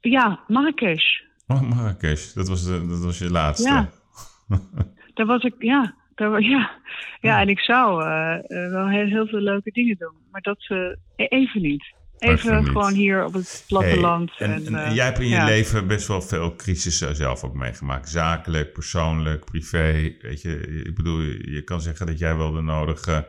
Ja, 0.00 0.40
Marrakesh. 0.48 1.20
Oh, 1.46 1.60
Marrakesh. 1.60 2.32
Dat 2.32 2.48
was, 2.48 2.64
de, 2.64 2.86
dat 2.88 2.98
was 3.04 3.18
je 3.18 3.30
laatste. 3.30 3.68
Ja. 3.68 3.90
Daar 5.14 5.26
was 5.26 5.42
ik, 5.42 5.54
ja. 5.58 5.94
Daar, 6.14 6.30
wa- 6.30 6.38
ja. 6.38 6.70
ja, 7.20 7.40
en 7.40 7.48
ik 7.48 7.58
zou 7.60 8.04
eh, 8.04 8.34
eh, 8.34 8.70
wel 8.70 8.88
heel, 8.88 9.06
heel 9.06 9.26
veel 9.26 9.40
leuke 9.40 9.70
dingen 9.70 9.96
doen. 9.98 10.14
Maar 10.30 10.40
dat 10.40 10.58
e- 11.16 11.24
even 11.24 11.62
niet. 11.62 11.94
Even, 12.18 12.58
niet. 12.58 12.68
gewoon 12.68 12.92
hier 12.92 13.24
op 13.24 13.32
het 13.32 13.50
Hey, 13.50 13.62
platteland. 13.68 14.32
en, 14.38 14.50
en, 14.66 14.74
en 14.74 14.94
jij 14.94 15.04
hebt 15.04 15.18
in 15.18 15.28
je 15.28 15.34
ja. 15.34 15.44
leven 15.44 15.86
best 15.86 16.06
wel 16.06 16.22
veel 16.22 16.56
crisissen 16.56 17.16
zelf 17.16 17.44
ook 17.44 17.54
meegemaakt. 17.54 18.08
Zakelijk, 18.08 18.72
persoonlijk, 18.72 19.44
privé. 19.44 20.14
Weet 20.20 20.42
je, 20.42 20.82
ik 20.84 20.94
bedoel, 20.94 21.20
je 21.20 21.62
kan 21.64 21.80
zeggen 21.80 22.06
dat 22.06 22.18
jij 22.18 22.36
wel 22.36 22.52
de 22.52 22.60
nodige 22.62 23.28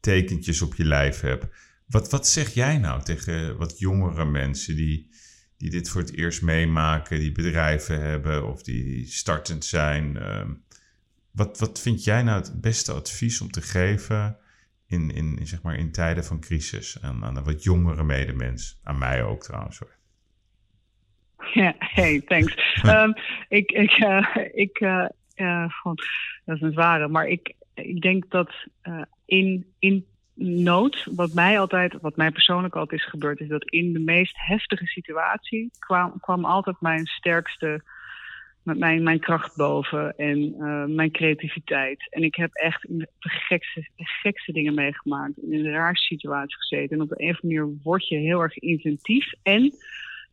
tekentjes 0.00 0.62
op 0.62 0.74
je 0.74 0.84
lijf 0.84 1.20
hebt. 1.20 1.46
Wat, 1.86 2.10
wat 2.10 2.28
zeg 2.28 2.54
jij 2.54 2.78
nou 2.78 3.02
tegen 3.02 3.56
wat 3.56 3.78
jongere 3.78 4.24
mensen 4.24 4.76
die, 4.76 5.13
die 5.56 5.70
dit 5.70 5.88
voor 5.88 6.00
het 6.00 6.16
eerst 6.16 6.42
meemaken, 6.42 7.18
die 7.18 7.32
bedrijven 7.32 8.00
hebben 8.00 8.48
of 8.48 8.62
die 8.62 9.06
startend 9.06 9.64
zijn? 9.64 10.16
Ehm, 10.16 10.52
wat, 11.30 11.58
wat 11.58 11.80
vind 11.80 12.04
jij 12.04 12.22
nou 12.22 12.40
het 12.40 12.60
beste 12.60 12.92
advies 12.92 13.40
om 13.40 13.50
te 13.50 13.62
geven 13.62 14.36
in, 14.86 15.10
in, 15.10 15.38
in, 15.38 15.46
zeg 15.46 15.62
maar, 15.62 15.74
in 15.74 15.92
tijden 15.92 16.24
van 16.24 16.40
crisis 16.40 17.02
aan, 17.02 17.24
aan 17.24 17.36
een 17.36 17.44
wat 17.44 17.62
jongere 17.62 18.04
medemens? 18.04 18.80
Aan 18.82 18.98
mij 18.98 19.22
ook 19.24 19.42
trouwens 19.42 19.78
hoor. 19.78 19.92
Ja, 21.52 21.74
hey, 21.78 22.20
thanks. 22.20 22.54
Ehm, 22.82 23.12
ik, 23.48 23.70
ik, 23.70 23.90
eh, 23.90 24.36
ik, 24.52 24.76
gewoon, 25.68 25.98
dat 26.44 26.56
is 26.56 26.60
een 26.60 26.72
zware, 26.72 27.08
maar 27.08 27.26
ik, 27.26 27.54
ik 27.74 28.00
denk 28.00 28.30
dat 28.30 28.52
in, 29.24 29.66
in 29.78 30.06
nood, 30.34 31.06
wat 31.14 31.34
mij 31.34 31.60
altijd, 31.60 31.96
wat 32.00 32.16
mij 32.16 32.30
persoonlijk 32.30 32.76
altijd 32.76 33.00
is 33.00 33.08
gebeurd, 33.08 33.40
is 33.40 33.48
dat 33.48 33.70
in 33.70 33.92
de 33.92 33.98
meest 33.98 34.34
heftige 34.36 34.86
situatie 34.86 35.70
kwam, 35.78 36.20
kwam 36.20 36.44
altijd 36.44 36.80
mijn 36.80 37.06
sterkste, 37.06 37.82
mijn, 38.62 39.02
mijn 39.02 39.20
kracht 39.20 39.56
boven 39.56 40.16
en 40.16 40.54
eh, 40.58 40.84
mijn 40.84 41.10
creativiteit. 41.10 42.06
En 42.10 42.22
ik 42.22 42.34
heb 42.34 42.54
echt 42.54 42.82
de 42.88 43.08
gekste, 44.00 44.52
dingen 44.52 44.74
meegemaakt, 44.74 45.38
in 45.38 45.62
de 45.62 45.70
raarste 45.70 46.06
situaties 46.06 46.56
gezeten. 46.56 46.96
En 46.96 47.02
op 47.02 47.08
de 47.08 47.22
een 47.22 47.30
of 47.30 47.42
andere 47.42 47.60
manier 47.60 47.80
word 47.82 48.08
je 48.08 48.16
heel 48.16 48.40
erg 48.40 48.58
inventief 48.58 49.32
en 49.42 49.72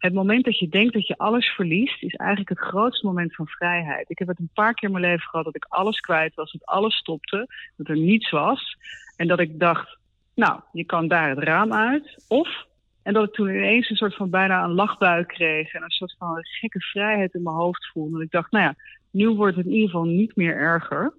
het 0.01 0.13
moment 0.13 0.45
dat 0.45 0.59
je 0.59 0.69
denkt 0.69 0.93
dat 0.93 1.07
je 1.07 1.17
alles 1.17 1.47
verliest, 1.47 2.03
is 2.03 2.15
eigenlijk 2.15 2.49
het 2.49 2.59
grootste 2.59 3.05
moment 3.05 3.35
van 3.35 3.47
vrijheid. 3.47 4.09
Ik 4.09 4.19
heb 4.19 4.27
het 4.27 4.39
een 4.39 4.49
paar 4.53 4.73
keer 4.73 4.87
in 4.87 4.95
mijn 4.95 5.05
leven 5.05 5.27
gehad 5.29 5.45
dat 5.45 5.55
ik 5.55 5.65
alles 5.69 5.99
kwijt 5.99 6.35
was, 6.35 6.51
dat 6.51 6.65
alles 6.65 6.95
stopte, 6.95 7.47
dat 7.77 7.87
er 7.87 7.97
niets 7.97 8.29
was. 8.29 8.77
En 9.15 9.27
dat 9.27 9.39
ik 9.39 9.59
dacht, 9.59 9.97
nou, 10.35 10.59
je 10.71 10.83
kan 10.85 11.07
daar 11.07 11.29
het 11.29 11.39
raam 11.39 11.73
uit. 11.73 12.25
Of, 12.27 12.65
en 13.03 13.13
dat 13.13 13.27
ik 13.27 13.33
toen 13.33 13.49
ineens 13.49 13.89
een 13.89 13.95
soort 13.95 14.15
van 14.15 14.29
bijna 14.29 14.63
een 14.63 14.73
lachbui 14.73 15.25
kreeg 15.25 15.73
en 15.73 15.83
een 15.83 15.89
soort 15.89 16.15
van 16.17 16.37
gekke 16.41 16.79
vrijheid 16.79 17.33
in 17.33 17.43
mijn 17.43 17.55
hoofd 17.55 17.89
voelde. 17.93 18.17
En 18.17 18.23
ik 18.23 18.31
dacht, 18.31 18.51
nou 18.51 18.63
ja, 18.63 18.75
nu 19.11 19.29
wordt 19.29 19.55
het 19.55 19.65
in 19.65 19.71
ieder 19.71 19.89
geval 19.89 20.05
niet 20.05 20.35
meer 20.35 20.55
erger. 20.55 21.13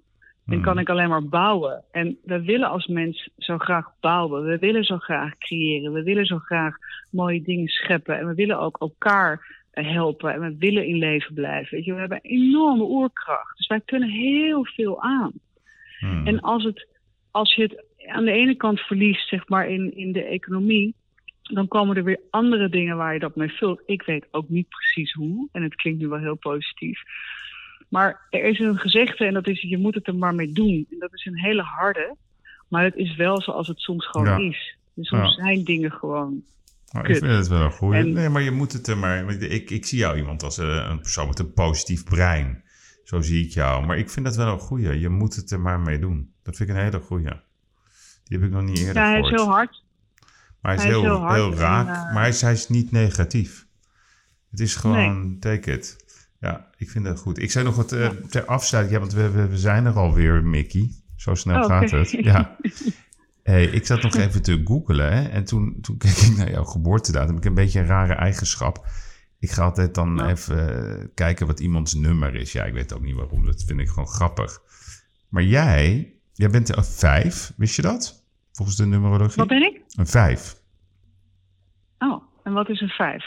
Dan 0.45 0.61
kan 0.61 0.79
ik 0.79 0.89
alleen 0.89 1.09
maar 1.09 1.27
bouwen. 1.27 1.83
En 1.91 2.17
we 2.23 2.43
willen 2.43 2.69
als 2.69 2.87
mens 2.87 3.29
zo 3.37 3.57
graag 3.57 3.91
bouwen. 3.99 4.43
We 4.43 4.57
willen 4.57 4.83
zo 4.83 4.97
graag 4.97 5.37
creëren. 5.37 5.93
We 5.93 6.03
willen 6.03 6.25
zo 6.25 6.37
graag 6.37 6.75
mooie 7.11 7.41
dingen 7.41 7.67
scheppen. 7.67 8.19
En 8.19 8.27
we 8.27 8.33
willen 8.33 8.59
ook 8.59 8.77
elkaar 8.79 9.61
helpen. 9.71 10.33
En 10.33 10.39
we 10.39 10.55
willen 10.57 10.87
in 10.87 10.97
leven 10.97 11.33
blijven. 11.33 11.75
Weet 11.75 11.85
je, 11.85 11.93
we 11.93 11.99
hebben 11.99 12.19
een 12.21 12.31
enorme 12.31 12.83
oerkracht. 12.83 13.57
Dus 13.57 13.67
wij 13.67 13.81
kunnen 13.85 14.09
heel 14.09 14.65
veel 14.65 15.01
aan. 15.01 15.31
Hmm. 15.99 16.27
En 16.27 16.41
als, 16.41 16.63
het, 16.63 16.87
als 17.31 17.55
je 17.55 17.61
het 17.61 17.83
aan 18.07 18.25
de 18.25 18.31
ene 18.31 18.55
kant 18.55 18.79
verliest, 18.79 19.27
zeg 19.27 19.47
maar, 19.47 19.69
in, 19.69 19.95
in 19.95 20.11
de 20.11 20.23
economie. 20.23 20.95
Dan 21.43 21.67
komen 21.67 21.95
er 21.95 22.03
weer 22.03 22.19
andere 22.29 22.69
dingen 22.69 22.97
waar 22.97 23.13
je 23.13 23.19
dat 23.19 23.35
mee 23.35 23.51
vult. 23.51 23.81
Ik 23.85 24.03
weet 24.03 24.27
ook 24.31 24.49
niet 24.49 24.69
precies 24.69 25.13
hoe. 25.13 25.49
En 25.51 25.63
het 25.63 25.75
klinkt 25.75 25.99
nu 25.99 26.07
wel 26.07 26.19
heel 26.19 26.37
positief. 26.37 27.01
Maar 27.93 28.27
er 28.29 28.43
is 28.43 28.59
een 28.59 28.77
gezegde 28.77 29.25
en 29.25 29.33
dat 29.33 29.47
is: 29.47 29.61
je 29.61 29.77
moet 29.77 29.95
het 29.95 30.07
er 30.07 30.15
maar 30.15 30.35
mee 30.35 30.51
doen. 30.51 30.85
En 30.91 30.99
dat 30.99 31.13
is 31.13 31.25
een 31.25 31.39
hele 31.39 31.61
harde. 31.61 32.15
Maar 32.69 32.83
het 32.83 32.95
is 32.95 33.15
wel 33.15 33.41
zoals 33.41 33.67
het 33.67 33.79
soms 33.79 34.07
gewoon 34.07 34.27
Ja. 34.43 34.49
is. 34.49 34.77
Dus 34.93 35.07
soms 35.07 35.35
Ja. 35.35 35.43
zijn 35.43 35.63
dingen 35.63 35.91
gewoon. 35.91 36.43
Ik 37.01 37.05
vind 37.05 37.21
het 37.21 37.47
wel 37.47 37.61
een 37.61 37.71
goeie. 37.71 37.99
En- 37.99 38.13
Nee, 38.13 38.29
maar 38.29 38.41
je 38.41 38.51
moet 38.51 38.73
het 38.73 38.87
er 38.87 38.97
maar... 38.97 39.29
Ik, 39.41 39.69
ik 39.69 39.85
zie 39.85 39.97
jou 39.97 40.17
iemand 40.17 40.43
als 40.43 40.57
eh, 40.57 40.87
een 40.89 40.99
persoon 40.99 41.27
met 41.27 41.39
een 41.39 41.53
positief 41.53 42.03
brein. 42.03 42.63
Zo 43.03 43.21
zie 43.21 43.45
ik 43.45 43.51
jou. 43.51 43.85
Maar 43.85 43.97
ik 43.97 44.09
vind 44.09 44.25
dat 44.25 44.35
wel 44.35 44.53
een 44.53 44.59
goeie. 44.59 44.99
Je 44.99 45.09
moet 45.09 45.35
het 45.35 45.51
er 45.51 45.59
maar 45.59 45.79
mee 45.79 45.99
doen. 45.99 46.33
Dat 46.43 46.55
vind 46.55 46.69
ik 46.69 46.75
een 46.75 46.81
hele 46.81 46.99
goeie. 46.99 47.29
Die 48.23 48.37
heb 48.39 48.47
ik 48.47 48.53
nog 48.53 48.63
niet 48.63 48.77
eerder 48.79 48.95
Ja, 48.95 49.09
hij 49.09 49.19
is 49.19 49.27
gehoord. 49.27 49.41
heel 49.41 49.51
hard. 49.51 49.83
Maar 50.61 50.75
hij 50.75 50.75
is, 50.75 50.81
hij 50.81 50.91
is 50.91 50.97
heel, 50.97 51.03
heel 51.17 51.19
hard 51.21 51.35
heel 51.35 51.51
en, 51.51 51.57
raak. 51.57 51.87
eh, 51.87 52.13
maar 52.13 52.21
hij 52.21 52.29
is, 52.29 52.41
hij 52.41 52.51
is 52.53 52.69
niet 52.69 52.91
negatief. 52.91 53.65
Het 54.51 54.59
is 54.59 54.75
gewoon, 54.75 55.37
take 55.39 55.71
it. 55.71 56.02
Ja, 56.43 56.67
ik 56.77 56.89
vind 56.89 57.05
dat 57.05 57.19
goed. 57.19 57.39
Ik 57.41 57.51
zei 57.51 57.65
nog 57.65 57.75
wat 57.75 57.91
eh, 57.91 58.09
ter 58.09 58.45
afsluiting. 58.45 58.95
Ja, 58.95 59.01
want 59.01 59.13
we, 59.13 59.29
we, 59.31 59.47
we 59.47 59.57
zijn 59.57 59.85
er 59.85 59.93
alweer, 59.93 60.43
Mickey. 60.43 60.89
Zo 61.15 61.35
snel 61.35 61.61
Oh, 61.61 61.65
gaat 61.65 61.91
het. 61.91 62.11
Ja. 62.11 62.57
Hey, 63.43 63.65
ik 63.65 63.85
zat 63.85 64.01
nog 64.01 64.15
even 64.15 64.41
te 64.41 64.61
googlen. 64.63 65.13
Hè, 65.13 65.29
en 65.29 65.43
toen, 65.45 65.77
toen 65.81 65.97
keek 65.97 66.11
ik 66.17 66.37
naar 66.37 66.51
jouw 66.51 66.63
geboortedatum. 66.63 67.37
Ik 67.37 67.43
heb 67.43 67.51
een 67.57 67.63
beetje 67.63 67.79
een 67.79 67.85
rare 67.85 68.13
eigenschap. 68.13 68.85
Ik 69.39 69.51
ga 69.51 69.63
altijd 69.63 69.95
dan 69.95 70.15
Ja. 70.15 70.29
even 70.29 70.89
eh, 70.99 71.05
kijken 71.13 71.47
wat 71.47 71.59
iemands 71.59 71.93
nummer 71.93 72.35
is. 72.35 72.51
Ja, 72.51 72.63
ik 72.63 72.73
weet 72.73 72.93
ook 72.93 73.01
niet 73.01 73.15
waarom. 73.15 73.45
Dat 73.45 73.63
vind 73.63 73.79
ik 73.79 73.87
gewoon 73.89 74.07
grappig. 74.07 74.59
Maar 75.29 75.43
jij, 75.43 76.13
jij 76.33 76.49
bent 76.49 76.75
een 76.77 76.83
vijf. 76.85 77.53
Wist 77.57 77.75
je 77.75 77.81
dat? 77.81 78.23
Volgens 78.51 78.77
de 78.77 78.85
numerologie. 78.85 79.35
Wat 79.35 79.47
ben 79.47 79.63
ik? 79.63 79.81
Een 79.95 80.07
vijf. 80.07 80.55
Oh, 81.97 82.23
en 82.43 82.53
wat 82.53 82.69
is 82.69 82.81
een 82.81 82.89
vijf? 82.89 83.25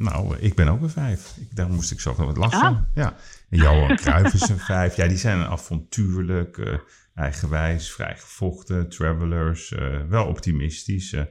Nou, 0.00 0.36
ik 0.38 0.54
ben 0.54 0.68
ook 0.68 0.82
een 0.82 0.90
vijf. 0.90 1.36
Ik, 1.40 1.56
daar 1.56 1.70
moest 1.70 1.90
ik 1.90 2.00
zo 2.00 2.14
wat 2.14 2.36
lachen. 2.36 2.60
Ah. 2.68 2.78
Ja. 2.94 3.16
En 3.50 3.58
Johan 3.58 3.96
Cruijff 3.96 4.34
is 4.34 4.48
een 4.48 4.58
vijf. 4.58 4.96
Ja, 4.96 5.06
die 5.08 5.16
zijn 5.16 5.40
avontuurlijk, 5.44 6.58
eh, 6.58 6.74
eigenwijs, 7.14 7.92
vrijgevochten, 7.92 8.88
travelers, 8.88 9.72
eh, 9.72 10.00
wel 10.08 10.26
optimistisch, 10.26 11.12
eh, 11.12 11.22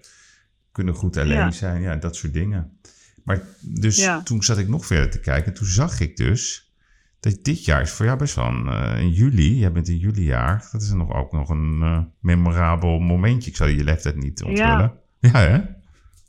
kunnen 0.71 0.93
goed 0.93 1.17
alleen 1.17 1.37
Ja. 1.37 1.51
zijn, 1.51 1.81
ja, 1.81 1.95
dat 1.95 2.15
soort 2.15 2.33
dingen. 2.33 2.79
Maar 3.23 3.41
dus 3.61 3.97
Ja. 3.97 4.21
toen 4.23 4.43
zat 4.43 4.57
ik 4.57 4.67
nog 4.67 4.85
verder 4.85 5.09
te 5.09 5.19
kijken. 5.19 5.53
Toen 5.53 5.67
zag 5.67 5.99
ik 5.99 6.17
dus 6.17 6.73
dat 7.19 7.39
dit 7.43 7.65
jaar 7.65 7.81
is 7.81 7.91
voor 7.91 8.05
jou 8.05 8.17
best 8.17 8.35
wel 8.35 8.45
een, 8.45 8.97
in 8.99 9.11
juli. 9.11 9.57
Jij 9.59 9.71
bent 9.71 9.87
in 9.87 9.97
juli 9.97 10.23
jaar. 10.23 10.67
Dat 10.71 10.81
is 10.81 10.91
nog 10.91 11.13
ook 11.13 11.31
nog 11.31 11.49
een 11.49 12.07
memorabel 12.19 12.99
momentje. 12.99 13.49
Ik 13.49 13.55
zal 13.55 13.67
je 13.67 13.83
leeftijd 13.83 14.15
niet 14.15 14.43
onthullen. 14.43 14.93
Ja, 15.19 15.39
hè? 15.39 15.61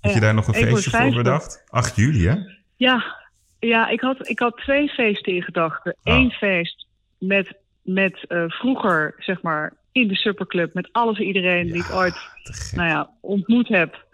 Had 0.00 0.14
je 0.14 0.20
daar 0.20 0.34
nog 0.34 0.46
een 0.46 0.54
feestje 0.54 0.90
voor 0.90 1.00
50. 1.00 1.22
bedacht? 1.22 1.64
8 1.68 1.96
juli, 1.96 2.26
hè? 2.26 2.36
Ja, 2.76 3.16
ja 3.58 3.88
ik, 3.88 4.00
had, 4.00 4.28
ik 4.28 4.38
had 4.38 4.56
twee 4.56 4.88
feesten 4.88 5.34
in 5.34 5.42
gedachten. 5.42 5.96
Oh. 6.02 6.14
Eén 6.14 6.30
feest 6.30 6.86
met, 7.18 7.54
met 7.82 8.26
eh, 8.26 8.44
vroeger, 8.48 9.14
zeg 9.18 9.42
maar, 9.42 9.72
in 9.92 10.08
de 10.08 10.16
superclub... 10.16 10.74
met 10.74 10.88
alles 10.92 11.18
en 11.18 11.24
iedereen 11.24 11.66
die 11.66 11.84
ik 11.84 11.92
ooit 11.92 12.16
nou 12.74 12.88
ja, 12.88 13.10
ontmoet 13.20 13.68
heb, 13.68 14.06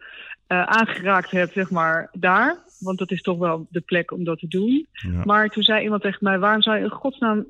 eh, 0.47 0.62
aangeraakt 0.62 1.30
heb, 1.30 1.53
zeg 1.53 1.70
maar, 1.70 2.09
daar. 2.12 2.64
Want 2.78 2.99
dat 2.99 3.11
is 3.11 3.22
toch 3.22 3.39
wel 3.39 3.66
de 3.70 3.80
plek 3.80 4.11
om 4.11 4.24
dat 4.24 4.39
te 4.39 4.49
doen. 4.49 4.87
Ja. 4.93 5.22
Maar 5.24 5.49
toen 5.49 5.62
zei 5.62 5.82
iemand 5.82 6.03
tegen 6.03 6.18
mij, 6.20 6.39
waarom 6.39 6.62
zou 6.62 6.76
je 6.76 6.82
in 6.82 6.91
godsnaam 6.91 7.47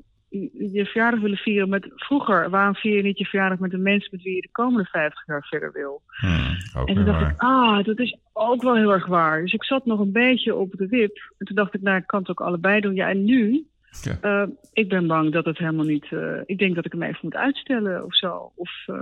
je 0.73 0.85
verjaardag 0.85 1.19
willen 1.19 1.37
vieren 1.37 1.69
met 1.69 1.87
vroeger? 1.95 2.49
Waarom 2.49 2.75
vier 2.75 2.95
je 2.95 3.03
niet 3.03 3.17
je 3.17 3.25
verjaardag 3.25 3.59
met 3.59 3.71
de 3.71 3.77
mensen 3.77 4.09
met 4.11 4.21
wie 4.23 4.35
je 4.35 4.41
de 4.41 4.49
komende 4.51 4.85
50 4.91 5.25
jaar 5.27 5.43
verder 5.49 5.71
wil? 5.71 6.01
Hmm, 6.07 6.55
En 6.85 6.95
toen 6.95 7.05
dacht 7.05 7.21
waar. 7.21 7.31
ik, 7.31 7.41
ah, 7.41 7.83
dat 7.85 7.99
is 7.99 8.17
ook 8.33 8.61
wel 8.61 8.75
heel 8.75 8.91
erg 8.93 9.05
waar. 9.05 9.41
Dus 9.41 9.53
ik 9.53 9.63
zat 9.63 9.85
nog 9.85 9.99
een 9.99 10.11
beetje 10.11 10.55
op 10.55 10.73
de 10.77 10.87
wip. 10.87 11.17
En 11.37 11.45
toen 11.45 11.55
dacht 11.55 11.73
ik, 11.73 11.81
nou, 11.81 11.97
ik 11.97 12.07
kan 12.07 12.19
het 12.19 12.29
ook 12.29 12.41
allebei 12.41 12.79
doen. 12.81 12.95
Ja, 12.95 13.09
en 13.09 13.23
nu? 13.25 13.65
Ja. 14.01 14.17
eh, 14.21 14.47
ik 14.73 14.89
ben 14.89 15.07
bang 15.07 15.31
dat 15.33 15.45
het 15.45 15.57
helemaal 15.57 15.85
niet... 15.85 16.05
eh, 16.11 16.39
ik 16.45 16.57
denk 16.57 16.75
dat 16.75 16.85
ik 16.85 16.91
hem 16.91 17.03
even 17.03 17.19
moet 17.21 17.35
uitstellen 17.35 18.05
of 18.05 18.15
zo. 18.15 18.51
Of, 18.55 18.71
eh, 18.85 18.95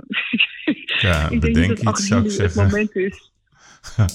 Ja, 1.00 1.22
ik 1.24 1.28
denk 1.30 1.40
bedenk 1.40 1.56
niet 1.56 1.68
dat 1.68 1.78
iets, 1.78 1.86
8 1.86 2.02
zou 2.02 2.24
ik 2.24 2.30
juli 2.30 2.42
het 2.42 2.54
moment 2.54 2.94
is. 2.96 3.30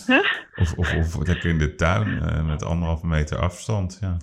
Of, 0.55 0.74
of, 0.74 0.95
of 0.95 1.28
lekker 1.28 1.49
in 1.49 1.57
de 1.57 1.76
tuin 1.76 2.22
met 2.45 2.64
anderhalve 2.64 3.07
meter 3.07 3.38
afstand. 3.38 3.97
Ja. 4.01 4.18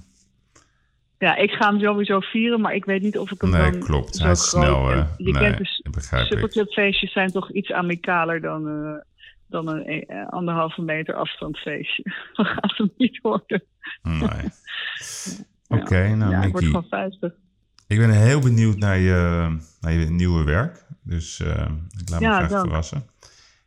Ja, 1.18 1.36
ik 1.36 1.50
ga 1.50 1.70
hem 1.70 1.80
sowieso 1.80 2.20
vieren, 2.20 2.60
maar 2.60 2.74
ik 2.74 2.84
weet 2.84 3.02
niet 3.02 3.18
of 3.18 3.30
ik 3.30 3.40
hem 3.40 3.50
Nee, 3.50 3.70
dan 3.70 3.80
klopt. 3.80 4.16
zo 4.16 4.22
Hij 4.22 4.32
is 4.32 4.48
groot... 4.48 4.62
snel. 4.64 4.90
en 4.92 5.08
je 5.16 5.32
nee, 5.32 5.42
kent 5.42 5.58
dus 5.58 5.82
superclubfeestjes 6.28 7.12
zijn 7.12 7.30
toch 7.30 7.52
iets 7.52 7.72
amicaler 7.72 8.40
dan, 8.40 8.68
eh, 8.68 8.92
dan 9.48 9.68
een 9.68 9.84
eh, 10.06 10.28
anderhalve 10.28 10.82
meter 10.82 11.14
afstandsfeestje. 11.14 12.02
Dat 12.34 12.46
gaat 12.46 12.76
hem 12.76 12.90
niet 12.96 13.18
worden. 13.22 13.62
Nee. 14.02 14.20
Oké, 15.80 16.14
nou 16.14 16.30
ja, 16.30 16.42
ik 16.42 16.52
word 16.52 16.64
Mickey. 16.64 16.66
gewoon 16.66 16.84
50. 16.88 17.32
Ik 17.86 17.98
ben 17.98 18.10
heel 18.10 18.40
benieuwd 18.40 18.76
naar 18.76 18.98
je, 18.98 19.48
naar 19.80 19.92
je 19.92 20.10
nieuwe 20.10 20.44
werk. 20.44 20.84
Dus 21.02 21.40
ik 22.00 22.08
laat 22.10 22.20
me 22.20 22.26
Ja, 22.26 22.36
graag 22.36 22.48
dank. 22.48 22.64
verrassen. 22.66 23.02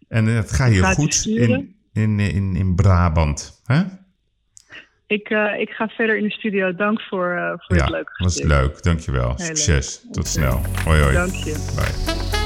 En 0.07 0.25
het 0.25 0.51
gaat 0.51 0.67
het 0.67 0.75
je 0.75 0.83
goed 0.83 1.25
in, 1.25 1.75
in, 1.93 2.19
in, 2.19 2.55
in 2.55 2.75
Brabant. 2.75 3.61
Hè? 3.65 3.83
Ik, 5.11 5.29
eh, 5.29 5.59
ik 5.59 5.69
ga 5.69 5.87
verder 5.87 6.17
in 6.17 6.23
de 6.23 6.31
studio. 6.31 6.75
Dank 6.75 7.01
voor, 7.01 7.31
eh, 7.35 7.53
voor 7.57 7.75
Ja, 7.75 7.81
het 7.83 7.91
leuke 7.91 8.11
was 8.17 8.33
gesprek. 8.33 8.59
leuk. 8.61 8.83
Dankjewel. 8.83 9.27
Heel 9.27 9.35
leuk. 9.37 9.45
Succes. 9.57 10.05
Tot 10.11 10.27
snel. 10.27 10.61
Hoi 10.85 11.01
hoi. 11.01 11.13
Dank 11.13 11.33
je. 11.33 11.71
Bye. 11.75 12.40